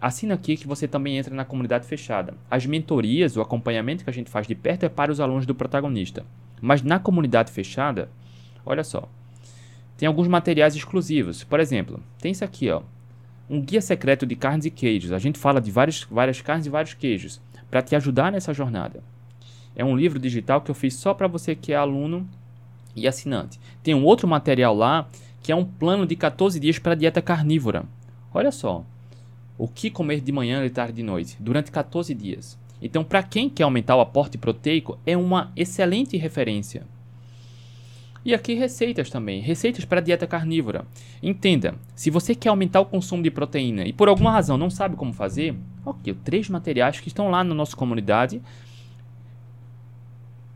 assina 0.00 0.34
aqui 0.34 0.56
que 0.56 0.66
você 0.66 0.86
também 0.86 1.18
entra 1.18 1.34
na 1.34 1.44
comunidade 1.44 1.86
fechada. 1.86 2.34
As 2.50 2.64
mentorias, 2.66 3.36
o 3.36 3.40
acompanhamento 3.40 4.04
que 4.04 4.10
a 4.10 4.12
gente 4.12 4.30
faz 4.30 4.46
de 4.46 4.54
perto 4.54 4.84
é 4.84 4.88
para 4.88 5.10
os 5.10 5.20
alunos 5.20 5.46
do 5.46 5.54
protagonista. 5.54 6.24
Mas 6.60 6.82
na 6.82 6.98
comunidade 6.98 7.52
fechada, 7.52 8.08
olha 8.64 8.84
só, 8.84 9.08
tem 9.96 10.06
alguns 10.06 10.28
materiais 10.28 10.76
exclusivos. 10.76 11.42
Por 11.42 11.58
exemplo, 11.58 12.00
tem 12.20 12.32
isso 12.32 12.44
aqui, 12.44 12.70
ó. 12.70 12.82
Um 13.50 13.60
guia 13.60 13.80
secreto 13.80 14.26
de 14.26 14.36
carnes 14.36 14.66
e 14.66 14.70
queijos. 14.70 15.10
A 15.10 15.18
gente 15.18 15.38
fala 15.38 15.60
de 15.60 15.70
várias, 15.70 16.04
várias 16.04 16.40
carnes 16.40 16.66
e 16.66 16.70
vários 16.70 16.94
queijos 16.94 17.40
para 17.70 17.82
te 17.82 17.96
ajudar 17.96 18.30
nessa 18.30 18.54
jornada. 18.54 19.02
É 19.74 19.84
um 19.84 19.96
livro 19.96 20.18
digital 20.18 20.60
que 20.60 20.70
eu 20.70 20.74
fiz 20.74 20.94
só 20.94 21.14
para 21.14 21.26
você 21.26 21.54
que 21.54 21.72
é 21.72 21.76
aluno 21.76 22.28
e 22.94 23.08
assinante. 23.08 23.58
Tem 23.82 23.94
um 23.94 24.04
outro 24.04 24.28
material 24.28 24.74
lá 24.74 25.08
que 25.42 25.52
é 25.52 25.56
um 25.56 25.64
plano 25.64 26.06
de 26.06 26.14
14 26.14 26.60
dias 26.60 26.78
para 26.78 26.94
dieta 26.94 27.22
carnívora. 27.22 27.84
Olha 28.32 28.52
só. 28.52 28.84
O 29.58 29.68
que 29.68 29.90
comer 29.90 30.20
de 30.20 30.32
manhã, 30.32 30.62
de 30.62 30.70
tarde 30.70 30.92
e 30.92 30.96
de 30.96 31.02
noite 31.02 31.36
durante 31.40 31.70
14 31.70 32.14
dias. 32.14 32.58
Então, 32.80 33.02
para 33.02 33.22
quem 33.22 33.50
quer 33.50 33.64
aumentar 33.64 33.96
o 33.96 34.00
aporte 34.00 34.38
proteico, 34.38 34.98
é 35.04 35.16
uma 35.16 35.52
excelente 35.56 36.16
referência. 36.16 36.86
E 38.24 38.34
aqui 38.34 38.54
receitas 38.54 39.10
também, 39.10 39.40
receitas 39.40 39.84
para 39.84 40.00
dieta 40.00 40.26
carnívora. 40.26 40.84
Entenda, 41.22 41.74
se 41.94 42.10
você 42.10 42.34
quer 42.34 42.50
aumentar 42.50 42.80
o 42.80 42.86
consumo 42.86 43.22
de 43.22 43.30
proteína 43.30 43.84
e 43.84 43.92
por 43.92 44.08
alguma 44.08 44.30
razão 44.30 44.58
não 44.58 44.70
sabe 44.70 44.96
como 44.96 45.12
fazer, 45.12 45.56
ok, 45.84 46.14
três 46.24 46.48
materiais 46.48 47.00
que 47.00 47.08
estão 47.08 47.30
lá 47.30 47.42
na 47.42 47.54
nossa 47.54 47.76
comunidade, 47.76 48.42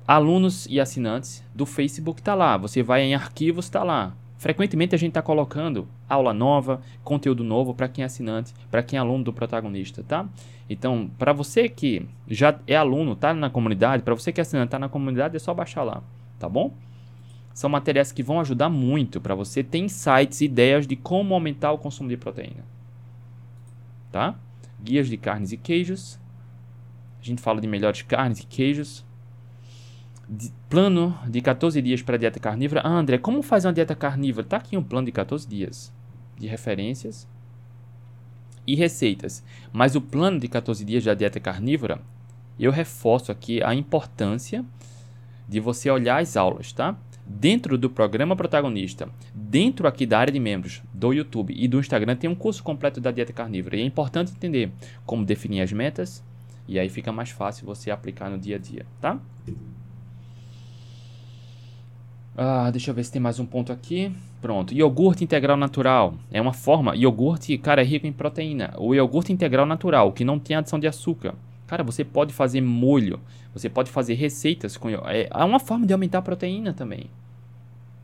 alunos 0.07 0.67
e 0.69 0.81
assinantes 0.81 1.43
do 1.55 1.65
Facebook 1.65 2.21
está 2.21 2.35
lá. 2.35 2.57
Você 2.57 2.83
vai 2.83 3.03
em 3.03 3.15
arquivos, 3.15 3.65
está 3.65 3.83
lá. 3.83 4.15
Frequentemente 4.43 4.93
a 4.93 4.99
gente 4.99 5.11
está 5.11 5.23
colocando 5.23 5.87
aula 6.09 6.35
nova, 6.35 6.83
conteúdo 7.05 7.45
novo 7.45 7.73
para 7.75 7.87
quem 7.87 8.03
é 8.03 8.07
assinante, 8.07 8.53
para 8.73 8.83
quem 8.83 8.97
é 8.97 9.01
aluno 9.01 9.23
do 9.23 9.33
protagonista, 9.33 10.03
tá? 10.03 10.29
Então, 10.69 11.09
para 11.17 11.33
você 11.33 11.69
que 11.69 12.09
já 12.27 12.59
é 12.67 12.75
aluno, 12.75 13.15
tá 13.15 13.33
na 13.33 13.49
comunidade, 13.49 14.03
para 14.03 14.17
você 14.17 14.33
que 14.33 14.41
é 14.41 14.43
assinante, 14.43 14.71
tá 14.71 14.81
na 14.81 14.89
comunidade, 14.89 15.37
é 15.37 15.39
só 15.39 15.55
baixar 15.55 15.85
lá, 15.85 16.03
tá 16.41 16.49
bom? 16.49 16.75
São 17.55 17.71
materiais 17.71 18.11
que 18.11 18.21
vão 18.21 18.41
ajudar 18.41 18.69
muito 18.69 19.21
para 19.21 19.37
você 19.37 19.63
ter 19.63 19.79
insights, 19.79 20.41
ideias 20.41 20.89
de 20.89 20.97
como 20.97 21.35
aumentar 21.35 21.71
o 21.71 21.79
consumo 21.79 22.09
de 22.09 22.17
proteína. 22.17 22.65
Tá? 24.11 24.35
guias 24.83 25.07
de 25.07 25.17
carnes 25.17 25.53
e 25.53 25.57
queijos. 25.57 26.19
A 27.21 27.25
gente 27.25 27.41
fala 27.41 27.61
de 27.61 27.69
melhores 27.69 28.03
carnes 28.03 28.41
e 28.41 28.47
queijos. 28.47 29.05
De 30.35 30.51
plano 30.67 31.15
de 31.29 31.43
14 31.43 31.83
dias 31.83 32.01
para 32.01 32.17
dieta 32.17 32.41
carnívora. 32.41 32.81
Ah, 32.83 32.97
André, 32.97 33.19
como 33.19 33.43
faz 33.43 33.67
uma 33.67 33.73
dieta 33.73 33.95
carnívora? 33.95 34.47
Tá 34.47 34.57
aqui 34.57 34.79
um 34.79 34.83
plano 34.83 35.05
de 35.05 35.13
14 35.13 35.47
dias 35.47 35.93
de 36.39 36.47
referências 36.47 37.29
e 38.67 38.75
receitas. 38.75 39.45
Mas 39.71 39.95
o 39.95 40.01
plano 40.01 40.41
de 40.41 40.49
14 40.49 40.87
dias 40.87 41.05
da 41.05 41.13
dieta 41.13 41.39
carnívora, 41.39 42.01
eu 42.59 42.73
reforço 42.73 43.31
aqui 43.31 43.63
a 43.63 43.75
importância 43.75 44.65
de 45.47 45.61
você 45.61 45.91
olhar 45.91 46.23
as 46.23 46.35
aulas, 46.35 46.73
tá? 46.73 46.97
Dentro 47.27 47.77
do 47.77 47.91
programa 47.91 48.35
protagonista, 48.35 49.11
dentro 49.35 49.87
aqui 49.87 50.07
da 50.07 50.19
área 50.19 50.33
de 50.33 50.41
membros 50.41 50.83
do 50.95 51.13
YouTube 51.13 51.53
e 51.55 51.69
do 51.69 51.79
Instagram, 51.79 52.17
tem 52.17 52.31
um 52.31 52.35
curso 52.35 52.63
completo 52.63 53.03
da 53.03 53.11
dieta 53.11 53.35
carnívora. 53.35 53.77
E 53.77 53.83
é 53.83 53.85
importante 53.85 54.33
entender 54.33 54.73
como 55.05 55.27
definir 55.27 55.61
as 55.61 55.73
metas, 55.73 56.25
e 56.67 56.79
aí 56.79 56.89
fica 56.89 57.13
mais 57.13 57.29
fácil 57.29 57.67
você 57.67 57.91
aplicar 57.91 58.31
no 58.31 58.39
dia 58.39 58.57
a 58.57 58.59
dia, 58.59 58.87
tá? 58.99 59.21
Ah, 62.37 62.71
deixa 62.71 62.91
eu 62.91 62.95
ver 62.95 63.05
se 63.05 63.13
tem 63.13 63.21
mais 63.21 63.39
um 63.39 63.45
ponto 63.45 63.73
aqui. 63.73 64.11
Pronto. 64.41 64.73
Iogurte 64.73 65.23
integral 65.23 65.57
natural. 65.57 66.15
É 66.31 66.41
uma 66.41 66.53
forma. 66.53 66.97
Iogurte, 66.97 67.57
cara, 67.59 67.83
é 67.83 67.85
rico 67.85 68.07
em 68.07 68.13
proteína. 68.13 68.73
O 68.79 68.95
iogurte 68.95 69.33
integral 69.33 69.67
natural, 69.67 70.13
que 70.13 70.25
não 70.25 70.39
tem 70.39 70.57
adição 70.57 70.79
de 70.79 70.87
açúcar. 70.87 71.35
Cara, 71.67 71.85
você 71.85 72.05
pode 72.05 72.33
fazer 72.33 72.63
molho. 72.63 73.21
Você 73.53 73.69
pode 73.69 73.91
fazer 73.91 74.15
receitas 74.15 74.79
com. 74.79 74.89
É, 74.89 75.29
é 75.31 75.45
uma 75.45 75.61
forma 75.61 75.87
de 75.87 75.93
aumentar 75.93 76.19
a 76.19 76.23
proteína 76.23 76.73
também. 76.73 77.11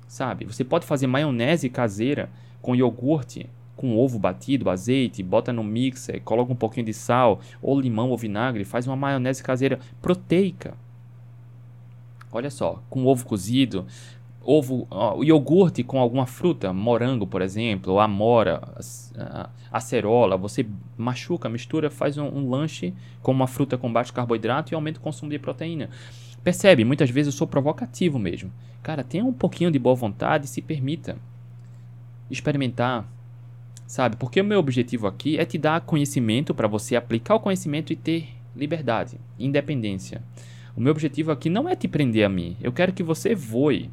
Sabe? 0.06 0.44
Você 0.44 0.62
pode 0.62 0.84
fazer 0.84 1.06
maionese 1.06 1.70
caseira 1.70 2.28
com 2.60 2.74
iogurte, 2.76 3.48
com 3.76 3.96
ovo 3.96 4.18
batido, 4.18 4.68
azeite, 4.68 5.22
bota 5.22 5.52
no 5.52 5.64
mixer, 5.64 6.20
coloca 6.22 6.52
um 6.52 6.56
pouquinho 6.56 6.86
de 6.86 6.92
sal, 6.92 7.40
ou 7.62 7.80
limão 7.80 8.10
ou 8.10 8.18
vinagre, 8.18 8.64
faz 8.64 8.86
uma 8.86 8.96
maionese 8.96 9.42
caseira 9.42 9.78
proteica. 10.02 10.74
Olha 12.30 12.50
só, 12.50 12.82
com 12.90 13.06
ovo 13.06 13.24
cozido, 13.24 13.86
ovo, 14.50 14.86
ó, 14.90 15.22
iogurte 15.22 15.82
com 15.82 16.00
alguma 16.00 16.24
fruta, 16.24 16.72
morango, 16.72 17.26
por 17.26 17.42
exemplo, 17.42 18.00
amora, 18.00 18.62
acerola, 19.70 20.38
você 20.38 20.66
machuca, 20.96 21.50
mistura, 21.50 21.90
faz 21.90 22.16
um, 22.16 22.24
um, 22.24 22.48
lanche 22.48 22.94
com 23.22 23.30
uma 23.30 23.46
fruta 23.46 23.76
com 23.76 23.92
baixo 23.92 24.14
carboidrato 24.14 24.72
e 24.72 24.74
aumenta 24.74 24.98
o 24.98 25.02
consumo 25.02 25.30
de 25.30 25.38
proteína. 25.38 25.90
Percebe? 26.42 26.82
Muitas 26.82 27.10
vezes 27.10 27.34
eu 27.34 27.36
sou 27.36 27.46
provocativo 27.46 28.18
mesmo. 28.18 28.50
Cara, 28.82 29.04
tenha 29.04 29.22
um 29.22 29.34
pouquinho 29.34 29.70
de 29.70 29.78
boa 29.78 29.94
vontade 29.94 30.46
e 30.46 30.48
se 30.48 30.62
permita 30.62 31.18
experimentar, 32.30 33.06
sabe? 33.86 34.16
Porque 34.16 34.40
o 34.40 34.44
meu 34.44 34.60
objetivo 34.60 35.06
aqui 35.06 35.36
é 35.36 35.44
te 35.44 35.58
dar 35.58 35.82
conhecimento 35.82 36.54
para 36.54 36.66
você 36.66 36.96
aplicar 36.96 37.34
o 37.34 37.40
conhecimento 37.40 37.92
e 37.92 37.96
ter 37.96 38.30
liberdade, 38.56 39.20
independência. 39.38 40.22
O 40.74 40.80
meu 40.80 40.92
objetivo 40.92 41.32
aqui 41.32 41.50
não 41.50 41.68
é 41.68 41.76
te 41.76 41.86
prender 41.86 42.24
a 42.24 42.30
mim. 42.30 42.56
Eu 42.62 42.72
quero 42.72 42.94
que 42.94 43.02
você 43.02 43.34
voe. 43.34 43.90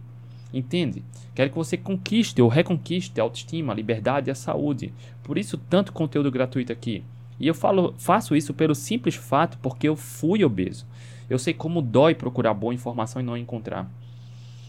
Entende? 0.55 1.03
Quero 1.33 1.49
que 1.49 1.55
você 1.57 1.75
conquiste 1.75 2.41
ou 2.41 2.47
reconquiste 2.47 3.19
a 3.19 3.23
autoestima, 3.23 3.73
a 3.73 3.75
liberdade 3.75 4.29
e 4.29 4.31
a 4.31 4.35
saúde. 4.35 4.93
Por 5.21 5.37
isso, 5.37 5.57
tanto 5.57 5.91
conteúdo 5.91 6.31
gratuito 6.31 6.71
aqui. 6.71 7.03
E 7.37 7.45
eu 7.45 7.53
falo, 7.53 7.93
faço 7.97 8.37
isso 8.37 8.53
pelo 8.53 8.73
simples 8.73 9.15
fato 9.15 9.57
porque 9.57 9.85
eu 9.85 9.97
fui 9.97 10.45
obeso. 10.45 10.87
Eu 11.29 11.37
sei 11.37 11.53
como 11.53 11.81
dói 11.81 12.15
procurar 12.15 12.53
boa 12.53 12.73
informação 12.73 13.21
e 13.21 13.25
não 13.25 13.35
encontrar. 13.35 13.91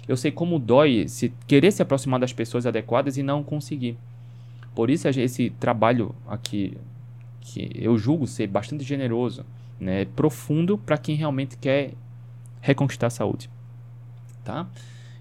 Eu 0.09 0.17
sei 0.17 0.33
como 0.33 0.59
dói 0.59 1.07
se 1.07 1.33
querer 1.47 1.71
se 1.71 1.83
aproximar 1.83 2.19
das 2.19 2.33
pessoas 2.33 2.67
adequadas 2.67 3.17
e 3.17 3.23
não 3.23 3.45
conseguir. 3.45 3.97
Por 4.75 4.91
isso 4.91 5.07
esse 5.09 5.51
trabalho 5.51 6.17
aqui 6.27 6.77
que 7.41 7.71
eu 7.77 7.97
julgo 7.97 8.27
ser 8.27 8.49
bastante 8.49 8.83
generoso, 8.83 9.47
né, 9.79 10.05
profundo 10.05 10.77
para 10.77 10.99
quem 10.99 11.15
realmente 11.15 11.57
quer 11.57 11.93
reconquistar 12.61 13.07
a 13.07 13.11
saúde, 13.11 13.49
tá? 14.43 14.67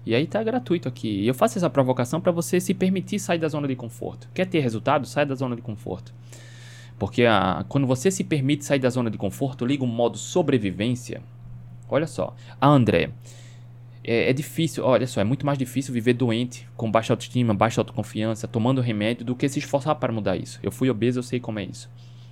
E 0.06 0.14
aí 0.14 0.24
tá 0.24 0.40
gratuito 0.40 0.88
aqui. 0.88 1.08
E 1.08 1.26
eu 1.26 1.34
faço 1.34 1.58
essa 1.58 1.68
provocação 1.68 2.20
para 2.20 2.30
você 2.30 2.60
se 2.60 2.72
permitir 2.72 3.18
sair 3.18 3.38
da 3.38 3.48
zona 3.48 3.66
de 3.66 3.74
conforto. 3.74 4.28
Quer 4.32 4.46
ter 4.46 4.60
resultado? 4.60 5.04
Sai 5.04 5.26
da 5.26 5.34
zona 5.34 5.56
de 5.56 5.62
conforto. 5.62 6.14
Porque 6.96 7.24
a, 7.24 7.64
quando 7.68 7.88
você 7.88 8.08
se 8.08 8.22
permite 8.22 8.64
sair 8.64 8.78
da 8.78 8.88
zona 8.88 9.10
de 9.10 9.18
conforto, 9.18 9.66
liga 9.66 9.82
o 9.82 9.86
modo 9.86 10.16
sobrevivência. 10.16 11.20
Olha 11.88 12.06
só. 12.06 12.36
Ah, 12.60 12.68
André, 12.68 13.10
é, 14.04 14.30
é, 14.30 14.32
difícil, 14.32 14.84
olha 14.84 15.06
só, 15.08 15.20
é 15.20 15.24
muito 15.24 15.44
mais 15.44 15.58
difícil 15.58 15.92
viver 15.92 16.12
doente, 16.14 16.68
com 16.76 16.88
baixa 16.88 17.12
autoestima, 17.12 17.52
baixa 17.52 17.80
autoconfiança, 17.80 18.46
tomando 18.46 18.80
remédio, 18.80 19.26
do 19.26 19.34
que 19.34 19.48
se 19.48 19.58
esforçar 19.58 19.96
para 19.96 20.12
mudar 20.12 20.36
isso. 20.36 20.60
Eu 20.62 20.70
fui 20.70 20.88
obeso, 20.88 21.18
eu 21.18 21.24
sei 21.24 21.40
como 21.40 21.58
é 21.58 21.64
isso. 21.64 21.90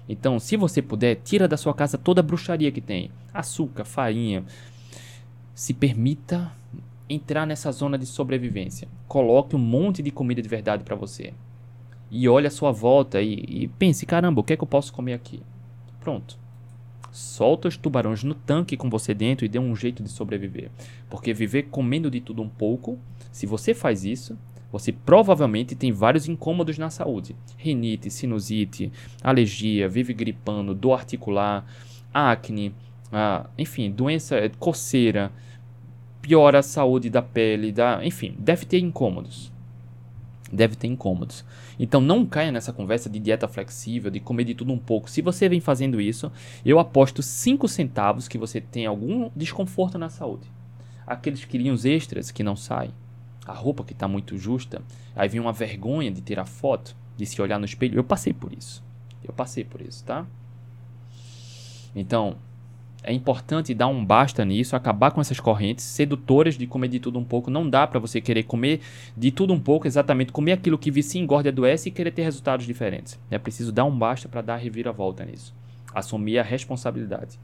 Então, 0.09 0.39
se 0.39 0.57
você 0.57 0.81
puder, 0.81 1.17
tira 1.17 1.49
da 1.49 1.57
sua 1.57 1.75
casa 1.75 1.99
toda 1.99 2.21
a 2.21 2.23
bruxaria 2.23 2.71
que 2.71 2.81
tem. 2.81 3.11
Açúcar, 3.33 3.85
farinha. 3.85 4.45
Se 5.55 5.75
permita 5.75 6.53
entrar 7.09 7.47
nessa 7.47 7.71
zona 7.73 7.99
de 7.99 8.07
sobrevivência. 8.07 8.89
Coloque 9.07 9.55
um 9.55 9.59
monte 9.59 10.03
de 10.03 10.11
comida 10.11 10.41
de 10.41 10.49
verdade 10.49 10.85
para 10.85 10.97
você. 10.97 11.33
E 12.11 12.29
olhe 12.29 12.47
a 12.47 12.51
sua 12.51 12.71
volta 12.71 13.21
e, 13.21 13.45
e 13.47 13.69
pense: 13.69 14.07
caramba, 14.07 14.41
o 14.41 14.45
que 14.45 14.53
é 14.53 14.57
que 14.57 14.63
eu 14.63 14.69
posso 14.69 14.93
comer 14.93 15.15
aqui? 15.15 15.43
Pronto. 16.01 16.39
Solta 17.11 17.69
os 17.69 17.77
tubarões 17.77 18.25
no 18.25 18.35
tanque 18.35 18.77
com 18.77 18.91
você 18.91 19.15
dentro 19.15 19.45
e 19.45 19.49
dê 19.49 19.59
um 19.59 19.75
jeito 19.77 20.03
de 20.03 20.09
sobreviver. 20.09 20.71
Porque 21.09 21.33
viver 21.33 21.65
comendo 21.65 22.11
de 22.11 22.21
tudo 22.21 22.43
um 22.43 22.49
pouco, 22.49 22.99
se 23.31 23.47
você 23.47 23.73
faz 23.73 24.05
isso, 24.05 24.37
você 24.73 24.91
provavelmente 24.91 25.77
tem 25.77 25.93
vários 25.93 26.29
incômodos 26.29 26.77
na 26.77 26.91
saúde: 26.91 27.37
rinite, 27.57 28.11
sinusite, 28.11 28.91
alergia, 29.23 29.89
vive 29.89 30.13
gripando, 30.13 30.75
dor 30.75 30.95
articular, 30.95 31.65
acne, 32.13 32.75
ah, 33.13 33.49
enfim, 33.57 33.93
doença, 33.93 34.37
coceira, 34.59 35.31
piora 36.25 36.61
a 36.61 36.63
saúde 36.63 37.11
da 37.11 37.21
pele, 37.21 37.71
da, 37.71 38.03
enfim, 38.03 38.35
deve 38.39 38.65
ter 38.65 38.79
incômodos. 38.79 39.53
Deve 40.51 40.75
ter 40.75 40.87
incômodos. 40.87 41.45
Então 41.79 42.01
não 42.01 42.25
caia 42.25 42.51
nessa 42.51 42.73
conversa 42.73 43.11
de 43.11 43.19
dieta 43.19 43.47
flexível, 43.47 44.11
de 44.11 44.21
comer 44.21 44.45
de 44.45 44.55
tudo 44.55 44.73
um 44.73 44.79
pouco. 44.79 45.11
Se 45.11 45.21
você 45.21 45.51
vem 45.51 45.61
fazendo 45.61 46.01
isso, 46.01 46.33
eu 46.65 46.79
aposto 46.79 47.23
5 47.23 47.69
centavos 47.69 48.27
que 48.27 48.39
você 48.39 48.59
tem 48.59 48.87
algum 48.87 49.31
desconforto 49.37 49.99
na 49.99 50.09
saúde. 50.09 50.51
Aqueles 51.07 51.45
quilinhos 51.45 51.85
extras 51.85 52.31
que 52.31 52.43
não 52.43 52.57
saem, 52.57 52.95
a 53.47 53.53
roupa 53.53 53.85
que 53.85 53.93
está 53.93 54.09
muito 54.09 54.39
justa, 54.39 54.81
aí 55.15 55.29
vem 55.29 55.41
uma 55.43 55.53
vergonha 55.53 56.11
de 56.11 56.23
tirar 56.23 56.47
foto, 56.47 56.97
de 57.19 57.27
se 57.27 57.43
olhar 57.43 57.59
no 57.59 57.67
espelho. 57.67 57.99
Eu 57.99 58.05
passei 58.05 58.33
por 58.33 58.51
isso. 58.51 58.83
Eu 59.23 59.35
passei 59.35 59.63
por 59.63 59.83
isso, 59.83 60.03
tá? 60.05 60.27
Então, 61.95 62.37
é 63.05 63.13
importante 63.13 63.75
dar 63.75 63.87
um 63.87 64.05
basta 64.05 64.45
nisso, 64.45 64.75
acabar 64.75 65.11
com 65.11 65.21
essas 65.21 65.39
correntes 65.39 65.85
sedutoras 65.85 66.57
de 66.57 66.67
comer 66.67 66.89
de 66.89 66.99
tudo 66.99 67.19
um 67.19 67.25
pouco. 67.25 67.51
Não 67.51 67.69
dá 67.69 67.87
para 67.87 68.01
você 68.01 68.21
querer 68.21 68.45
comer 68.45 68.81
de 69.17 69.31
tudo 69.31 69.53
um 69.53 69.61
pouco, 69.61 69.87
exatamente 69.87 70.33
comer 70.33 70.53
aquilo 70.53 70.79
que 70.79 70.91
vicia, 70.91 71.21
engorda 71.21 71.49
e 71.49 71.53
adoece 71.53 71.89
e 71.89 71.93
querer 71.93 72.11
ter 72.11 72.23
resultados 72.23 72.67
diferentes. 72.67 73.21
É 73.31 73.39
preciso 73.39 73.71
dar 73.71 73.85
um 73.85 73.97
basta 73.97 74.29
para 74.29 74.41
dar 74.41 74.57
reviravolta 74.57 75.25
nisso. 75.25 75.55
Assumir 75.95 76.39
a 76.39 76.43
responsabilidade. 76.43 77.39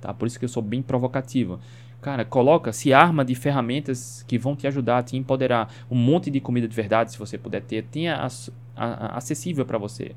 Tá? 0.00 0.12
Por 0.14 0.26
isso 0.26 0.38
que 0.38 0.44
eu 0.46 0.48
sou 0.48 0.62
bem 0.62 0.82
provocativo. 0.82 1.60
Cara, 2.00 2.24
coloca, 2.24 2.72
se 2.72 2.92
arma 2.92 3.24
de 3.24 3.34
ferramentas 3.34 4.24
que 4.26 4.38
vão 4.38 4.56
te 4.56 4.66
ajudar 4.66 4.98
a 4.98 5.02
te 5.02 5.16
empoderar. 5.16 5.72
Um 5.90 5.96
monte 5.96 6.30
de 6.30 6.40
comida 6.40 6.66
de 6.66 6.74
verdade, 6.74 7.12
se 7.12 7.18
você 7.18 7.38
puder 7.38 7.62
ter, 7.62 7.84
tenha 7.84 8.26
acessível 8.74 9.64
para 9.64 9.78
você. 9.78 10.16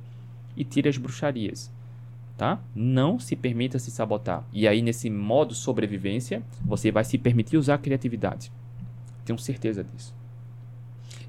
E 0.58 0.64
tire 0.64 0.90
as 0.90 0.98
bruxarias 0.98 1.70
tá? 2.38 2.60
Não 2.76 3.20
se 3.20 3.36
permita 3.36 3.80
se 3.80 3.92
sabotar. 3.92 4.44
E 4.52 4.68
aí, 4.68 4.82
nesse 4.82 5.10
modo 5.10 5.54
sobrevivência, 5.54 6.44
você 6.64 6.92
vai 6.92 7.04
se 7.04 7.18
permitir 7.18 7.58
usar 7.58 7.76
a 7.76 7.78
criatividade. 7.78 8.52
Tenho 9.24 9.40
certeza 9.40 9.84
disso. 9.84 10.14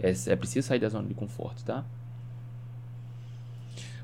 É, 0.01 0.11
é 0.33 0.37
preciso 0.37 0.67
sair 0.67 0.79
da 0.79 0.89
zona 0.89 1.09
de 1.09 1.15
conforto, 1.15 1.65
tá? 1.65 1.85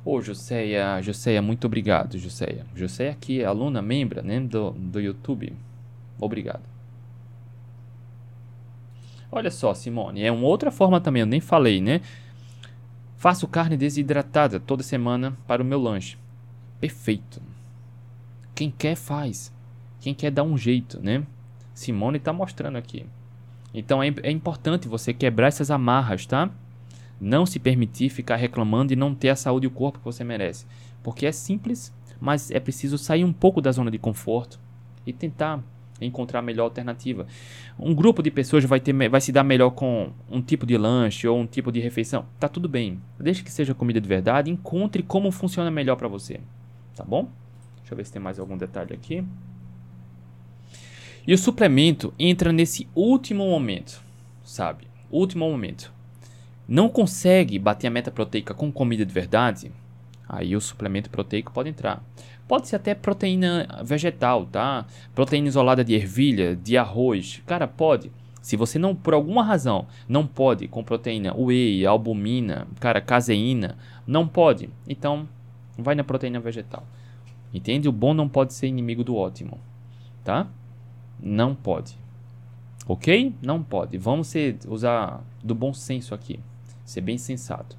Ô, 0.04 0.20
Joséia, 0.20 1.00
Joséia, 1.00 1.42
muito 1.42 1.66
obrigado, 1.66 2.18
Joséia. 2.18 2.66
Joséia 2.74 3.12
aqui 3.12 3.40
é 3.40 3.44
aluna, 3.44 3.82
membra, 3.82 4.22
né, 4.22 4.40
do, 4.40 4.70
do 4.72 5.00
YouTube. 5.00 5.54
Obrigado. 6.20 6.62
Olha 9.30 9.50
só, 9.50 9.72
Simone, 9.74 10.22
é 10.22 10.30
uma 10.30 10.46
outra 10.46 10.70
forma 10.70 11.00
também, 11.00 11.20
eu 11.20 11.26
nem 11.26 11.40
falei, 11.40 11.80
né? 11.80 12.00
Faço 13.16 13.46
carne 13.46 13.76
desidratada 13.76 14.58
toda 14.58 14.82
semana 14.82 15.36
para 15.46 15.62
o 15.62 15.64
meu 15.64 15.80
lanche 15.80 16.18
perfeito. 16.82 17.40
Quem 18.56 18.68
quer 18.68 18.96
faz. 18.96 19.52
Quem 20.00 20.12
quer 20.12 20.32
dá 20.32 20.42
um 20.42 20.58
jeito, 20.58 21.00
né? 21.00 21.24
Simone 21.72 22.18
está 22.18 22.32
mostrando 22.32 22.76
aqui. 22.76 23.06
Então 23.72 24.02
é, 24.02 24.12
é 24.24 24.32
importante 24.32 24.88
você 24.88 25.14
quebrar 25.14 25.46
essas 25.46 25.70
amarras, 25.70 26.26
tá? 26.26 26.50
Não 27.20 27.46
se 27.46 27.60
permitir 27.60 28.10
ficar 28.10 28.34
reclamando 28.34 28.92
e 28.92 28.96
não 28.96 29.14
ter 29.14 29.28
a 29.28 29.36
saúde 29.36 29.64
e 29.64 29.68
o 29.68 29.70
corpo 29.70 30.00
que 30.00 30.04
você 30.04 30.24
merece. 30.24 30.66
Porque 31.04 31.24
é 31.24 31.30
simples, 31.30 31.94
mas 32.20 32.50
é 32.50 32.58
preciso 32.58 32.98
sair 32.98 33.24
um 33.24 33.32
pouco 33.32 33.60
da 33.60 33.70
zona 33.70 33.88
de 33.88 33.98
conforto 33.98 34.58
e 35.06 35.12
tentar 35.12 35.62
encontrar 36.00 36.40
a 36.40 36.42
melhor 36.42 36.64
alternativa. 36.64 37.28
Um 37.78 37.94
grupo 37.94 38.24
de 38.24 38.30
pessoas 38.32 38.64
vai, 38.64 38.80
ter, 38.80 38.92
vai 39.08 39.20
se 39.20 39.30
dar 39.30 39.44
melhor 39.44 39.70
com 39.70 40.10
um 40.28 40.42
tipo 40.42 40.66
de 40.66 40.76
lanche 40.76 41.28
ou 41.28 41.38
um 41.38 41.46
tipo 41.46 41.70
de 41.70 41.78
refeição. 41.78 42.26
Tá 42.40 42.48
tudo 42.48 42.68
bem. 42.68 43.00
Desde 43.20 43.44
que 43.44 43.52
seja 43.52 43.72
comida 43.72 44.00
de 44.00 44.08
verdade, 44.08 44.50
encontre 44.50 45.00
como 45.04 45.30
funciona 45.30 45.70
melhor 45.70 45.94
para 45.94 46.08
você. 46.08 46.40
Tá 46.94 47.04
bom? 47.04 47.28
Deixa 47.78 47.92
eu 47.92 47.96
ver 47.96 48.04
se 48.04 48.12
tem 48.12 48.22
mais 48.22 48.38
algum 48.38 48.56
detalhe 48.56 48.94
aqui. 48.94 49.24
E 51.26 51.32
o 51.32 51.38
suplemento 51.38 52.12
entra 52.18 52.52
nesse 52.52 52.88
último 52.94 53.48
momento, 53.48 54.02
sabe? 54.44 54.86
Último 55.10 55.48
momento. 55.48 55.92
Não 56.66 56.88
consegue 56.88 57.58
bater 57.58 57.86
a 57.86 57.90
meta 57.90 58.10
proteica 58.10 58.54
com 58.54 58.72
comida 58.72 59.04
de 59.04 59.12
verdade? 59.12 59.70
Aí 60.28 60.56
o 60.56 60.60
suplemento 60.60 61.10
proteico 61.10 61.52
pode 61.52 61.68
entrar. 61.68 62.02
Pode 62.48 62.68
ser 62.68 62.76
até 62.76 62.94
proteína 62.94 63.68
vegetal, 63.84 64.46
tá? 64.46 64.86
Proteína 65.14 65.48
isolada 65.48 65.84
de 65.84 65.94
ervilha, 65.94 66.56
de 66.56 66.76
arroz. 66.76 67.42
Cara, 67.46 67.68
pode. 67.68 68.10
Se 68.40 68.56
você 68.56 68.78
não, 68.78 68.94
por 68.94 69.14
alguma 69.14 69.44
razão, 69.44 69.86
não 70.08 70.26
pode 70.26 70.66
com 70.66 70.82
proteína 70.82 71.32
whey, 71.36 71.86
albumina, 71.86 72.66
cara, 72.80 73.00
caseína, 73.00 73.76
não 74.06 74.26
pode. 74.26 74.68
Então, 74.88 75.28
vai 75.76 75.94
na 75.94 76.04
proteína 76.04 76.40
vegetal. 76.40 76.84
Entende? 77.52 77.88
O 77.88 77.92
bom 77.92 78.14
não 78.14 78.28
pode 78.28 78.54
ser 78.54 78.66
inimigo 78.66 79.04
do 79.04 79.16
ótimo, 79.16 79.58
tá? 80.24 80.46
Não 81.20 81.54
pode. 81.54 81.96
Ok? 82.86 83.34
Não 83.42 83.62
pode. 83.62 83.98
Vamos 83.98 84.28
ser, 84.28 84.58
usar 84.66 85.22
do 85.42 85.54
bom 85.54 85.72
senso 85.72 86.14
aqui. 86.14 86.40
Ser 86.84 87.00
bem 87.00 87.18
sensato. 87.18 87.76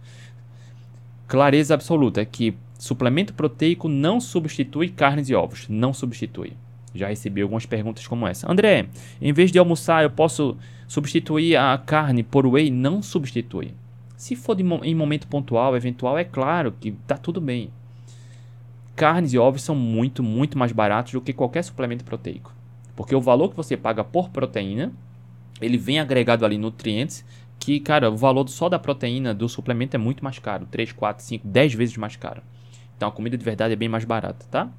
Clareza 1.28 1.74
absoluta 1.74 2.22
é 2.22 2.26
que 2.26 2.56
suplemento 2.78 3.34
proteico 3.34 3.90
não 3.90 4.20
substitui 4.20 4.90
carnes 4.90 5.30
e 5.30 5.36
ovos. 5.36 5.68
Não 5.68 5.94
substitui. 5.94 6.54
Já 6.94 7.08
recebi 7.08 7.42
algumas 7.42 7.66
perguntas 7.66 8.06
como 8.06 8.28
essa. 8.28 8.50
André, 8.52 8.88
em 9.20 9.34
vez 9.34 9.52
de 9.52 9.58
almoçar, 9.58 10.04
eu 10.04 10.12
posso 10.12 10.56
substituir 10.88 11.56
a 11.56 11.78
carne 11.78 12.22
por 12.22 12.46
whey? 12.46 12.70
Não 12.70 13.02
substitui. 13.02 13.74
Se 14.16 14.36
for 14.36 14.58
em 14.60 14.96
momento 14.96 15.28
pontual, 15.28 15.76
eventual, 15.76 16.18
é 16.18 16.24
claro 16.24 16.72
que 16.80 16.92
tá 17.08 17.18
tudo 17.18 17.42
bem. 17.42 17.72
Carnes 18.96 19.34
e 19.34 19.38
ovos 19.38 19.62
são 19.62 19.76
muito, 19.76 20.22
muito 20.22 20.58
mais 20.58 20.72
baratos 20.72 21.14
do 21.14 21.22
que 21.22 21.34
qualquer 21.34 21.64
suplemento 21.64 22.04
proteico. 22.04 22.54
Porque 22.96 23.16
o 23.16 23.22
valor 23.22 23.50
que 23.50 23.58
você 23.58 23.76
paga 23.76 24.04
por 24.04 24.30
proteína, 24.30 24.92
ele 25.60 25.78
vem 25.78 26.00
agregado 26.00 26.46
ali 26.46 26.58
nutrientes 26.58 27.26
que, 27.60 27.80
cara, 27.80 28.12
o 28.12 28.18
valor 28.18 28.48
só 28.50 28.70
da 28.70 28.78
proteína 28.78 29.34
do 29.34 29.48
suplemento 29.48 29.96
é 29.96 29.98
muito 29.98 30.24
mais 30.24 30.38
caro. 30.38 30.68
3, 30.70 30.92
4, 30.92 31.24
5, 31.24 31.48
10 31.48 31.74
vezes 31.74 31.98
mais 31.98 32.16
caro. 32.16 32.42
Então 32.96 33.10
a 33.10 33.12
comida 33.12 33.38
de 33.38 33.44
verdade 33.44 33.74
é 33.74 33.76
bem 33.76 33.90
mais 33.90 34.06
barata, 34.06 34.46
tá? 34.52 34.70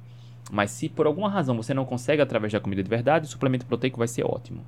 Mas 0.51 0.71
se 0.71 0.87
por 0.87 1.07
alguma 1.07 1.29
razão 1.29 1.55
você 1.55 1.73
não 1.73 1.85
consegue 1.85 2.21
através 2.21 2.53
da 2.53 2.59
comida 2.59 2.83
de 2.83 2.89
verdade, 2.89 3.25
o 3.25 3.29
suplemento 3.29 3.65
proteico 3.65 3.97
vai 3.97 4.07
ser 4.07 4.23
ótimo. 4.23 4.63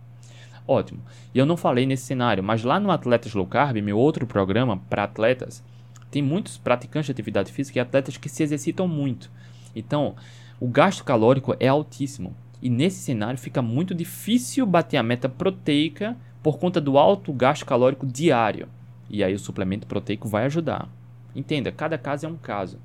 Ótimo. 0.67 0.99
E 1.33 1.39
eu 1.39 1.45
não 1.45 1.55
falei 1.55 1.85
nesse 1.85 2.03
cenário, 2.03 2.43
mas 2.43 2.63
lá 2.63 2.79
no 2.79 2.91
Atletas 2.91 3.33
Low 3.33 3.45
Carb, 3.45 3.77
meu 3.77 3.97
outro 3.97 4.27
programa 4.27 4.77
para 4.89 5.03
atletas, 5.03 5.63
tem 6.09 6.21
muitos 6.21 6.57
praticantes 6.57 7.07
de 7.07 7.11
atividade 7.11 7.51
física 7.51 7.79
e 7.79 7.81
atletas 7.81 8.17
que 8.17 8.29
se 8.29 8.43
exercitam 8.43 8.87
muito. 8.87 9.29
Então, 9.75 10.15
o 10.59 10.67
gasto 10.67 11.03
calórico 11.03 11.55
é 11.59 11.67
altíssimo. 11.67 12.35
E 12.61 12.69
nesse 12.69 12.99
cenário 12.99 13.39
fica 13.39 13.61
muito 13.61 13.93
difícil 13.93 14.65
bater 14.65 14.97
a 14.97 15.03
meta 15.03 15.29
proteica 15.29 16.17
por 16.41 16.57
conta 16.57 16.81
do 16.81 16.97
alto 16.97 17.31
gasto 17.31 17.65
calórico 17.65 18.05
diário. 18.05 18.67
E 19.09 19.23
aí 19.23 19.33
o 19.33 19.39
suplemento 19.39 19.85
proteico 19.85 20.27
vai 20.27 20.45
ajudar. 20.45 20.89
Entenda, 21.35 21.71
cada 21.71 21.97
caso 21.97 22.25
é 22.25 22.29
um 22.29 22.37
caso. 22.37 22.79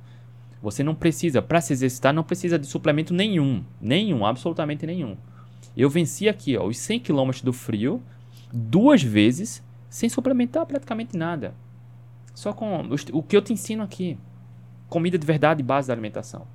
Você 0.61 0.85
não 0.85 0.95
precisa, 0.95 1.41
para 1.41 1.61
se 1.61 1.73
exercitar, 1.73 2.13
não 2.13 2.23
precisa 2.23 2.59
de 2.59 2.67
suplemento 2.67 3.15
nenhum. 3.15 3.65
Nenhum, 3.81 4.25
absolutamente 4.27 4.87
nenhum. 4.87 5.17
Eu 5.77 5.89
venci 5.89 6.29
aqui 6.29 6.57
ó, 6.57 6.67
os 6.67 6.77
100 6.79 7.01
km 7.01 7.31
do 7.43 7.53
frio 7.53 8.03
duas 8.53 9.03
vezes 9.03 9.63
sem 9.89 10.09
suplementar 10.09 10.67
praticamente 10.67 11.17
nada. 11.17 11.55
Só 12.35 12.53
com 12.53 12.89
o 13.13 13.23
que 13.23 13.37
eu 13.37 13.43
te 13.43 13.53
ensino 13.53 13.83
aqui. 13.83 14.19
Comida 14.89 15.19
de 15.19 15.27
verdade, 15.27 15.63
base 15.63 15.89
da 15.89 15.95
alimentação. 15.95 16.47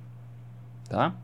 Tá? 0.88 1.14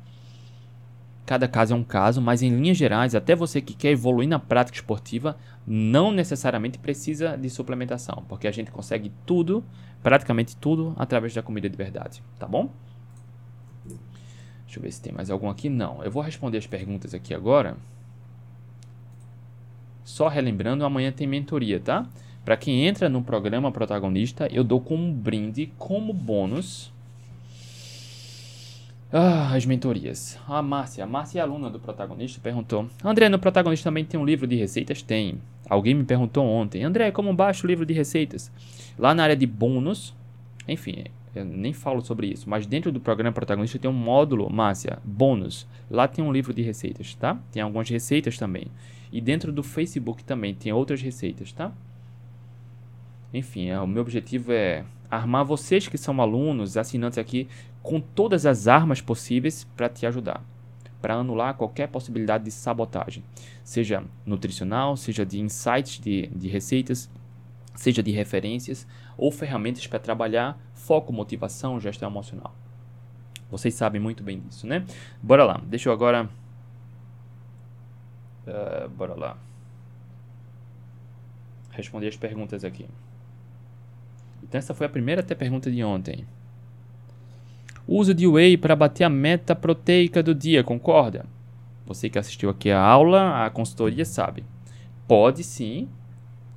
Cada 1.26 1.48
caso 1.48 1.72
é 1.72 1.76
um 1.76 1.82
caso, 1.82 2.20
mas 2.20 2.42
em 2.42 2.54
linhas 2.54 2.76
gerais, 2.76 3.14
até 3.14 3.34
você 3.34 3.60
que 3.60 3.72
quer 3.72 3.90
evoluir 3.90 4.28
na 4.28 4.38
prática 4.38 4.76
esportiva, 4.76 5.36
não 5.66 6.12
necessariamente 6.12 6.78
precisa 6.78 7.36
de 7.36 7.48
suplementação, 7.48 8.24
porque 8.28 8.46
a 8.46 8.50
gente 8.50 8.70
consegue 8.70 9.10
tudo, 9.24 9.64
praticamente 10.02 10.54
tudo, 10.54 10.92
através 10.96 11.32
da 11.32 11.42
comida 11.42 11.68
de 11.68 11.76
verdade, 11.76 12.22
tá 12.38 12.46
bom? 12.46 12.70
Deixa 14.66 14.78
eu 14.78 14.82
ver 14.82 14.92
se 14.92 15.00
tem 15.00 15.12
mais 15.12 15.30
algum 15.30 15.48
aqui. 15.48 15.70
Não, 15.70 16.04
eu 16.04 16.10
vou 16.10 16.22
responder 16.22 16.58
as 16.58 16.66
perguntas 16.66 17.14
aqui 17.14 17.32
agora. 17.32 17.76
Só 20.04 20.28
relembrando, 20.28 20.84
amanhã 20.84 21.10
tem 21.10 21.26
mentoria, 21.26 21.80
tá? 21.80 22.06
Para 22.44 22.56
quem 22.56 22.86
entra 22.86 23.08
no 23.08 23.22
programa 23.22 23.72
protagonista, 23.72 24.48
eu 24.52 24.62
dou 24.62 24.80
como 24.80 25.12
brinde, 25.12 25.72
como 25.78 26.12
bônus, 26.12 26.92
ah, 29.16 29.54
as 29.54 29.64
mentorias. 29.64 30.36
A 30.48 30.60
Márcia, 30.60 31.04
a 31.04 31.06
Márcia 31.06 31.38
é 31.38 31.42
aluna 31.42 31.70
do 31.70 31.78
protagonista, 31.78 32.40
perguntou: 32.42 32.88
André, 33.04 33.28
no 33.28 33.38
protagonista 33.38 33.88
também 33.88 34.04
tem 34.04 34.18
um 34.18 34.24
livro 34.24 34.44
de 34.44 34.56
receitas? 34.56 35.02
Tem. 35.02 35.40
Alguém 35.70 35.94
me 35.94 36.02
perguntou 36.02 36.44
ontem: 36.44 36.82
André, 36.82 37.12
como 37.12 37.32
baixo 37.32 37.64
o 37.64 37.68
livro 37.68 37.86
de 37.86 37.94
receitas? 37.94 38.50
Lá 38.98 39.14
na 39.14 39.22
área 39.22 39.36
de 39.36 39.46
bônus, 39.46 40.12
enfim, 40.66 41.04
eu 41.32 41.44
nem 41.44 41.72
falo 41.72 42.00
sobre 42.00 42.26
isso, 42.26 42.50
mas 42.50 42.66
dentro 42.66 42.90
do 42.90 42.98
programa 42.98 43.32
protagonista 43.32 43.78
tem 43.78 43.88
um 43.88 43.94
módulo, 43.94 44.52
Márcia, 44.52 44.98
bônus. 45.04 45.64
Lá 45.88 46.08
tem 46.08 46.24
um 46.24 46.32
livro 46.32 46.52
de 46.52 46.62
receitas, 46.62 47.14
tá? 47.14 47.38
Tem 47.52 47.62
algumas 47.62 47.88
receitas 47.88 48.36
também. 48.36 48.66
E 49.12 49.20
dentro 49.20 49.52
do 49.52 49.62
Facebook 49.62 50.24
também 50.24 50.54
tem 50.54 50.72
outras 50.72 51.00
receitas, 51.00 51.52
tá? 51.52 51.72
Enfim, 53.34 53.68
é, 53.68 53.80
o 53.80 53.86
meu 53.86 54.02
objetivo 54.02 54.52
é 54.52 54.84
armar 55.10 55.44
vocês 55.44 55.88
que 55.88 55.98
são 55.98 56.20
alunos, 56.20 56.76
assinantes 56.76 57.18
aqui, 57.18 57.48
com 57.82 58.00
todas 58.00 58.46
as 58.46 58.68
armas 58.68 59.00
possíveis 59.00 59.64
para 59.76 59.88
te 59.88 60.06
ajudar, 60.06 60.40
para 61.02 61.14
anular 61.14 61.54
qualquer 61.54 61.88
possibilidade 61.88 62.44
de 62.44 62.52
sabotagem, 62.52 63.24
seja 63.64 64.04
nutricional, 64.24 64.96
seja 64.96 65.26
de 65.26 65.40
insights 65.40 65.98
de, 65.98 66.28
de 66.28 66.48
receitas, 66.48 67.10
seja 67.74 68.04
de 68.04 68.12
referências 68.12 68.86
ou 69.18 69.32
ferramentas 69.32 69.84
para 69.88 69.98
trabalhar 69.98 70.56
foco, 70.72 71.12
motivação, 71.12 71.80
gestão 71.80 72.08
emocional. 72.08 72.54
Vocês 73.50 73.74
sabem 73.74 74.00
muito 74.00 74.22
bem 74.22 74.38
disso, 74.38 74.64
né? 74.64 74.86
Bora 75.20 75.44
lá, 75.44 75.60
deixa 75.66 75.88
eu 75.88 75.92
agora. 75.92 76.30
Uh, 78.46 78.88
bora 78.90 79.14
lá. 79.14 79.36
Responder 81.70 82.06
as 82.08 82.16
perguntas 82.16 82.64
aqui. 82.64 82.86
Então, 84.44 84.58
essa 84.58 84.74
foi 84.74 84.86
a 84.86 84.90
primeira 84.90 85.20
até 85.20 85.34
pergunta 85.34 85.70
de 85.70 85.82
ontem. 85.82 86.24
Uso 87.86 88.14
de 88.14 88.26
whey 88.26 88.56
para 88.56 88.76
bater 88.76 89.04
a 89.04 89.10
meta 89.10 89.54
proteica 89.54 90.22
do 90.22 90.34
dia, 90.34 90.62
concorda? 90.62 91.26
Você 91.86 92.08
que 92.08 92.18
assistiu 92.18 92.48
aqui 92.48 92.70
a 92.70 92.80
aula, 92.80 93.44
a 93.44 93.50
consultoria 93.50 94.04
sabe. 94.04 94.44
Pode 95.06 95.44
sim, 95.44 95.88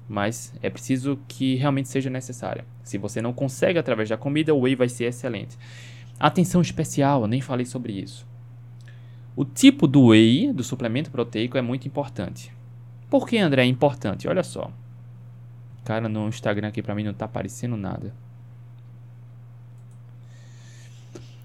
mas 0.07 0.53
é 0.61 0.69
preciso 0.69 1.19
que 1.27 1.55
realmente 1.55 1.89
seja 1.89 2.09
necessária. 2.09 2.65
Se 2.83 2.97
você 2.97 3.21
não 3.21 3.33
consegue 3.33 3.77
através 3.77 4.07
da 4.07 4.15
comida, 4.15 4.53
o 4.53 4.61
whey 4.61 4.75
vai 4.75 4.87
ser 4.87 5.05
excelente. 5.05 5.57
Atenção 6.17 6.61
especial, 6.61 7.21
eu 7.21 7.27
nem 7.27 7.41
falei 7.41 7.65
sobre 7.65 7.93
isso. 7.93 8.25
O 9.35 9.43
tipo 9.43 9.85
do 9.85 10.07
whey, 10.07 10.51
do 10.53 10.63
suplemento 10.63 11.11
proteico, 11.11 11.57
é 11.57 11.61
muito 11.61 11.87
importante. 11.87 12.51
Por 13.09 13.27
que, 13.27 13.37
André, 13.37 13.63
é 13.63 13.65
importante? 13.65 14.27
Olha 14.27 14.43
só. 14.43 14.71
Cara, 15.87 16.09
no 16.09 16.27
Instagram 16.27 16.67
aqui 16.67 16.81
pra 16.81 16.93
mim 16.93 17.05
não 17.05 17.13
tá 17.13 17.23
aparecendo 17.23 17.77
nada. 17.77 18.13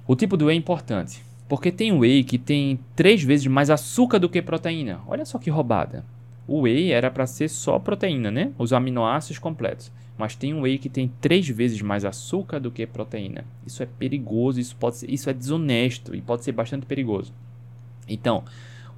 O 0.05 0.17
tipo 0.17 0.37
do 0.37 0.47
whey 0.47 0.57
é 0.57 0.59
importante, 0.59 1.23
porque 1.49 1.71
tem 1.71 1.97
whey 1.97 2.25
que 2.25 2.39
tem 2.39 2.81
três 2.97 3.23
vezes 3.23 3.47
mais 3.47 3.71
açúcar 3.71 4.19
do 4.19 4.29
que 4.29 4.43
proteína. 4.43 5.01
Olha 5.07 5.25
só 5.25 5.39
que 5.39 5.49
roubada. 5.49 6.05
O 6.45 6.63
whey 6.63 6.91
era 6.91 7.09
para 7.09 7.25
ser 7.25 7.49
só 7.49 7.79
proteína, 7.79 8.33
né? 8.33 8.51
Os 8.59 8.73
aminoácidos 8.73 9.39
completos. 9.39 9.93
Mas 10.19 10.35
tem 10.35 10.53
um 10.53 10.63
whey 10.63 10.77
que 10.77 10.89
tem 10.89 11.13
três 11.21 11.49
vezes 11.49 11.81
mais 11.81 12.05
açúcar 12.05 12.59
do 12.59 12.73
que 12.73 12.85
proteína. 12.85 13.45
Isso 13.65 13.81
é 13.81 13.87
perigoso, 13.87 14.59
isso 14.59 14.75
pode 14.75 14.97
ser, 14.97 15.09
isso 15.09 15.31
é 15.31 15.33
desonesto 15.33 16.17
e 16.17 16.21
pode 16.21 16.43
ser 16.43 16.51
bastante 16.51 16.85
perigoso. 16.85 17.33
Então, 18.09 18.43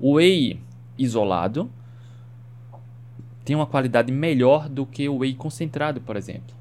o 0.00 0.14
whey 0.14 0.58
isolado 0.96 1.70
tem 3.44 3.54
uma 3.54 3.66
qualidade 3.66 4.10
melhor 4.10 4.68
do 4.68 4.86
que 4.86 5.08
o 5.08 5.18
whey 5.18 5.34
concentrado, 5.34 6.00
por 6.00 6.16
exemplo. 6.16 6.54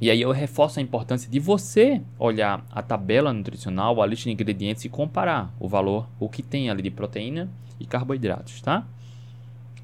E 0.00 0.10
aí 0.10 0.20
eu 0.20 0.30
reforço 0.30 0.78
a 0.78 0.82
importância 0.82 1.30
de 1.30 1.40
você 1.40 2.00
olhar 2.18 2.64
a 2.70 2.80
tabela 2.80 3.32
nutricional, 3.32 4.00
a 4.00 4.06
lista 4.06 4.24
de 4.24 4.32
ingredientes 4.32 4.84
e 4.84 4.88
comparar 4.88 5.52
o 5.58 5.68
valor, 5.68 6.08
o 6.20 6.28
que 6.28 6.42
tem 6.42 6.70
ali 6.70 6.82
de 6.82 6.90
proteína 6.90 7.50
e 7.80 7.84
carboidratos, 7.84 8.62
tá? 8.62 8.86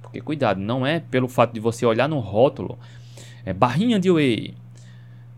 Porque 0.00 0.20
cuidado, 0.20 0.60
não 0.60 0.86
é 0.86 1.00
pelo 1.00 1.28
fato 1.28 1.52
de 1.52 1.58
você 1.58 1.84
olhar 1.84 2.08
no 2.08 2.20
rótulo, 2.20 2.78
é 3.44 3.52
barrinha 3.52 3.98
de 3.98 4.08
whey, 4.10 4.54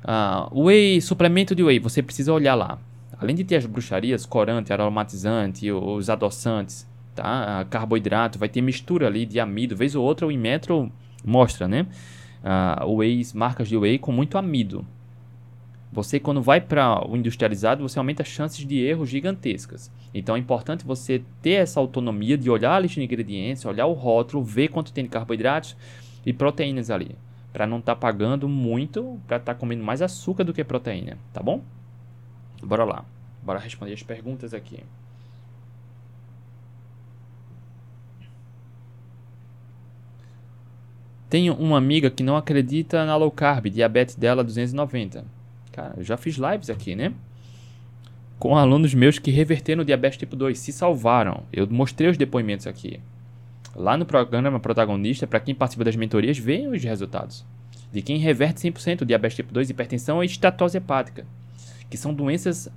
uh, 0.05 0.65
whey, 0.65 1.01
suplemento 1.01 1.55
de 1.55 1.63
whey, 1.63 1.79
você 1.79 2.03
precisa 2.03 2.33
olhar 2.33 2.55
lá. 2.55 2.79
Além 3.19 3.35
de 3.35 3.45
ter 3.45 3.57
as 3.57 3.65
bruxarias, 3.65 4.27
corante, 4.27 4.75
aromatizante, 4.75 5.73
os 5.73 6.11
adoçantes, 6.11 6.87
tá? 7.17 7.67
carboidrato, 7.71 8.39
vai 8.39 8.49
ter 8.49 8.61
mistura 8.61 9.07
ali 9.07 9.27
de 9.27 9.41
amido, 9.41 9.77
vez 9.77 9.95
ou 9.95 10.05
outra 10.05 10.27
o 10.27 10.33
Inmetro 10.33 10.93
mostra, 11.25 11.67
né? 11.67 11.87
uh, 12.47 12.89
whey, 12.95 13.23
marcas 13.35 13.69
de 13.69 13.77
whey 13.77 13.99
com 13.99 14.13
muito 14.13 14.39
amido. 14.39 14.87
você 15.93 16.21
quando 16.21 16.43
vai 16.43 16.61
para 16.61 17.09
o 17.09 17.17
industrializado, 17.17 17.83
você 17.83 17.99
aumenta 17.99 18.23
as 18.23 18.29
chances 18.29 18.67
de 18.67 18.79
erros 18.79 19.09
gigantescas. 19.09 19.91
Então 20.13 20.37
é 20.37 20.39
importante 20.39 20.85
você 20.85 21.23
ter 21.41 21.63
essa 21.63 21.81
autonomia 21.81 22.37
de 22.37 22.51
olhar 22.51 22.75
a 22.75 22.81
lista 22.81 23.01
de 23.01 23.05
ingredientes, 23.05 23.65
olhar 23.65 23.87
o 23.87 23.93
rótulo, 23.93 24.43
ver 24.43 24.69
quanto 24.69 24.93
tem 24.93 25.05
de 25.05 25.11
carboidratos 25.11 25.77
e 26.25 26.33
proteínas 26.33 26.91
ali, 26.91 27.17
para 27.53 27.67
não 27.67 27.79
estar 27.79 27.95
tá 27.95 28.01
pagando 28.01 28.49
muito, 28.49 29.19
para 29.27 29.39
estar 29.39 29.55
tá 29.55 29.59
comendo 29.59 29.83
mais 29.83 30.03
açúcar 30.03 30.45
do 30.45 30.53
que 30.53 30.63
proteína, 30.63 31.17
tá 31.33 31.43
bom? 31.43 31.63
Bora 32.63 32.85
lá. 32.85 33.05
Bora 33.43 33.59
responder 33.59 33.93
as 33.93 34.03
perguntas 34.03 34.53
aqui. 34.53 34.83
Tenho 41.29 41.55
uma 41.55 41.77
amiga 41.77 42.09
que 42.09 42.23
não 42.23 42.37
acredita 42.37 43.05
na 43.05 43.17
low 43.17 43.31
carb, 43.31 43.67
diabetes 43.67 44.15
dela 44.15 44.45
290. 44.45 45.25
Cara, 45.73 45.95
eu 45.97 46.05
já 46.05 46.17
fiz 46.17 46.37
lives 46.37 46.71
aqui, 46.71 46.95
né? 46.95 47.13
Com 48.39 48.57
alunos 48.57 48.95
meus 48.95 49.19
que 49.19 49.31
reverteram 49.31 49.83
o 49.83 49.85
diabetes 49.85 50.19
tipo 50.19 50.37
2, 50.37 50.59
se 50.59 50.73
salvaram. 50.73 51.43
Eu 51.53 51.67
mostrei 51.69 52.09
os 52.09 52.17
depoimentos 52.17 52.67
aqui. 52.67 53.01
Lá 53.75 53.97
no 53.97 54.07
programa 54.07 54.61
protagonista, 54.61 55.27
para 55.27 55.41
quem 55.41 55.55
participa 55.55 55.85
das 55.85 55.97
mentorias, 55.97 56.39
veem 56.39 56.69
os 56.69 56.83
resultados. 56.83 57.45
De 57.93 58.03
quem 58.03 58.19
reverte 58.19 58.61
100% 58.61 59.03
o 59.03 59.07
diabetes 59.07 59.37
tipo 59.37 59.53
2, 59.53 59.71
hipertensão 59.71 60.23
e 60.23 60.27
estatose 60.27 60.79
hepática. 60.79 61.27
Que 61.91 61.97
são 61.97 62.15
doenças 62.15 62.71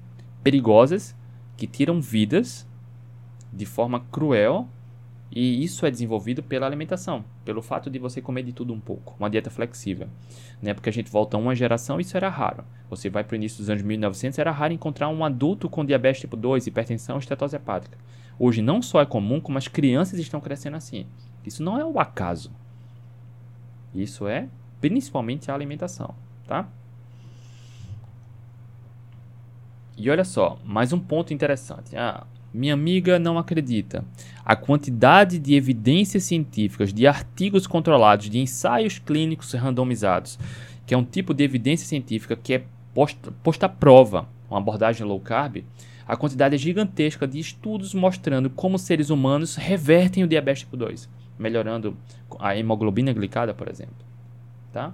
perigosas 0.44 1.16
que 1.56 1.68
tiram 1.68 2.02
vidas 2.02 2.68
de 3.52 3.66
forma 3.66 4.02
cruel 4.12 4.68
e 5.32 5.64
isso 5.64 5.86
é 5.86 5.92
desenvolvido 5.92 6.42
pela 6.42 6.66
alimentação, 6.66 7.24
pelo 7.46 7.62
fato 7.62 7.90
de 7.90 8.00
você 8.00 8.20
comer 8.22 8.44
de 8.44 8.52
tudo 8.52 8.74
um 8.74 8.80
pouco, 8.80 9.16
uma 9.20 9.30
dieta 9.30 9.50
flexível. 9.50 10.08
Né? 10.62 10.74
Porque 10.74 10.90
a 10.90 10.94
gente 10.94 11.12
volta 11.12 11.38
uma 11.38 11.56
geração, 11.56 12.00
isso 12.00 12.18
era 12.18 12.30
raro. 12.30 12.64
Você 12.90 13.10
vai 13.10 13.24
para 13.24 13.34
o 13.34 13.36
início 13.36 13.60
dos 13.60 13.70
anos 13.70 13.84
1900, 13.84 14.40
era 14.40 14.52
raro 14.52 14.74
encontrar 14.74 15.08
um 15.10 15.24
adulto 15.24 15.70
com 15.70 15.86
diabetes 15.86 16.22
tipo 16.22 16.36
2, 16.36 16.66
hipertensão, 16.66 17.20
estetose 17.20 17.56
hepática. 17.56 17.98
Hoje 18.40 18.62
não 18.62 18.82
só 18.82 19.02
é 19.02 19.06
comum, 19.06 19.40
como 19.40 19.58
as 19.58 19.68
crianças 19.68 20.20
estão 20.20 20.42
crescendo 20.42 20.78
assim. 20.78 21.06
Isso 21.46 21.62
não 21.62 21.80
é 21.80 21.86
o 21.86 22.00
acaso. 22.00 22.52
Isso 23.94 24.28
é 24.28 24.48
principalmente 24.82 25.52
a 25.52 25.54
alimentação, 25.54 26.16
tá? 26.48 26.68
E 29.98 30.10
olha 30.10 30.24
só, 30.24 30.58
mais 30.64 30.94
um 30.94 31.00
ponto 31.00 31.34
interessante. 31.34 31.96
Ah, 31.96 32.26
minha 32.54 32.74
amiga 32.74 33.20
não 33.20 33.38
acredita. 33.38 34.04
A 34.44 34.56
quantidade 34.56 35.40
de 35.40 35.56
evidências 35.56 36.24
científicas, 36.24 36.94
de 36.94 37.06
artigos 37.06 37.68
controlados, 37.68 38.30
de 38.30 38.40
ensaios 38.40 39.00
clínicos 39.00 39.54
randomizados, 39.54 40.40
que 40.86 40.94
é 40.94 40.98
um 40.98 41.04
tipo 41.04 41.34
de 41.34 41.44
evidência 41.44 41.88
científica 41.88 42.36
que 42.36 42.54
é 42.56 42.64
posta, 42.94 43.32
posta 43.44 43.66
à 43.68 43.70
prova, 43.70 44.28
uma 44.50 44.60
abordagem 44.60 45.06
low 45.06 45.20
carb, 45.20 45.64
a 46.08 46.18
quantidade 46.18 46.56
é 46.56 46.58
gigantesca 46.58 47.28
de 47.28 47.38
estudos 47.38 47.94
mostrando 47.94 48.50
como 48.50 48.80
seres 48.80 49.12
humanos 49.12 49.56
revertem 49.56 50.24
o 50.24 50.28
diabetes 50.28 50.64
tipo 50.64 50.76
2, 50.76 51.08
melhorando 51.38 51.96
a 52.40 52.58
hemoglobina 52.58 53.14
glicada, 53.14 53.54
por 53.54 53.70
exemplo. 53.70 53.94
Tá? 54.74 54.92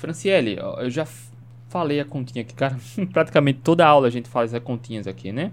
Franciele, 0.00 0.56
eu 0.58 0.88
já 0.88 1.06
falei 1.68 2.00
a 2.00 2.06
continha 2.06 2.42
aqui, 2.42 2.54
cara. 2.54 2.78
Praticamente 3.12 3.60
toda 3.62 3.86
aula 3.86 4.08
a 4.08 4.10
gente 4.10 4.30
faz 4.30 4.54
as 4.54 4.62
continhas 4.62 5.06
aqui, 5.06 5.30
né? 5.30 5.52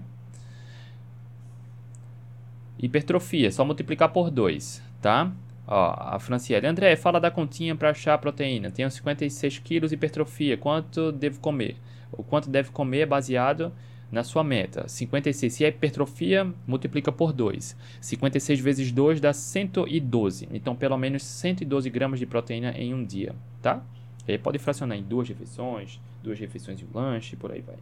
Hipertrofia, 2.78 3.52
só 3.52 3.62
multiplicar 3.62 4.08
por 4.08 4.30
2, 4.30 4.82
tá? 5.02 5.30
Ó, 5.66 5.94
a 5.98 6.18
Franciele. 6.18 6.66
André, 6.66 6.96
fala 6.96 7.20
da 7.20 7.30
continha 7.30 7.76
para 7.76 7.90
achar 7.90 8.14
a 8.14 8.18
proteína. 8.18 8.70
Tenho 8.70 8.90
56 8.90 9.58
quilos 9.58 9.92
hipertrofia. 9.92 10.56
Quanto 10.56 11.12
devo 11.12 11.40
comer? 11.40 11.76
O 12.10 12.22
quanto 12.22 12.48
deve 12.48 12.70
comer 12.70 13.00
é 13.00 13.06
baseado 13.06 13.70
na 14.10 14.24
sua 14.24 14.42
meta. 14.42 14.88
56. 14.88 15.52
Se 15.52 15.62
é 15.62 15.68
hipertrofia, 15.68 16.50
multiplica 16.66 17.12
por 17.12 17.34
2. 17.34 17.76
56 18.00 18.60
vezes 18.60 18.92
2 18.92 19.20
dá 19.20 19.34
112. 19.34 20.48
Então, 20.50 20.74
pelo 20.74 20.96
menos 20.96 21.22
112 21.22 21.90
gramas 21.90 22.18
de 22.18 22.24
proteína 22.24 22.70
em 22.70 22.94
um 22.94 23.04
dia, 23.04 23.34
tá? 23.60 23.82
E 24.28 24.32
aí 24.32 24.38
pode 24.38 24.58
fracionar 24.58 24.98
em 24.98 25.02
duas 25.02 25.26
refeições, 25.26 25.98
duas 26.22 26.38
refeições 26.38 26.78
e 26.78 26.84
um 26.84 26.88
lanche, 26.92 27.34
por 27.34 27.50
aí 27.50 27.62
vai. 27.62 27.76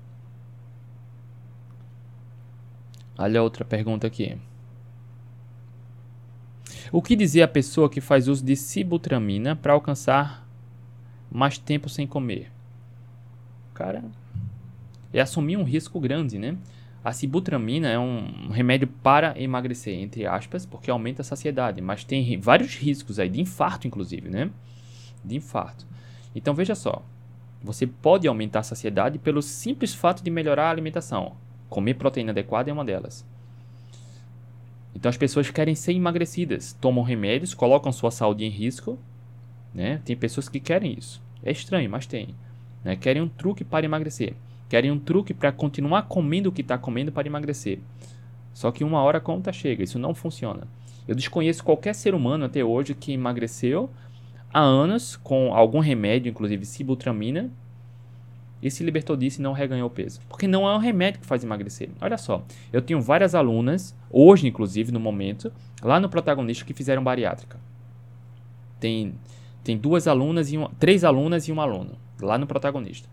Olha 3.18 3.42
outra 3.42 3.64
pergunta 3.64 4.06
aqui. 4.06 4.38
O 6.92 7.02
que 7.02 7.16
dizer 7.16 7.42
a 7.42 7.48
pessoa 7.48 7.90
que 7.90 8.00
faz 8.00 8.28
uso 8.28 8.44
de 8.44 8.54
sibutramina 8.54 9.56
para 9.56 9.72
alcançar 9.72 10.46
mais 11.28 11.58
tempo 11.58 11.88
sem 11.88 12.06
comer? 12.06 12.52
Cara, 13.74 14.04
é 15.12 15.20
assumir 15.20 15.56
um 15.56 15.64
risco 15.64 15.98
grande, 15.98 16.38
né? 16.38 16.56
A 17.02 17.12
sibutramina 17.12 17.88
é 17.88 17.98
um 17.98 18.50
remédio 18.50 18.86
para 18.86 19.40
emagrecer, 19.40 19.98
entre 19.98 20.26
aspas, 20.26 20.64
porque 20.64 20.90
aumenta 20.90 21.22
a 21.22 21.24
saciedade, 21.24 21.80
mas 21.80 22.04
tem 22.04 22.38
vários 22.38 22.76
riscos 22.76 23.18
aí, 23.18 23.28
de 23.28 23.40
infarto 23.40 23.88
inclusive, 23.88 24.28
né? 24.28 24.50
De 25.24 25.34
infarto. 25.36 25.86
Então 26.36 26.52
veja 26.52 26.74
só, 26.74 27.02
você 27.62 27.86
pode 27.86 28.28
aumentar 28.28 28.60
a 28.60 28.62
saciedade 28.62 29.18
pelo 29.18 29.40
simples 29.40 29.94
fato 29.94 30.22
de 30.22 30.30
melhorar 30.30 30.66
a 30.66 30.70
alimentação. 30.70 31.32
Comer 31.70 31.94
proteína 31.94 32.30
adequada 32.30 32.68
é 32.68 32.72
uma 32.74 32.84
delas. 32.84 33.24
Então 34.94 35.08
as 35.08 35.16
pessoas 35.16 35.50
querem 35.50 35.74
ser 35.74 35.94
emagrecidas, 35.94 36.74
tomam 36.74 37.02
remédios, 37.02 37.54
colocam 37.54 37.90
sua 37.90 38.10
saúde 38.10 38.44
em 38.44 38.50
risco. 38.50 38.98
Né? 39.74 40.00
Tem 40.04 40.14
pessoas 40.14 40.46
que 40.46 40.60
querem 40.60 40.94
isso. 40.96 41.22
É 41.42 41.50
estranho, 41.50 41.88
mas 41.88 42.06
tem. 42.06 42.34
Né? 42.84 42.96
Querem 42.96 43.22
um 43.22 43.28
truque 43.28 43.64
para 43.64 43.86
emagrecer. 43.86 44.34
Querem 44.68 44.90
um 44.90 44.98
truque 44.98 45.32
para 45.32 45.52
continuar 45.52 46.02
comendo 46.02 46.50
o 46.50 46.52
que 46.52 46.60
está 46.60 46.76
comendo 46.76 47.10
para 47.10 47.26
emagrecer. 47.26 47.78
Só 48.52 48.70
que 48.70 48.84
uma 48.84 49.02
hora 49.02 49.18
a 49.18 49.22
conta 49.22 49.52
chega, 49.54 49.82
isso 49.82 49.98
não 49.98 50.14
funciona. 50.14 50.68
Eu 51.08 51.14
desconheço 51.14 51.64
qualquer 51.64 51.94
ser 51.94 52.14
humano 52.14 52.44
até 52.44 52.64
hoje 52.64 52.94
que 52.94 53.12
emagreceu 53.12 53.88
há 54.56 54.60
anos 54.60 55.16
com 55.16 55.52
algum 55.52 55.80
remédio, 55.80 56.30
inclusive 56.30 56.64
sibutramina, 56.64 57.50
e 58.62 58.70
se 58.70 58.82
libertou 58.82 59.14
disso 59.14 59.38
e 59.38 59.42
não 59.42 59.52
reganhou 59.52 59.90
peso. 59.90 60.18
Porque 60.30 60.48
não 60.48 60.66
é 60.66 60.74
um 60.74 60.78
remédio 60.78 61.20
que 61.20 61.26
faz 61.26 61.44
emagrecer. 61.44 61.90
Olha 62.00 62.16
só, 62.16 62.42
eu 62.72 62.80
tenho 62.80 62.98
várias 62.98 63.34
alunas, 63.34 63.94
hoje 64.10 64.46
inclusive, 64.46 64.90
no 64.90 64.98
momento, 64.98 65.52
lá 65.82 66.00
no 66.00 66.08
protagonista 66.08 66.64
que 66.64 66.72
fizeram 66.72 67.04
bariátrica. 67.04 67.60
Tem, 68.80 69.12
tem 69.62 69.76
duas 69.76 70.08
alunas 70.08 70.50
e 70.50 70.56
um, 70.56 70.68
três 70.80 71.04
alunas 71.04 71.46
e 71.48 71.52
um 71.52 71.60
aluno, 71.60 71.92
lá 72.18 72.38
no 72.38 72.46
protagonista. 72.46 73.10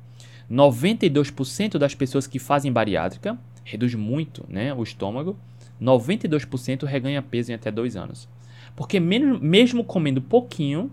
92% 0.49 1.77
das 1.77 1.93
pessoas 1.93 2.25
que 2.25 2.39
fazem 2.39 2.71
bariátrica, 2.71 3.37
reduz 3.65 3.93
muito 3.95 4.45
né, 4.47 4.73
o 4.73 4.81
estômago, 4.81 5.37
92% 5.81 6.85
reganha 6.85 7.21
peso 7.21 7.51
em 7.51 7.55
até 7.55 7.69
dois 7.69 7.97
anos. 7.97 8.29
Porque 8.77 8.97
mesmo, 8.97 9.37
mesmo 9.39 9.83
comendo 9.83 10.21
pouquinho, 10.21 10.89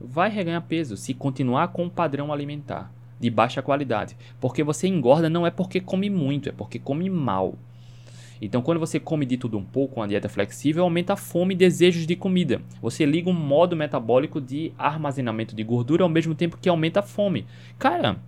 vai 0.00 0.28
reganhar 0.30 0.62
peso 0.62 0.96
se 0.96 1.14
continuar 1.14 1.68
com 1.68 1.84
um 1.84 1.90
padrão 1.90 2.32
alimentar 2.32 2.92
de 3.18 3.30
baixa 3.30 3.62
qualidade. 3.62 4.16
Porque 4.40 4.62
você 4.62 4.86
engorda 4.86 5.28
não 5.28 5.46
é 5.46 5.50
porque 5.50 5.80
come 5.80 6.10
muito, 6.10 6.48
é 6.48 6.52
porque 6.52 6.78
come 6.78 7.08
mal. 7.08 7.54
Então, 8.40 8.60
quando 8.60 8.78
você 8.78 9.00
come 9.00 9.24
de 9.24 9.38
tudo 9.38 9.56
um 9.56 9.64
pouco, 9.64 9.98
uma 9.98 10.08
dieta 10.08 10.28
flexível, 10.28 10.84
aumenta 10.84 11.14
a 11.14 11.16
fome 11.16 11.54
e 11.54 11.56
desejos 11.56 12.06
de 12.06 12.14
comida. 12.14 12.60
Você 12.82 13.06
liga 13.06 13.30
um 13.30 13.32
modo 13.32 13.74
metabólico 13.74 14.40
de 14.40 14.72
armazenamento 14.76 15.56
de 15.56 15.64
gordura 15.64 16.02
ao 16.02 16.08
mesmo 16.08 16.34
tempo 16.34 16.58
que 16.60 16.68
aumenta 16.68 17.00
a 17.00 17.02
fome. 17.02 17.46
Cara, 17.78 18.18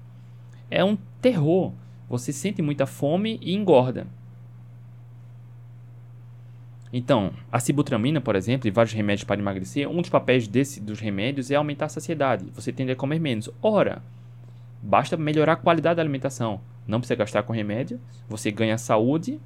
é 0.70 0.82
um 0.82 0.96
terror. 1.20 1.72
Você 2.08 2.32
sente 2.32 2.62
muita 2.62 2.86
fome 2.86 3.38
e 3.42 3.54
engorda. 3.54 4.06
Então, 6.92 7.32
a 7.52 7.60
sibutramina, 7.60 8.20
por 8.20 8.34
exemplo, 8.34 8.66
e 8.66 8.70
vários 8.70 8.94
remédios 8.94 9.24
para 9.24 9.40
emagrecer, 9.40 9.88
um 9.88 10.00
dos 10.00 10.10
papéis 10.10 10.48
desse, 10.48 10.80
dos 10.80 11.00
remédios 11.00 11.50
é 11.50 11.54
aumentar 11.54 11.86
a 11.86 11.90
saciedade. 11.90 12.46
Você 12.54 12.72
tende 12.72 12.92
a 12.92 12.96
comer 12.96 13.18
menos. 13.18 13.50
Ora, 13.62 14.02
basta 14.82 15.16
melhorar 15.16 15.52
a 15.54 15.56
qualidade 15.56 15.96
da 15.96 16.02
alimentação. 16.02 16.60
Não 16.86 16.98
precisa 16.98 17.16
gastar 17.16 17.42
com 17.42 17.52
remédio, 17.52 18.00
você 18.28 18.50
ganha 18.50 18.78
saúde 18.78 19.38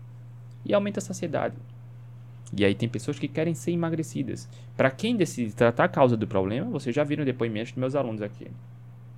e 0.65 0.73
aumenta 0.73 1.01
a 1.01 1.03
saciedade. 1.03 1.57
E 2.57 2.65
aí 2.65 2.75
tem 2.75 2.89
pessoas 2.89 3.19
que 3.19 3.27
querem 3.27 3.55
ser 3.55 3.73
emagrecidas. 3.73 4.49
Para 4.77 4.91
quem 4.91 5.17
decide 5.17 5.53
tratar 5.53 5.85
a 5.85 5.89
causa 5.89 6.17
do 6.17 6.27
problema, 6.27 6.71
vocês 6.71 6.95
já 6.95 7.03
viram 7.03 7.25
depoimentos 7.25 7.73
dos 7.73 7.81
meus 7.81 7.95
alunos 7.95 8.23
aqui. 8.23 8.47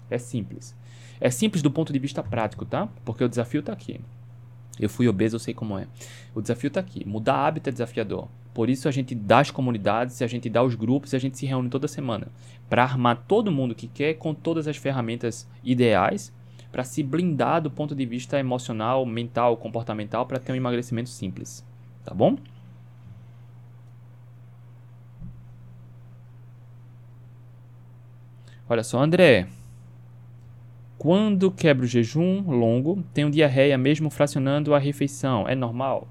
É 0.09 0.17
simples. 0.17 0.75
É 1.21 1.31
simples 1.31 1.63
do 1.63 1.71
ponto 1.71 1.93
de 1.93 1.99
vista 1.99 2.23
prático, 2.23 2.65
tá? 2.65 2.89
Porque 3.05 3.25
o 3.25 3.29
desafio 3.29 3.61
está 3.61 3.73
aqui. 3.73 4.01
Eu 4.79 4.89
fui 4.89 5.09
obeso, 5.09 5.37
eu 5.37 5.41
sei 5.41 5.55
como 5.55 5.79
é. 5.79 5.87
O 6.35 6.41
desafio 6.41 6.69
está 6.69 6.81
aqui. 6.81 7.07
Mudar 7.07 7.47
hábito 7.47 7.69
é 7.69 7.73
desafiador. 7.73 8.29
Por 8.53 8.71
isso 8.71 8.89
a 8.89 8.91
gente 8.91 9.15
dá 9.15 9.41
as 9.41 9.51
comunidades, 9.51 10.23
a 10.23 10.27
gente 10.27 10.49
dá 10.49 10.63
os 10.63 10.75
grupos, 10.75 11.13
a 11.15 11.19
gente 11.19 11.39
se 11.39 11.47
reúne 11.47 11.69
toda 11.69 11.89
semana 11.89 12.29
para 12.69 12.85
armar 12.85 13.25
todo 13.29 13.51
mundo 13.51 13.75
que 13.75 13.89
quer 13.89 14.15
com 14.15 14.33
todas 14.33 14.69
as 14.69 14.77
ferramentas 14.77 15.49
ideais 15.63 16.33
para 16.71 16.85
se 16.85 17.03
blindar 17.03 17.63
do 17.63 17.71
ponto 17.71 17.95
de 17.95 18.05
vista 18.05 18.39
emocional, 18.39 19.05
mental, 19.07 19.57
comportamental 19.57 20.27
para 20.27 20.39
ter 20.39 20.53
um 20.53 20.57
emagrecimento 20.57 21.09
simples, 21.09 21.65
tá 22.05 22.13
bom? 22.13 22.37
Olha 28.69 28.83
só, 28.83 29.01
André, 29.01 29.47
quando 31.05 31.51
quebra 31.51 31.85
o 31.85 31.87
jejum 31.87 32.51
longo, 32.51 33.05
tenho 33.13 33.31
diarreia 33.31 33.77
mesmo 33.77 34.09
fracionando 34.09 34.75
a 34.75 34.79
refeição. 34.79 35.47
É 35.47 35.55
normal? 35.55 36.09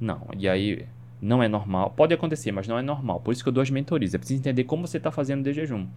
Não. 0.00 0.28
E 0.38 0.48
aí, 0.48 0.86
não 1.20 1.42
é 1.42 1.48
normal. 1.48 1.90
Pode 1.90 2.14
acontecer, 2.14 2.52
mas 2.52 2.68
não 2.68 2.78
é 2.78 2.82
normal. 2.82 3.18
Por 3.18 3.32
isso 3.32 3.42
que 3.42 3.48
eu 3.48 3.52
dou 3.52 3.60
as 3.60 3.68
mentorias. 3.68 4.14
É 4.14 4.18
preciso 4.18 4.38
entender 4.38 4.62
como 4.62 4.86
você 4.86 4.98
está 4.98 5.10
fazendo 5.10 5.42
de 5.42 5.52
jejum. 5.52 5.88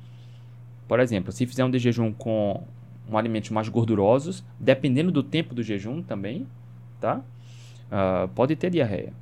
Por 0.88 1.00
exemplo, 1.00 1.32
se 1.32 1.46
fizer 1.46 1.64
um 1.64 1.70
de 1.70 1.78
jejum 1.78 2.12
com 2.12 2.64
um 3.08 3.16
alimentos 3.16 3.52
mais 3.52 3.70
gordurosos, 3.70 4.44
dependendo 4.60 5.12
do 5.12 5.22
tempo 5.22 5.54
do 5.54 5.62
jejum 5.62 6.02
também, 6.02 6.48
tá? 7.00 7.22
Uh, 7.92 8.28
pode 8.30 8.56
ter 8.56 8.72
diarreia. 8.72 9.14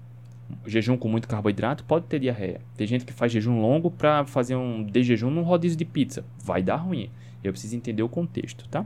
Jejum 0.65 0.95
com 0.95 1.09
muito 1.09 1.27
carboidrato 1.27 1.83
pode 1.83 2.05
ter 2.05 2.21
diarreia. 2.21 2.61
Tem 2.77 2.87
gente 2.87 3.03
que 3.03 3.11
faz 3.11 3.33
jejum 3.33 3.59
longo 3.59 3.91
para 3.91 4.23
fazer 4.23 4.55
um 4.55 4.81
de 4.81 5.03
jejum 5.03 5.29
num 5.29 5.43
rodízio 5.43 5.77
de 5.77 5.83
pizza. 5.83 6.23
Vai 6.41 6.63
dar 6.63 6.77
ruim. 6.77 7.09
Eu 7.43 7.51
preciso 7.51 7.75
entender 7.75 8.01
o 8.01 8.07
contexto, 8.07 8.65
tá? 8.69 8.85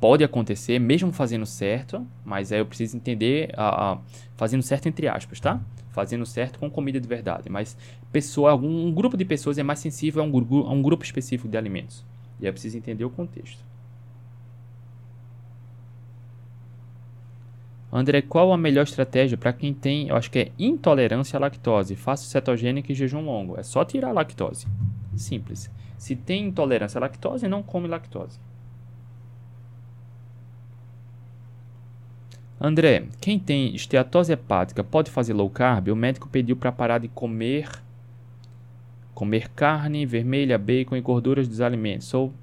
Pode 0.00 0.24
acontecer, 0.24 0.78
mesmo 0.78 1.12
fazendo 1.12 1.46
certo, 1.46 2.06
mas 2.24 2.50
aí 2.50 2.58
eu 2.58 2.66
preciso 2.66 2.96
entender, 2.96 3.52
a, 3.56 3.92
a, 3.92 3.98
fazendo 4.36 4.62
certo 4.62 4.88
entre 4.88 5.06
aspas, 5.06 5.38
tá? 5.38 5.60
Fazendo 5.90 6.26
certo 6.26 6.58
com 6.58 6.70
comida 6.70 7.00
de 7.00 7.06
verdade. 7.06 7.48
Mas 7.48 7.76
pessoa, 8.10 8.50
algum, 8.50 8.86
um 8.86 8.92
grupo 8.92 9.16
de 9.16 9.24
pessoas 9.24 9.58
é 9.58 9.62
mais 9.62 9.78
sensível 9.78 10.22
a 10.22 10.26
um, 10.26 10.66
a 10.66 10.72
um 10.72 10.82
grupo 10.82 11.04
específico 11.04 11.48
de 11.48 11.56
alimentos. 11.56 12.04
E 12.40 12.46
é 12.46 12.52
preciso 12.52 12.78
entender 12.78 13.04
o 13.04 13.10
contexto. 13.10 13.62
André, 17.92 18.22
qual 18.22 18.52
a 18.52 18.56
melhor 18.56 18.84
estratégia 18.84 19.36
para 19.36 19.52
quem 19.52 19.74
tem, 19.74 20.08
eu 20.08 20.16
acho 20.16 20.30
que 20.30 20.38
é 20.38 20.52
intolerância 20.56 21.36
à 21.36 21.40
lactose, 21.40 21.96
fácil 21.96 22.28
cetogênica 22.28 22.92
e 22.92 22.94
jejum 22.94 23.24
longo? 23.24 23.58
É 23.58 23.64
só 23.64 23.84
tirar 23.84 24.10
a 24.10 24.12
lactose. 24.12 24.66
Simples. 25.16 25.68
Se 25.98 26.14
tem 26.14 26.46
intolerância 26.46 26.98
à 26.98 27.00
lactose, 27.00 27.48
não 27.48 27.64
come 27.64 27.88
lactose. 27.88 28.38
André, 32.62 33.04
quem 33.18 33.38
tem 33.38 33.74
esteatose 33.74 34.34
hepática 34.34 34.84
pode 34.84 35.10
fazer 35.10 35.32
low 35.32 35.48
carb? 35.48 35.88
O 35.88 35.96
médico 35.96 36.28
pediu 36.28 36.54
para 36.54 36.70
parar 36.70 36.98
de 36.98 37.08
comer 37.08 37.70
comer 39.14 39.48
carne 39.50 40.04
vermelha, 40.04 40.58
bacon 40.58 40.94
e 40.94 41.00
gorduras 41.00 41.48
dos 41.48 41.62
alimentos. 41.62 42.06
Sou 42.06 42.34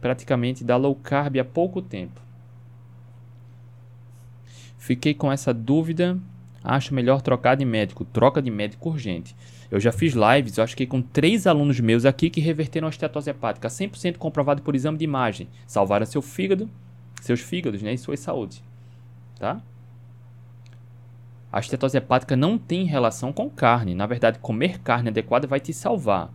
praticamente 0.00 0.64
da 0.64 0.76
low 0.76 0.96
carb 0.96 1.38
há 1.38 1.44
pouco 1.44 1.80
tempo. 1.80 2.20
Fiquei 4.78 5.14
com 5.14 5.30
essa 5.30 5.54
dúvida. 5.54 6.18
Acho 6.64 6.92
melhor 6.92 7.22
trocar 7.22 7.56
de 7.56 7.64
médico. 7.64 8.04
Troca 8.04 8.42
de 8.42 8.50
médico 8.50 8.90
urgente. 8.90 9.36
Eu 9.70 9.78
já 9.78 9.92
fiz 9.92 10.12
lives, 10.12 10.58
eu 10.58 10.64
acho 10.64 10.76
que 10.76 10.86
com 10.86 11.00
três 11.00 11.46
alunos 11.46 11.78
meus 11.78 12.04
aqui 12.04 12.30
que 12.30 12.40
reverteram 12.40 12.88
a 12.88 12.90
estetose 12.90 13.30
hepática, 13.30 13.68
100% 13.68 14.16
comprovado 14.16 14.60
por 14.60 14.74
exame 14.74 14.98
de 14.98 15.04
imagem. 15.04 15.48
Salvaram 15.68 16.04
seu 16.04 16.20
fígado, 16.20 16.68
seus 17.20 17.40
fígados, 17.40 17.80
né, 17.80 17.94
e 17.94 17.98
sua 17.98 18.16
saúde. 18.16 18.62
Tá? 19.42 19.60
A 21.50 21.58
estetose 21.58 21.98
hepática 21.98 22.36
não 22.36 22.56
tem 22.56 22.84
relação 22.84 23.32
com 23.32 23.50
carne. 23.50 23.92
Na 23.92 24.06
verdade, 24.06 24.38
comer 24.38 24.78
carne 24.78 25.08
adequada 25.08 25.48
vai 25.48 25.58
te 25.58 25.72
salvar. 25.72 26.32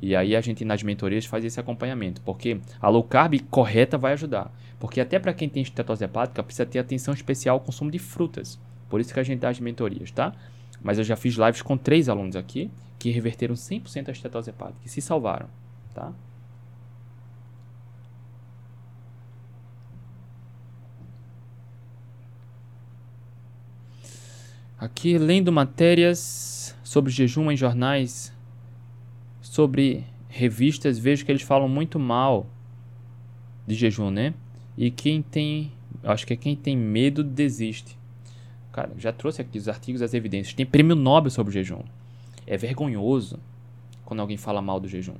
E 0.00 0.14
aí 0.14 0.36
a 0.36 0.40
gente 0.40 0.64
nas 0.64 0.80
mentorias 0.80 1.26
faz 1.26 1.44
esse 1.44 1.58
acompanhamento, 1.58 2.20
porque 2.20 2.60
a 2.80 2.88
low 2.88 3.02
carb 3.02 3.40
correta 3.50 3.98
vai 3.98 4.12
ajudar. 4.12 4.52
Porque 4.78 5.00
até 5.00 5.18
para 5.18 5.34
quem 5.34 5.48
tem 5.48 5.64
estetose 5.64 6.04
hepática 6.04 6.44
precisa 6.44 6.64
ter 6.64 6.78
atenção 6.78 7.12
especial 7.12 7.56
ao 7.56 7.60
consumo 7.60 7.90
de 7.90 7.98
frutas. 7.98 8.56
Por 8.88 9.00
isso 9.00 9.12
que 9.12 9.18
a 9.18 9.24
gente 9.24 9.40
dá 9.40 9.48
as 9.48 9.58
mentorias, 9.58 10.12
tá? 10.12 10.32
Mas 10.80 10.98
eu 10.98 11.04
já 11.04 11.16
fiz 11.16 11.34
lives 11.34 11.60
com 11.60 11.76
três 11.76 12.08
alunos 12.08 12.36
aqui 12.36 12.70
que 13.00 13.10
reverteram 13.10 13.56
100% 13.56 14.10
a 14.10 14.12
estetose 14.12 14.50
hepática 14.50 14.78
e 14.84 14.88
se 14.88 15.00
salvaram, 15.00 15.48
tá? 15.92 16.12
Aqui 24.78 25.16
lendo 25.18 25.52
matérias 25.52 26.76
sobre 26.82 27.12
jejum 27.12 27.50
em 27.50 27.56
jornais, 27.56 28.32
sobre 29.40 30.04
revistas, 30.28 30.98
vejo 30.98 31.24
que 31.24 31.30
eles 31.30 31.42
falam 31.42 31.68
muito 31.68 31.98
mal 31.98 32.46
de 33.66 33.74
jejum, 33.76 34.10
né? 34.10 34.34
E 34.76 34.90
quem 34.90 35.22
tem, 35.22 35.70
acho 36.02 36.26
que 36.26 36.32
é 36.32 36.36
quem 36.36 36.56
tem 36.56 36.76
medo 36.76 37.22
desiste. 37.22 37.96
Cara, 38.72 38.90
já 38.98 39.12
trouxe 39.12 39.40
aqui 39.40 39.58
os 39.58 39.68
artigos, 39.68 40.02
as 40.02 40.12
evidências. 40.12 40.54
Tem 40.54 40.66
prêmio 40.66 40.96
Nobel 40.96 41.30
sobre 41.30 41.52
jejum. 41.52 41.82
É 42.44 42.56
vergonhoso 42.56 43.38
quando 44.04 44.20
alguém 44.20 44.36
fala 44.36 44.60
mal 44.60 44.80
do 44.80 44.88
jejum. 44.88 45.14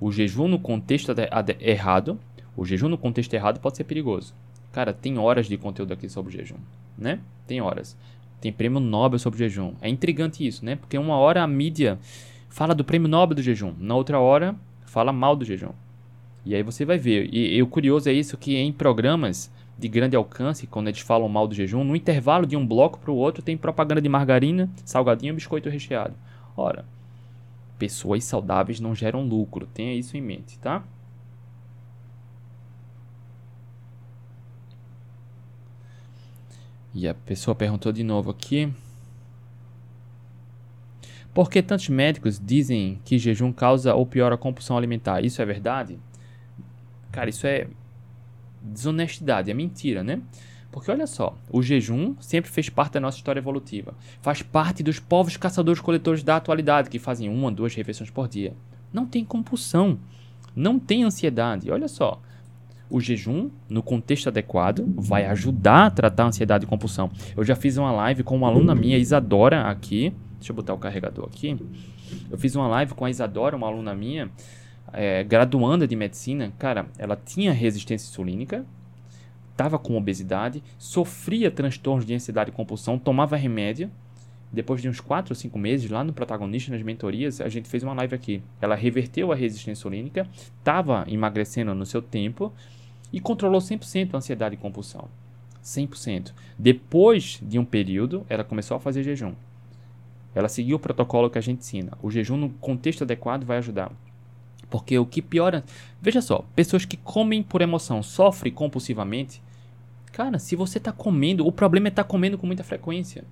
O 0.00 0.10
jejum 0.10 0.48
no 0.48 0.58
contexto 0.58 1.14
errado, 1.60 2.18
o 2.56 2.64
jejum 2.64 2.88
no 2.88 2.98
contexto 2.98 3.32
errado 3.34 3.60
pode 3.60 3.76
ser 3.76 3.84
perigoso. 3.84 4.34
Cara, 4.72 4.92
tem 4.92 5.16
horas 5.16 5.46
de 5.46 5.56
conteúdo 5.56 5.92
aqui 5.92 6.08
sobre 6.08 6.32
jejum, 6.32 6.58
né? 6.98 7.20
Tem 7.46 7.60
horas. 7.60 7.96
Tem 8.40 8.52
prêmio 8.52 8.80
Nobel 8.80 9.18
sobre 9.18 9.38
jejum. 9.38 9.74
É 9.80 9.88
intrigante 9.88 10.46
isso, 10.46 10.64
né? 10.64 10.76
Porque 10.76 10.96
uma 10.96 11.16
hora 11.16 11.42
a 11.42 11.46
mídia 11.46 11.98
fala 12.48 12.74
do 12.74 12.84
prêmio 12.84 13.08
Nobel 13.08 13.36
do 13.36 13.42
jejum, 13.42 13.74
na 13.78 13.94
outra 13.94 14.18
hora 14.18 14.54
fala 14.86 15.12
mal 15.12 15.36
do 15.36 15.44
jejum. 15.44 15.72
E 16.44 16.54
aí 16.54 16.62
você 16.62 16.84
vai 16.84 16.98
ver. 16.98 17.28
E, 17.32 17.56
e 17.56 17.62
o 17.62 17.66
curioso 17.66 18.08
é 18.08 18.12
isso 18.12 18.36
que 18.36 18.56
em 18.56 18.72
programas 18.72 19.52
de 19.78 19.88
grande 19.88 20.16
alcance, 20.16 20.66
quando 20.66 20.88
eles 20.88 21.00
falam 21.00 21.28
mal 21.28 21.46
do 21.46 21.54
jejum, 21.54 21.84
no 21.84 21.96
intervalo 21.96 22.46
de 22.46 22.56
um 22.56 22.66
bloco 22.66 22.98
para 22.98 23.10
o 23.10 23.16
outro 23.16 23.42
tem 23.42 23.56
propaganda 23.56 24.00
de 24.00 24.08
margarina, 24.08 24.68
salgadinho 24.84 25.32
e 25.32 25.34
biscoito 25.34 25.70
recheado. 25.70 26.14
Ora, 26.56 26.84
pessoas 27.78 28.24
saudáveis 28.24 28.78
não 28.78 28.94
geram 28.94 29.26
lucro, 29.26 29.66
tenha 29.66 29.94
isso 29.94 30.16
em 30.16 30.20
mente, 30.20 30.58
tá? 30.58 30.84
E 36.94 37.06
a 37.06 37.14
pessoa 37.14 37.54
perguntou 37.54 37.92
de 37.92 38.02
novo 38.02 38.30
aqui. 38.30 38.72
Por 41.32 41.48
que 41.48 41.62
tantos 41.62 41.88
médicos 41.88 42.40
dizem 42.44 43.00
que 43.04 43.18
jejum 43.18 43.52
causa 43.52 43.94
ou 43.94 44.04
piora 44.04 44.34
a 44.34 44.38
compulsão 44.38 44.76
alimentar? 44.76 45.24
Isso 45.24 45.40
é 45.40 45.44
verdade? 45.44 45.98
Cara, 47.12 47.30
isso 47.30 47.46
é 47.46 47.68
desonestidade, 48.60 49.50
é 49.50 49.54
mentira, 49.54 50.02
né? 50.02 50.20
Porque 50.70 50.90
olha 50.90 51.06
só, 51.06 51.36
o 51.50 51.62
jejum 51.62 52.14
sempre 52.20 52.50
fez 52.50 52.68
parte 52.68 52.92
da 52.94 53.00
nossa 53.00 53.16
história 53.16 53.40
evolutiva. 53.40 53.94
Faz 54.20 54.42
parte 54.42 54.82
dos 54.82 55.00
povos 55.00 55.36
caçadores-coletores 55.36 56.22
da 56.22 56.36
atualidade, 56.36 56.90
que 56.90 56.98
fazem 56.98 57.28
uma, 57.28 57.50
duas 57.50 57.74
refeições 57.74 58.10
por 58.10 58.28
dia. 58.28 58.54
Não 58.92 59.06
tem 59.06 59.24
compulsão, 59.24 59.98
não 60.54 60.78
tem 60.78 61.02
ansiedade. 61.02 61.70
Olha 61.70 61.88
só, 61.88 62.20
o 62.90 63.00
jejum, 63.00 63.50
no 63.68 63.82
contexto 63.82 64.28
adequado, 64.28 64.84
vai 64.96 65.24
ajudar 65.26 65.86
a 65.86 65.90
tratar 65.90 66.24
a 66.24 66.26
ansiedade 66.26 66.64
e 66.64 66.68
compulsão. 66.68 67.10
Eu 67.36 67.44
já 67.44 67.54
fiz 67.54 67.76
uma 67.76 67.92
live 67.92 68.24
com 68.24 68.36
uma 68.36 68.48
aluna 68.48 68.74
minha, 68.74 68.98
Isadora, 68.98 69.68
aqui. 69.68 70.12
Deixa 70.38 70.52
eu 70.52 70.56
botar 70.56 70.74
o 70.74 70.78
carregador 70.78 71.26
aqui. 71.26 71.56
Eu 72.30 72.36
fiz 72.36 72.56
uma 72.56 72.66
live 72.66 72.94
com 72.94 73.04
a 73.04 73.10
Isadora, 73.10 73.56
uma 73.56 73.68
aluna 73.68 73.94
minha, 73.94 74.30
é, 74.92 75.22
graduanda 75.22 75.86
de 75.86 75.94
medicina. 75.94 76.52
Cara, 76.58 76.86
ela 76.98 77.16
tinha 77.16 77.52
resistência 77.52 78.08
insulínica, 78.08 78.66
estava 79.52 79.78
com 79.78 79.96
obesidade, 79.96 80.62
sofria 80.76 81.50
transtornos 81.50 82.04
de 82.04 82.14
ansiedade 82.14 82.50
e 82.50 82.52
compulsão, 82.52 82.98
tomava 82.98 83.36
remédio. 83.36 83.90
Depois 84.52 84.82
de 84.82 84.88
uns 84.88 84.98
4 84.98 85.30
ou 85.30 85.36
5 85.36 85.56
meses, 85.56 85.88
lá 85.88 86.02
no 86.02 86.12
protagonista, 86.12 86.72
nas 86.72 86.82
mentorias, 86.82 87.40
a 87.40 87.48
gente 87.48 87.68
fez 87.68 87.84
uma 87.84 87.94
live 87.94 88.16
aqui. 88.16 88.42
Ela 88.60 88.74
reverteu 88.74 89.30
a 89.30 89.36
resistência 89.36 89.70
insulínica, 89.70 90.26
estava 90.58 91.04
emagrecendo 91.06 91.72
no 91.72 91.86
seu 91.86 92.02
tempo 92.02 92.52
e 93.12 93.20
controlou 93.20 93.60
100% 93.60 94.14
a 94.14 94.18
ansiedade 94.18 94.54
e 94.54 94.58
compulsão. 94.58 95.08
100%. 95.62 96.32
Depois 96.58 97.38
de 97.42 97.58
um 97.58 97.64
período, 97.64 98.24
ela 98.28 98.44
começou 98.44 98.76
a 98.76 98.80
fazer 98.80 99.02
jejum. 99.02 99.34
Ela 100.34 100.48
seguiu 100.48 100.76
o 100.76 100.80
protocolo 100.80 101.28
que 101.28 101.38
a 101.38 101.42
gente 101.42 101.60
ensina. 101.60 101.92
O 102.02 102.10
jejum 102.10 102.36
no 102.36 102.50
contexto 102.50 103.02
adequado 103.02 103.44
vai 103.44 103.58
ajudar. 103.58 103.92
Porque 104.68 104.98
o 104.98 105.04
que 105.04 105.20
piora. 105.20 105.64
Veja 106.00 106.22
só, 106.22 106.44
pessoas 106.54 106.84
que 106.84 106.96
comem 106.96 107.42
por 107.42 107.60
emoção, 107.60 108.02
sofrem 108.02 108.52
compulsivamente. 108.52 109.42
Cara, 110.12 110.38
se 110.38 110.54
você 110.54 110.78
está 110.78 110.92
comendo, 110.92 111.46
o 111.46 111.52
problema 111.52 111.88
é 111.88 111.90
estar 111.90 112.04
tá 112.04 112.08
comendo 112.08 112.38
com 112.38 112.46
muita 112.46 112.62
frequência. 112.62 113.24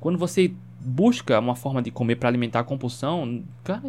Quando 0.00 0.18
você 0.18 0.52
busca 0.80 1.38
uma 1.38 1.54
forma 1.54 1.82
de 1.82 1.90
comer 1.90 2.16
para 2.16 2.28
alimentar 2.28 2.60
a 2.60 2.64
compulsão, 2.64 3.44
cara, 3.62 3.82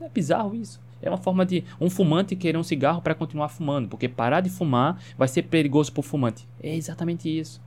é 0.00 0.08
bizarro 0.08 0.54
isso. 0.54 0.80
É 1.02 1.10
uma 1.10 1.18
forma 1.18 1.44
de 1.44 1.64
um 1.80 1.90
fumante 1.90 2.36
querer 2.36 2.56
um 2.56 2.62
cigarro 2.62 3.02
para 3.02 3.14
continuar 3.14 3.48
fumando, 3.48 3.88
porque 3.88 4.08
parar 4.08 4.40
de 4.40 4.48
fumar 4.48 4.98
vai 5.18 5.28
ser 5.28 5.42
perigoso 5.42 5.92
para 5.92 6.00
o 6.00 6.02
fumante. 6.02 6.46
É 6.62 6.74
exatamente 6.74 7.28
isso. 7.28 7.60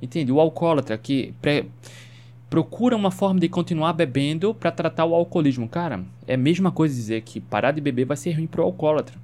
Entende? 0.00 0.32
O 0.32 0.40
alcoólatra 0.40 0.96
que 0.96 1.34
pré, 1.42 1.66
procura 2.52 2.94
uma 2.94 3.10
forma 3.10 3.40
de 3.40 3.48
continuar 3.48 3.94
bebendo 3.94 4.54
para 4.54 4.70
tratar 4.70 5.04
o 5.04 5.14
alcoolismo. 5.14 5.68
Cara, 5.68 6.04
é 6.26 6.34
a 6.34 6.38
mesma 6.38 6.70
coisa 6.70 6.94
dizer 6.94 7.22
que 7.22 7.40
parar 7.40 7.72
de 7.72 7.80
beber 7.80 8.04
vai 8.04 8.16
ser 8.16 8.32
ruim 8.32 8.46
para 8.46 8.60
o 8.60 8.64
alcoólatra. 8.64 9.16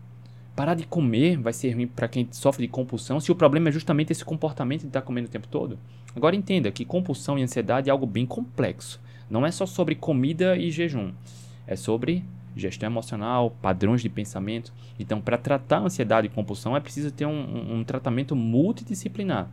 Parar 0.57 0.75
de 0.75 0.87
comer 0.87 1.37
vai 1.37 1.53
ser 1.53 1.73
ruim 1.73 1.87
para 1.87 2.09
quem 2.09 2.27
sofre 2.33 2.67
de 2.67 2.73
compulsão, 2.73 3.21
se 3.21 3.31
o 3.31 3.35
problema 3.35 3.69
é 3.69 3.73
justamente 3.73 4.13
esse 4.13 4.25
comportamento 4.25 4.81
de 4.81 4.87
estar 4.89 5.03
tá 5.03 5.07
comendo 5.07 5.29
o 5.29 5.31
tempo 5.31 5.47
todo. 5.47 5.79
Agora 6.17 6.35
entenda 6.35 6.71
que 6.73 6.85
compulsão 6.85 7.39
e 7.39 7.43
ansiedade 7.43 7.91
é 7.91 7.93
algo 7.93 8.07
bem 8.07 8.25
complexo. 8.25 9.01
Não 9.29 9.45
é 9.45 9.51
só 9.51 9.67
sobre 9.67 9.95
comida 9.95 10.57
e 10.57 10.71
jejum. 10.71 11.13
É 11.67 11.77
sobre 11.77 12.25
gestão 12.59 12.89
emocional, 12.89 13.51
padrões 13.63 14.03
de 14.03 14.09
pensamento. 14.09 14.73
Então, 14.99 15.21
para 15.21 15.39
tratar 15.39 15.79
a 15.79 15.83
ansiedade 15.83 16.27
e 16.27 16.31
compulsão, 16.31 16.77
é 16.77 16.81
preciso 16.81 17.11
ter 17.11 17.27
um, 17.27 17.79
um, 17.79 17.85
tratamento 17.85 18.35
multidisciplinar. 18.37 19.49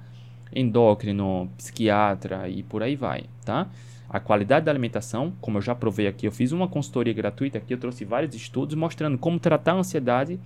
Endócrino, 0.53 1.49
psiquiatra 1.57 2.47
e 2.47 2.63
por 2.63 2.83
aí 2.83 2.95
vai, 2.95 3.25
tá? 3.43 3.67
A 4.09 4.19
qualidade 4.19 4.65
da 4.65 4.71
alimentação, 4.71 5.33
como 5.41 5.57
eu 5.57 5.61
já 5.61 5.73
provei 5.73 6.07
aqui, 6.07 6.27
eu 6.27 6.31
fiz 6.31 6.51
uma 6.51 6.67
consultoria 6.67 7.13
gratuita 7.13 7.57
aqui, 7.57 7.73
eu 7.73 7.77
trouxe 7.77 8.05
vários 8.05 8.35
estudos 8.35 8.75
mostrando 8.75 9.17
como 9.17 9.39
tratar 9.39 9.73
a 9.73 9.77
ansiedade 9.77 10.39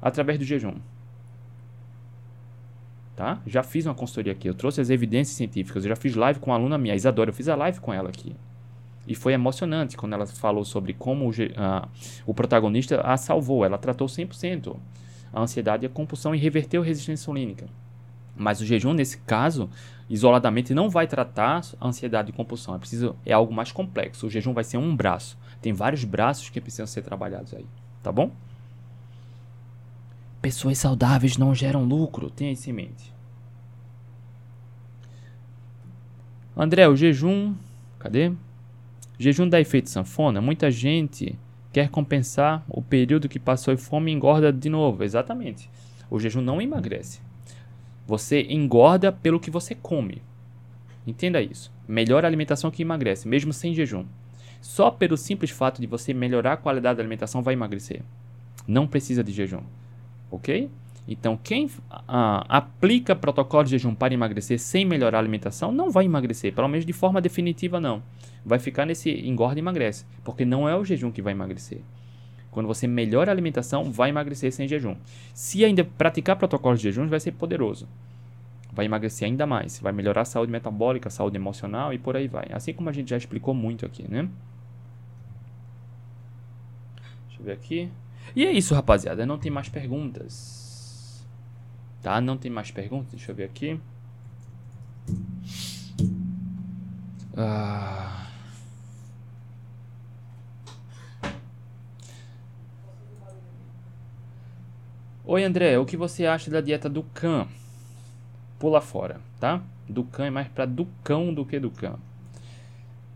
através 0.00 0.38
do 0.38 0.44
jejum. 0.44 0.74
Tá? 3.16 3.40
Já 3.46 3.62
fiz 3.62 3.86
uma 3.86 3.94
consultoria 3.94 4.32
aqui, 4.32 4.48
eu 4.48 4.54
trouxe 4.54 4.80
as 4.80 4.90
evidências 4.90 5.36
científicas, 5.36 5.84
eu 5.84 5.88
já 5.88 5.96
fiz 5.96 6.14
live 6.14 6.40
com 6.40 6.50
uma 6.50 6.56
aluna 6.56 6.78
minha, 6.78 6.94
Isadora, 6.94 7.30
eu 7.30 7.34
fiz 7.34 7.48
a 7.48 7.54
live 7.54 7.80
com 7.80 7.92
ela 7.92 8.08
aqui. 8.08 8.34
E 9.06 9.14
foi 9.14 9.32
emocionante 9.32 9.96
quando 9.96 10.14
ela 10.14 10.26
falou 10.26 10.64
sobre 10.64 10.94
como 10.94 11.26
o, 11.26 11.30
uh, 11.30 11.88
o 12.26 12.32
protagonista 12.32 13.00
a 13.02 13.16
salvou. 13.16 13.64
Ela 13.64 13.78
tratou 13.78 14.06
100% 14.06 14.76
a 15.32 15.40
ansiedade 15.40 15.84
e 15.84 15.86
a 15.86 15.90
compulsão 15.90 16.34
e 16.34 16.38
reverteu 16.38 16.82
a 16.82 16.84
resistência 16.84 17.22
insulínica. 17.22 17.66
Mas 18.36 18.60
o 18.60 18.66
jejum, 18.66 18.92
nesse 18.92 19.18
caso, 19.18 19.68
isoladamente 20.08 20.74
não 20.74 20.90
vai 20.90 21.06
tratar 21.06 21.62
a 21.80 21.86
ansiedade 21.86 22.30
e 22.30 22.32
compulsão. 22.32 22.74
É 22.74 22.78
preciso 22.78 23.16
é 23.24 23.32
algo 23.32 23.52
mais 23.52 23.70
complexo. 23.72 24.26
O 24.26 24.30
jejum 24.30 24.52
vai 24.52 24.64
ser 24.64 24.78
um 24.78 24.94
braço. 24.94 25.38
Tem 25.60 25.72
vários 25.72 26.04
braços 26.04 26.50
que 26.50 26.60
precisam 26.60 26.86
ser 26.86 27.02
trabalhados 27.02 27.54
aí, 27.54 27.66
tá 28.02 28.10
bom? 28.10 28.30
Pessoas 30.42 30.78
saudáveis 30.78 31.38
não 31.38 31.54
geram 31.54 31.84
lucro, 31.84 32.28
tenha 32.28 32.52
isso 32.52 32.68
em 32.68 32.72
mente. 32.72 33.14
André, 36.56 36.86
o 36.86 36.94
jejum, 36.94 37.54
cadê? 37.98 38.32
Jejum 39.18 39.48
dá 39.48 39.60
efeito 39.60 39.90
sanfona? 39.90 40.40
Muita 40.40 40.70
gente 40.70 41.38
quer 41.72 41.88
compensar 41.88 42.64
o 42.68 42.82
período 42.82 43.28
que 43.28 43.38
passou 43.38 43.72
em 43.72 43.76
fome 43.76 44.10
e 44.10 44.14
engorda 44.14 44.52
de 44.52 44.68
novo. 44.68 45.04
Exatamente. 45.04 45.70
O 46.10 46.18
jejum 46.18 46.40
não 46.40 46.60
emagrece. 46.60 47.20
Você 48.06 48.42
engorda 48.42 49.10
pelo 49.10 49.40
que 49.40 49.50
você 49.50 49.74
come. 49.74 50.22
Entenda 51.06 51.40
isso. 51.40 51.72
Melhor 51.86 52.24
alimentação 52.24 52.70
que 52.70 52.82
emagrece, 52.82 53.26
mesmo 53.26 53.52
sem 53.52 53.74
jejum. 53.74 54.04
Só 54.60 54.90
pelo 54.90 55.16
simples 55.16 55.50
fato 55.50 55.80
de 55.80 55.86
você 55.86 56.14
melhorar 56.14 56.54
a 56.54 56.56
qualidade 56.56 56.96
da 56.96 57.02
alimentação 57.02 57.42
vai 57.42 57.54
emagrecer. 57.54 58.02
Não 58.66 58.86
precisa 58.86 59.22
de 59.22 59.32
jejum. 59.32 59.62
Ok? 60.30 60.70
Então, 61.06 61.36
quem 61.36 61.70
ah, 61.90 62.44
aplica 62.48 63.14
protocolo 63.14 63.64
de 63.64 63.72
jejum 63.72 63.94
para 63.94 64.14
emagrecer 64.14 64.58
sem 64.58 64.86
melhorar 64.86 65.18
a 65.18 65.20
alimentação 65.20 65.70
não 65.70 65.90
vai 65.90 66.06
emagrecer, 66.06 66.54
pelo 66.54 66.68
menos 66.68 66.86
de 66.86 66.92
forma 66.92 67.20
definitiva 67.20 67.78
não. 67.78 68.02
Vai 68.44 68.58
ficar 68.58 68.86
nesse 68.86 69.10
engorda 69.10 69.58
e 69.58 69.60
emagrece, 69.60 70.06
porque 70.24 70.44
não 70.44 70.68
é 70.68 70.74
o 70.74 70.84
jejum 70.84 71.10
que 71.10 71.20
vai 71.20 71.32
emagrecer. 71.32 71.80
Quando 72.50 72.66
você 72.66 72.86
melhora 72.86 73.30
a 73.30 73.34
alimentação, 73.34 73.90
vai 73.90 74.10
emagrecer 74.10 74.52
sem 74.52 74.66
jejum. 74.66 74.96
Se 75.34 75.64
ainda 75.64 75.84
praticar 75.84 76.36
protocolos 76.36 76.80
de 76.80 76.84
jejum, 76.84 77.06
vai 77.08 77.20
ser 77.20 77.32
poderoso. 77.32 77.88
Vai 78.72 78.86
emagrecer 78.86 79.26
ainda 79.26 79.46
mais, 79.46 79.78
vai 79.78 79.92
melhorar 79.92 80.22
a 80.22 80.24
saúde 80.24 80.50
metabólica, 80.50 81.08
a 81.08 81.10
saúde 81.10 81.36
emocional 81.36 81.92
e 81.92 81.98
por 81.98 82.16
aí 82.16 82.28
vai. 82.28 82.46
Assim 82.52 82.72
como 82.72 82.88
a 82.88 82.92
gente 82.92 83.10
já 83.10 83.16
explicou 83.16 83.54
muito 83.54 83.84
aqui, 83.84 84.04
né? 84.08 84.28
Deixa 87.26 87.40
eu 87.40 87.44
ver 87.44 87.52
aqui. 87.52 87.90
E 88.34 88.44
é 88.46 88.52
isso, 88.52 88.74
rapaziada. 88.74 89.26
Não 89.26 89.38
tem 89.38 89.50
mais 89.50 89.68
perguntas. 89.68 90.53
Tá? 92.04 92.20
Não 92.20 92.36
tem 92.36 92.50
mais 92.50 92.70
perguntas. 92.70 93.12
Deixa 93.12 93.32
eu 93.32 93.34
ver 93.34 93.44
aqui. 93.44 93.80
Ah. 97.34 98.26
Oi 105.24 105.42
André, 105.42 105.78
o 105.78 105.86
que 105.86 105.96
você 105.96 106.26
acha 106.26 106.50
da 106.50 106.60
dieta 106.60 106.90
do 106.90 107.02
cão? 107.04 107.48
Pula 108.58 108.82
fora, 108.82 109.18
tá? 109.40 109.62
Do 109.88 110.04
cão 110.04 110.26
é 110.26 110.30
mais 110.30 110.48
para 110.48 110.66
do 110.66 110.86
cão 111.02 111.32
do 111.32 111.46
que 111.46 111.58
do 111.58 111.70
cão. 111.70 111.98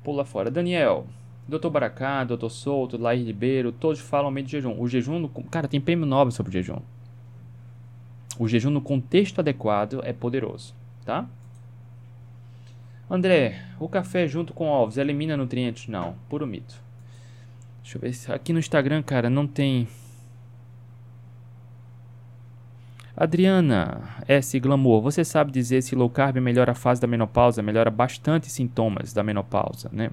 Pula 0.02 0.24
fora. 0.24 0.50
Daniel, 0.50 1.06
Dr. 1.46 1.68
Baracá, 1.68 2.24
Dr. 2.24 2.48
Souto, 2.48 2.96
Laís 2.96 3.26
Ribeiro, 3.26 3.70
todos 3.70 4.00
falam 4.00 4.30
meio 4.30 4.46
de 4.46 4.52
jejum. 4.52 4.80
O 4.80 4.88
jejum, 4.88 5.28
cara, 5.50 5.68
tem 5.68 5.78
prêmio 5.78 6.06
Nobel 6.06 6.32
sobre 6.32 6.48
o 6.48 6.52
jejum. 6.54 6.80
O 8.38 8.46
jejum 8.46 8.70
no 8.70 8.80
contexto 8.80 9.40
adequado 9.40 10.00
é 10.04 10.12
poderoso, 10.12 10.74
tá? 11.04 11.26
André, 13.10 13.64
o 13.80 13.88
café 13.88 14.28
junto 14.28 14.52
com 14.52 14.68
ovos 14.68 14.98
elimina 14.98 15.36
nutrientes? 15.36 15.88
Não, 15.88 16.14
puro 16.28 16.46
mito. 16.46 16.80
Deixa 17.82 17.96
eu 17.96 18.02
ver 18.02 18.12
se 18.12 18.30
aqui 18.30 18.52
no 18.52 18.58
Instagram, 18.58 19.02
cara, 19.02 19.30
não 19.30 19.46
tem 19.46 19.88
Adriana 23.16 24.00
S. 24.28 24.60
Glamour, 24.60 25.02
você 25.02 25.24
sabe 25.24 25.50
dizer 25.50 25.82
se 25.82 25.96
low 25.96 26.08
carb 26.08 26.36
melhora 26.36 26.70
a 26.70 26.74
fase 26.74 27.00
da 27.00 27.06
menopausa? 27.08 27.60
Melhora 27.60 27.90
bastante 27.90 28.48
sintomas 28.48 29.12
da 29.12 29.24
menopausa, 29.24 29.90
né? 29.92 30.08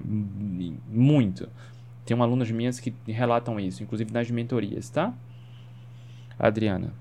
Muito. 0.88 1.48
Tem 2.04 2.20
alunas 2.20 2.50
minhas 2.50 2.80
que 2.80 2.92
relatam 3.06 3.60
isso, 3.60 3.80
inclusive 3.80 4.12
nas 4.12 4.28
mentorias, 4.28 4.90
tá? 4.90 5.14
Adriana. 6.36 6.92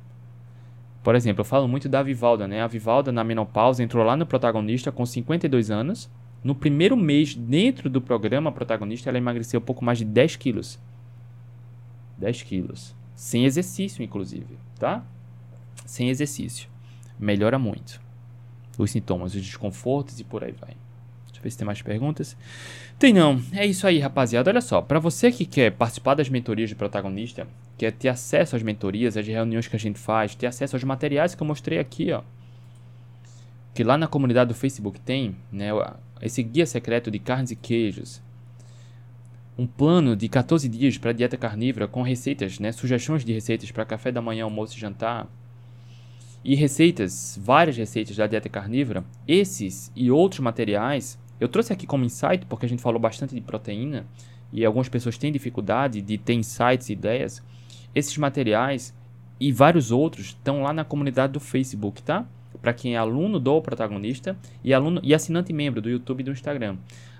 Por 1.05 1.15
exemplo, 1.15 1.41
eu 1.41 1.45
falo 1.45 1.67
muito 1.67 1.87
da 1.87 2.01
Vivalda, 2.01 2.47
né? 2.47 2.61
A 2.63 2.67
Vivalda 2.67 3.11
na 3.11 3.23
menopausa 3.23 3.83
entrou 3.83 4.03
lá 4.03 4.17
no 4.17 4.25
protagonista 4.25 4.91
com 4.91 5.05
52 5.05 5.69
anos. 5.69 6.09
No 6.43 6.55
primeiro 6.55 6.97
mês, 6.97 7.35
dentro 7.35 7.91
do 7.91 8.01
programa 8.01 8.51
protagonista, 8.51 9.09
ela 9.09 9.19
emagreceu 9.19 9.61
pouco 9.61 9.85
mais 9.85 9.99
de 9.99 10.05
10 10.05 10.35
quilos. 10.35 10.79
10 12.17 12.41
quilos. 12.41 12.95
Sem 13.13 13.45
exercício, 13.45 14.03
inclusive, 14.03 14.57
tá? 14.79 15.05
sem 15.85 16.09
exercício. 16.09 16.67
Melhora 17.19 17.59
muito 17.59 18.01
os 18.77 18.89
sintomas, 18.89 19.35
os 19.35 19.41
desconfortos 19.41 20.19
e 20.19 20.23
por 20.23 20.43
aí 20.43 20.51
vai. 20.51 20.75
Ver 21.45 21.51
se 21.51 21.57
tem 21.59 21.65
mais 21.65 21.79
perguntas. 21.79 22.35
Tem 22.97 23.13
não. 23.13 23.39
É 23.51 23.63
isso 23.67 23.85
aí, 23.85 23.99
rapaziada. 23.99 24.49
Olha 24.49 24.61
só, 24.61 24.81
para 24.81 24.97
você 24.97 25.31
que 25.31 25.45
quer 25.45 25.71
participar 25.71 26.15
das 26.15 26.27
mentorias 26.27 26.69
de 26.69 26.75
protagonista, 26.75 27.47
quer 27.77 27.91
ter 27.91 28.09
acesso 28.09 28.55
às 28.55 28.63
mentorias, 28.63 29.15
às 29.15 29.27
reuniões 29.27 29.67
que 29.67 29.75
a 29.75 29.79
gente 29.79 29.99
faz, 29.99 30.33
ter 30.33 30.47
acesso 30.47 30.75
aos 30.75 30.83
materiais 30.83 31.35
que 31.35 31.43
eu 31.43 31.45
mostrei 31.45 31.77
aqui, 31.77 32.11
ó. 32.11 32.23
Que 33.75 33.83
lá 33.83 33.95
na 33.95 34.07
comunidade 34.07 34.47
do 34.47 34.55
Facebook 34.55 34.99
tem, 34.99 35.35
né, 35.51 35.69
esse 36.19 36.41
guia 36.41 36.65
secreto 36.65 37.11
de 37.11 37.19
carnes 37.19 37.51
e 37.51 37.55
queijos, 37.55 38.23
um 39.55 39.67
plano 39.67 40.15
de 40.15 40.27
14 40.27 40.67
dias 40.67 40.97
para 40.97 41.11
dieta 41.11 41.37
carnívora 41.37 41.87
com 41.87 42.01
receitas, 42.01 42.57
né, 42.57 42.71
sugestões 42.71 43.23
de 43.23 43.33
receitas 43.33 43.69
para 43.69 43.85
café 43.85 44.11
da 44.11 44.19
manhã, 44.19 44.45
almoço 44.45 44.75
e 44.75 44.79
jantar, 44.79 45.27
e 46.43 46.55
receitas, 46.55 47.39
várias 47.41 47.75
receitas 47.75 48.15
da 48.15 48.27
dieta 48.27 48.47
carnívora, 48.47 49.03
esses 49.27 49.91
e 49.95 50.11
outros 50.11 50.39
materiais, 50.39 51.19
eu 51.39 51.47
trouxe 51.47 51.73
aqui 51.73 51.85
como 51.85 52.05
insight 52.05 52.45
porque 52.45 52.65
a 52.65 52.69
gente 52.69 52.81
falou 52.81 52.99
bastante 52.99 53.35
de 53.35 53.41
proteína 53.41 54.05
e 54.51 54.63
algumas 54.63 54.87
pessoas 54.87 55.17
têm 55.17 55.31
dificuldade 55.31 56.01
de 56.01 56.17
ter 56.17 56.33
insights 56.33 56.89
e 56.89 56.93
ideias. 56.93 57.43
Esses 57.93 58.17
materiais 58.17 58.93
e 59.39 59.51
vários 59.51 59.91
outros 59.91 60.27
estão 60.27 60.63
lá 60.63 60.71
na 60.71 60.85
comunidade 60.85 61.33
do 61.33 61.39
Facebook, 61.39 62.01
tá? 62.01 62.25
Para 62.61 62.73
quem 62.73 62.95
é 62.95 62.97
aluno 62.97 63.39
do 63.39 63.61
protagonista 63.61 64.37
e 64.63 64.73
aluno 64.73 65.01
e 65.03 65.13
assinante 65.13 65.51
membro 65.51 65.81
do 65.81 65.89
YouTube 65.89 66.21
e 66.21 66.23
do 66.23 66.31
Instagram. 66.31 66.77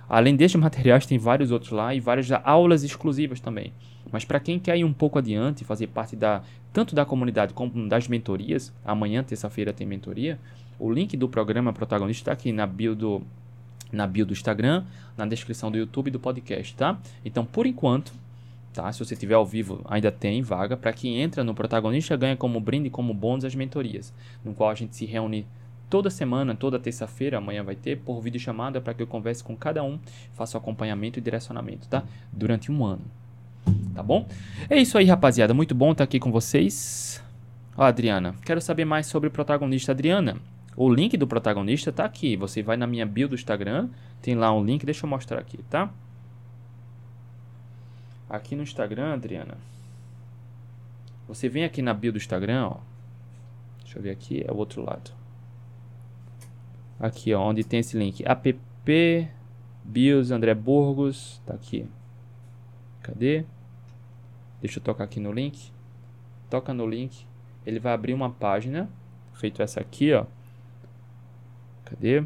Além 0.07 0.35
destes 0.35 0.59
materiais, 0.61 1.05
tem 1.05 1.17
vários 1.17 1.51
outros 1.51 1.71
lá 1.71 1.93
e 1.93 1.99
várias 1.99 2.31
aulas 2.31 2.83
exclusivas 2.83 3.39
também. 3.39 3.73
Mas 4.11 4.23
para 4.23 4.39
quem 4.39 4.59
quer 4.59 4.77
ir 4.77 4.83
um 4.83 4.93
pouco 4.93 5.19
adiante 5.19 5.65
fazer 5.65 5.87
parte 5.87 6.15
da 6.15 6.41
tanto 6.71 6.93
da 6.93 7.05
comunidade 7.05 7.53
como 7.53 7.87
das 7.87 8.07
mentorias, 8.07 8.73
amanhã, 8.83 9.23
terça-feira, 9.23 9.73
tem 9.73 9.87
mentoria. 9.87 10.39
O 10.77 10.91
link 10.91 11.15
do 11.15 11.27
programa 11.29 11.71
protagonista 11.71 12.21
está 12.21 12.31
aqui 12.33 12.51
na 12.51 12.67
bio 12.67 12.95
do 12.95 13.21
na 13.91 14.05
bio 14.07 14.25
do 14.25 14.33
Instagram, 14.33 14.83
na 15.17 15.25
descrição 15.25 15.71
do 15.71 15.77
YouTube 15.77 16.07
e 16.07 16.11
do 16.11 16.19
podcast, 16.19 16.75
tá? 16.75 16.99
Então, 17.23 17.45
por 17.45 17.65
enquanto, 17.65 18.11
tá? 18.73 18.91
Se 18.91 18.99
você 18.99 19.13
estiver 19.13 19.35
ao 19.35 19.45
vivo, 19.45 19.81
ainda 19.85 20.11
tem 20.11 20.41
vaga 20.41 20.75
para 20.75 20.93
quem 20.93 21.21
entra 21.21 21.43
no 21.43 21.53
protagonista 21.53 22.15
ganha 22.15 22.35
como 22.35 22.59
brinde, 22.59 22.89
como 22.89 23.13
bônus 23.13 23.45
as 23.45 23.55
mentorias, 23.55 24.13
no 24.43 24.53
qual 24.53 24.69
a 24.69 24.75
gente 24.75 24.95
se 24.95 25.05
reúne 25.05 25.45
toda 25.89 26.09
semana, 26.09 26.55
toda 26.55 26.79
terça-feira, 26.79 27.37
amanhã 27.37 27.63
vai 27.63 27.75
ter 27.75 27.97
por 27.99 28.19
vídeo 28.21 28.39
chamada 28.39 28.81
para 28.81 28.93
que 28.93 29.03
eu 29.03 29.07
converse 29.07 29.43
com 29.43 29.55
cada 29.55 29.83
um, 29.83 29.99
faça 30.33 30.57
acompanhamento 30.57 31.19
e 31.19 31.21
direcionamento, 31.21 31.87
tá? 31.87 32.03
Durante 32.33 32.71
um 32.71 32.83
ano 32.83 33.01
tá 33.95 34.03
bom? 34.03 34.27
É 34.69 34.79
isso 34.79 34.97
aí, 34.97 35.05
rapaziada. 35.05 35.53
Muito 35.53 35.73
bom 35.73 35.93
estar 35.93 36.03
aqui 36.03 36.19
com 36.19 36.31
vocês. 36.31 37.23
Ó, 37.77 37.83
Adriana, 37.83 38.35
quero 38.43 38.61
saber 38.61 38.85
mais 38.85 39.07
sobre 39.07 39.29
o 39.29 39.31
protagonista 39.31 39.91
Adriana. 39.91 40.35
O 40.75 40.91
link 40.93 41.15
do 41.15 41.27
protagonista 41.27 41.91
tá 41.91 42.05
aqui. 42.05 42.35
Você 42.35 42.61
vai 42.61 42.75
na 42.75 42.85
minha 42.85 43.05
bio 43.05 43.29
do 43.29 43.35
Instagram, 43.35 43.89
tem 44.21 44.35
lá 44.35 44.51
um 44.53 44.63
link, 44.63 44.85
deixa 44.85 45.05
eu 45.05 45.09
mostrar 45.09 45.39
aqui, 45.39 45.57
tá? 45.69 45.91
Aqui 48.29 48.55
no 48.55 48.63
Instagram, 48.63 49.13
Adriana. 49.13 49.57
Você 51.27 51.47
vem 51.47 51.63
aqui 51.63 51.81
na 51.81 51.93
bio 51.93 52.11
do 52.11 52.17
Instagram, 52.17 52.67
ó. 52.67 52.77
Deixa 53.83 53.97
eu 53.99 54.03
ver 54.03 54.11
aqui, 54.11 54.43
é 54.45 54.51
o 54.51 54.57
outro 54.57 54.83
lado. 54.83 55.11
Aqui, 56.99 57.33
ó, 57.33 57.41
onde 57.41 57.63
tem 57.63 57.79
esse 57.79 57.97
link. 57.97 58.23
app 58.25 58.59
bios 59.83 60.31
André 60.31 60.53
Burgos, 60.53 61.41
tá 61.45 61.53
aqui. 61.53 61.87
Cadê? 63.01 63.45
Deixa 64.61 64.79
eu 64.79 64.83
tocar 64.83 65.03
aqui 65.03 65.19
no 65.19 65.31
link. 65.31 65.71
Toca 66.49 66.73
no 66.73 66.87
link. 66.87 67.25
Ele 67.65 67.79
vai 67.79 67.93
abrir 67.93 68.13
uma 68.13 68.29
página. 68.29 68.89
Feito 69.33 69.61
essa 69.61 69.79
aqui, 69.79 70.13
ó. 70.13 70.25
Cadê? 71.85 72.23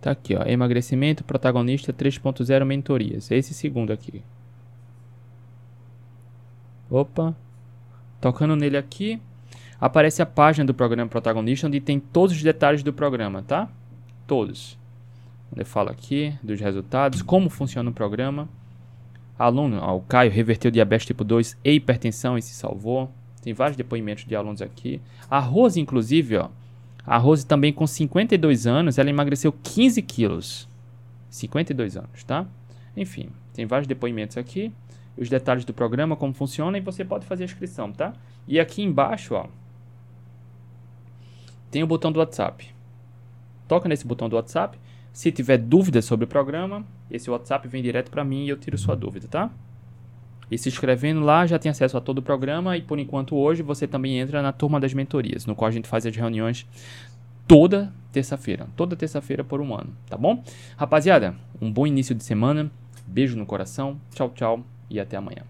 Tá 0.00 0.10
aqui, 0.10 0.36
ó. 0.36 0.44
Emagrecimento, 0.44 1.24
protagonista 1.24 1.92
3.0 1.92 2.64
mentorias. 2.64 3.30
É 3.30 3.36
esse 3.36 3.52
segundo 3.52 3.92
aqui. 3.92 4.22
Opa. 6.90 7.34
Tocando 8.20 8.56
nele 8.56 8.76
aqui, 8.76 9.20
aparece 9.80 10.22
a 10.22 10.26
página 10.26 10.64
do 10.64 10.72
programa 10.72 11.10
protagonista 11.10 11.66
onde 11.66 11.80
tem 11.80 12.00
todos 12.00 12.34
os 12.36 12.42
detalhes 12.42 12.82
do 12.82 12.92
programa, 12.92 13.42
tá? 13.42 13.68
Todos. 14.26 14.78
Ele 15.54 15.64
fala 15.64 15.90
aqui 15.90 16.34
dos 16.42 16.60
resultados, 16.60 17.20
como 17.20 17.50
funciona 17.50 17.90
o 17.90 17.92
programa. 17.92 18.48
Aluno, 19.38 19.78
ó, 19.80 19.96
o 19.96 20.00
Caio 20.00 20.30
reverteu 20.30 20.70
diabetes 20.70 21.06
tipo 21.06 21.24
2 21.24 21.58
e 21.64 21.72
hipertensão 21.72 22.38
e 22.38 22.42
se 22.42 22.54
salvou. 22.54 23.10
Tem 23.42 23.52
vários 23.52 23.76
depoimentos 23.76 24.24
de 24.24 24.34
alunos 24.34 24.62
aqui. 24.62 25.00
A 25.28 25.38
Rose, 25.38 25.80
inclusive, 25.80 26.36
ó. 26.38 26.48
A 27.06 27.18
Rose 27.18 27.46
também 27.46 27.72
com 27.72 27.86
52 27.86 28.66
anos, 28.66 28.98
ela 28.98 29.10
emagreceu 29.10 29.52
15 29.52 30.00
quilos. 30.02 30.68
52 31.28 31.96
anos, 31.96 32.24
tá? 32.24 32.46
Enfim, 32.96 33.28
tem 33.52 33.66
vários 33.66 33.86
depoimentos 33.86 34.36
aqui. 34.36 34.72
Os 35.16 35.28
detalhes 35.28 35.64
do 35.64 35.74
programa, 35.74 36.16
como 36.16 36.32
funciona, 36.32 36.78
e 36.78 36.80
você 36.80 37.04
pode 37.04 37.26
fazer 37.26 37.44
a 37.44 37.46
inscrição, 37.46 37.92
tá? 37.92 38.12
E 38.48 38.58
aqui 38.58 38.82
embaixo, 38.82 39.34
ó. 39.34 39.46
Tem 41.70 41.82
o 41.82 41.86
botão 41.86 42.10
do 42.10 42.20
WhatsApp. 42.20 42.72
Toca 43.68 43.88
nesse 43.88 44.06
botão 44.06 44.28
do 44.28 44.36
WhatsApp. 44.36 44.78
Se 45.12 45.30
tiver 45.30 45.58
dúvidas 45.58 46.04
sobre 46.04 46.24
o 46.24 46.28
programa, 46.28 46.84
esse 47.10 47.30
WhatsApp 47.30 47.68
vem 47.68 47.82
direto 47.82 48.10
para 48.10 48.24
mim 48.24 48.44
e 48.44 48.48
eu 48.48 48.56
tiro 48.56 48.78
sua 48.78 48.96
dúvida, 48.96 49.28
tá? 49.28 49.50
E 50.54 50.58
se 50.58 50.68
inscrevendo 50.68 51.20
lá, 51.20 51.44
já 51.46 51.58
tem 51.58 51.68
acesso 51.68 51.96
a 51.96 52.00
todo 52.00 52.18
o 52.18 52.22
programa. 52.22 52.76
E 52.76 52.82
por 52.82 53.00
enquanto, 53.00 53.34
hoje 53.34 53.60
você 53.60 53.88
também 53.88 54.20
entra 54.20 54.40
na 54.40 54.52
turma 54.52 54.78
das 54.78 54.94
mentorias, 54.94 55.46
no 55.46 55.54
qual 55.56 55.68
a 55.68 55.72
gente 55.72 55.88
faz 55.88 56.06
as 56.06 56.14
reuniões 56.14 56.64
toda 57.48 57.92
terça-feira. 58.12 58.68
Toda 58.76 58.94
terça-feira 58.94 59.42
por 59.42 59.60
um 59.60 59.74
ano, 59.74 59.92
tá 60.08 60.16
bom? 60.16 60.44
Rapaziada, 60.76 61.34
um 61.60 61.72
bom 61.72 61.88
início 61.88 62.14
de 62.14 62.22
semana. 62.22 62.70
Beijo 63.04 63.36
no 63.36 63.44
coração. 63.44 64.00
Tchau, 64.14 64.30
tchau 64.30 64.64
e 64.88 65.00
até 65.00 65.16
amanhã. 65.16 65.42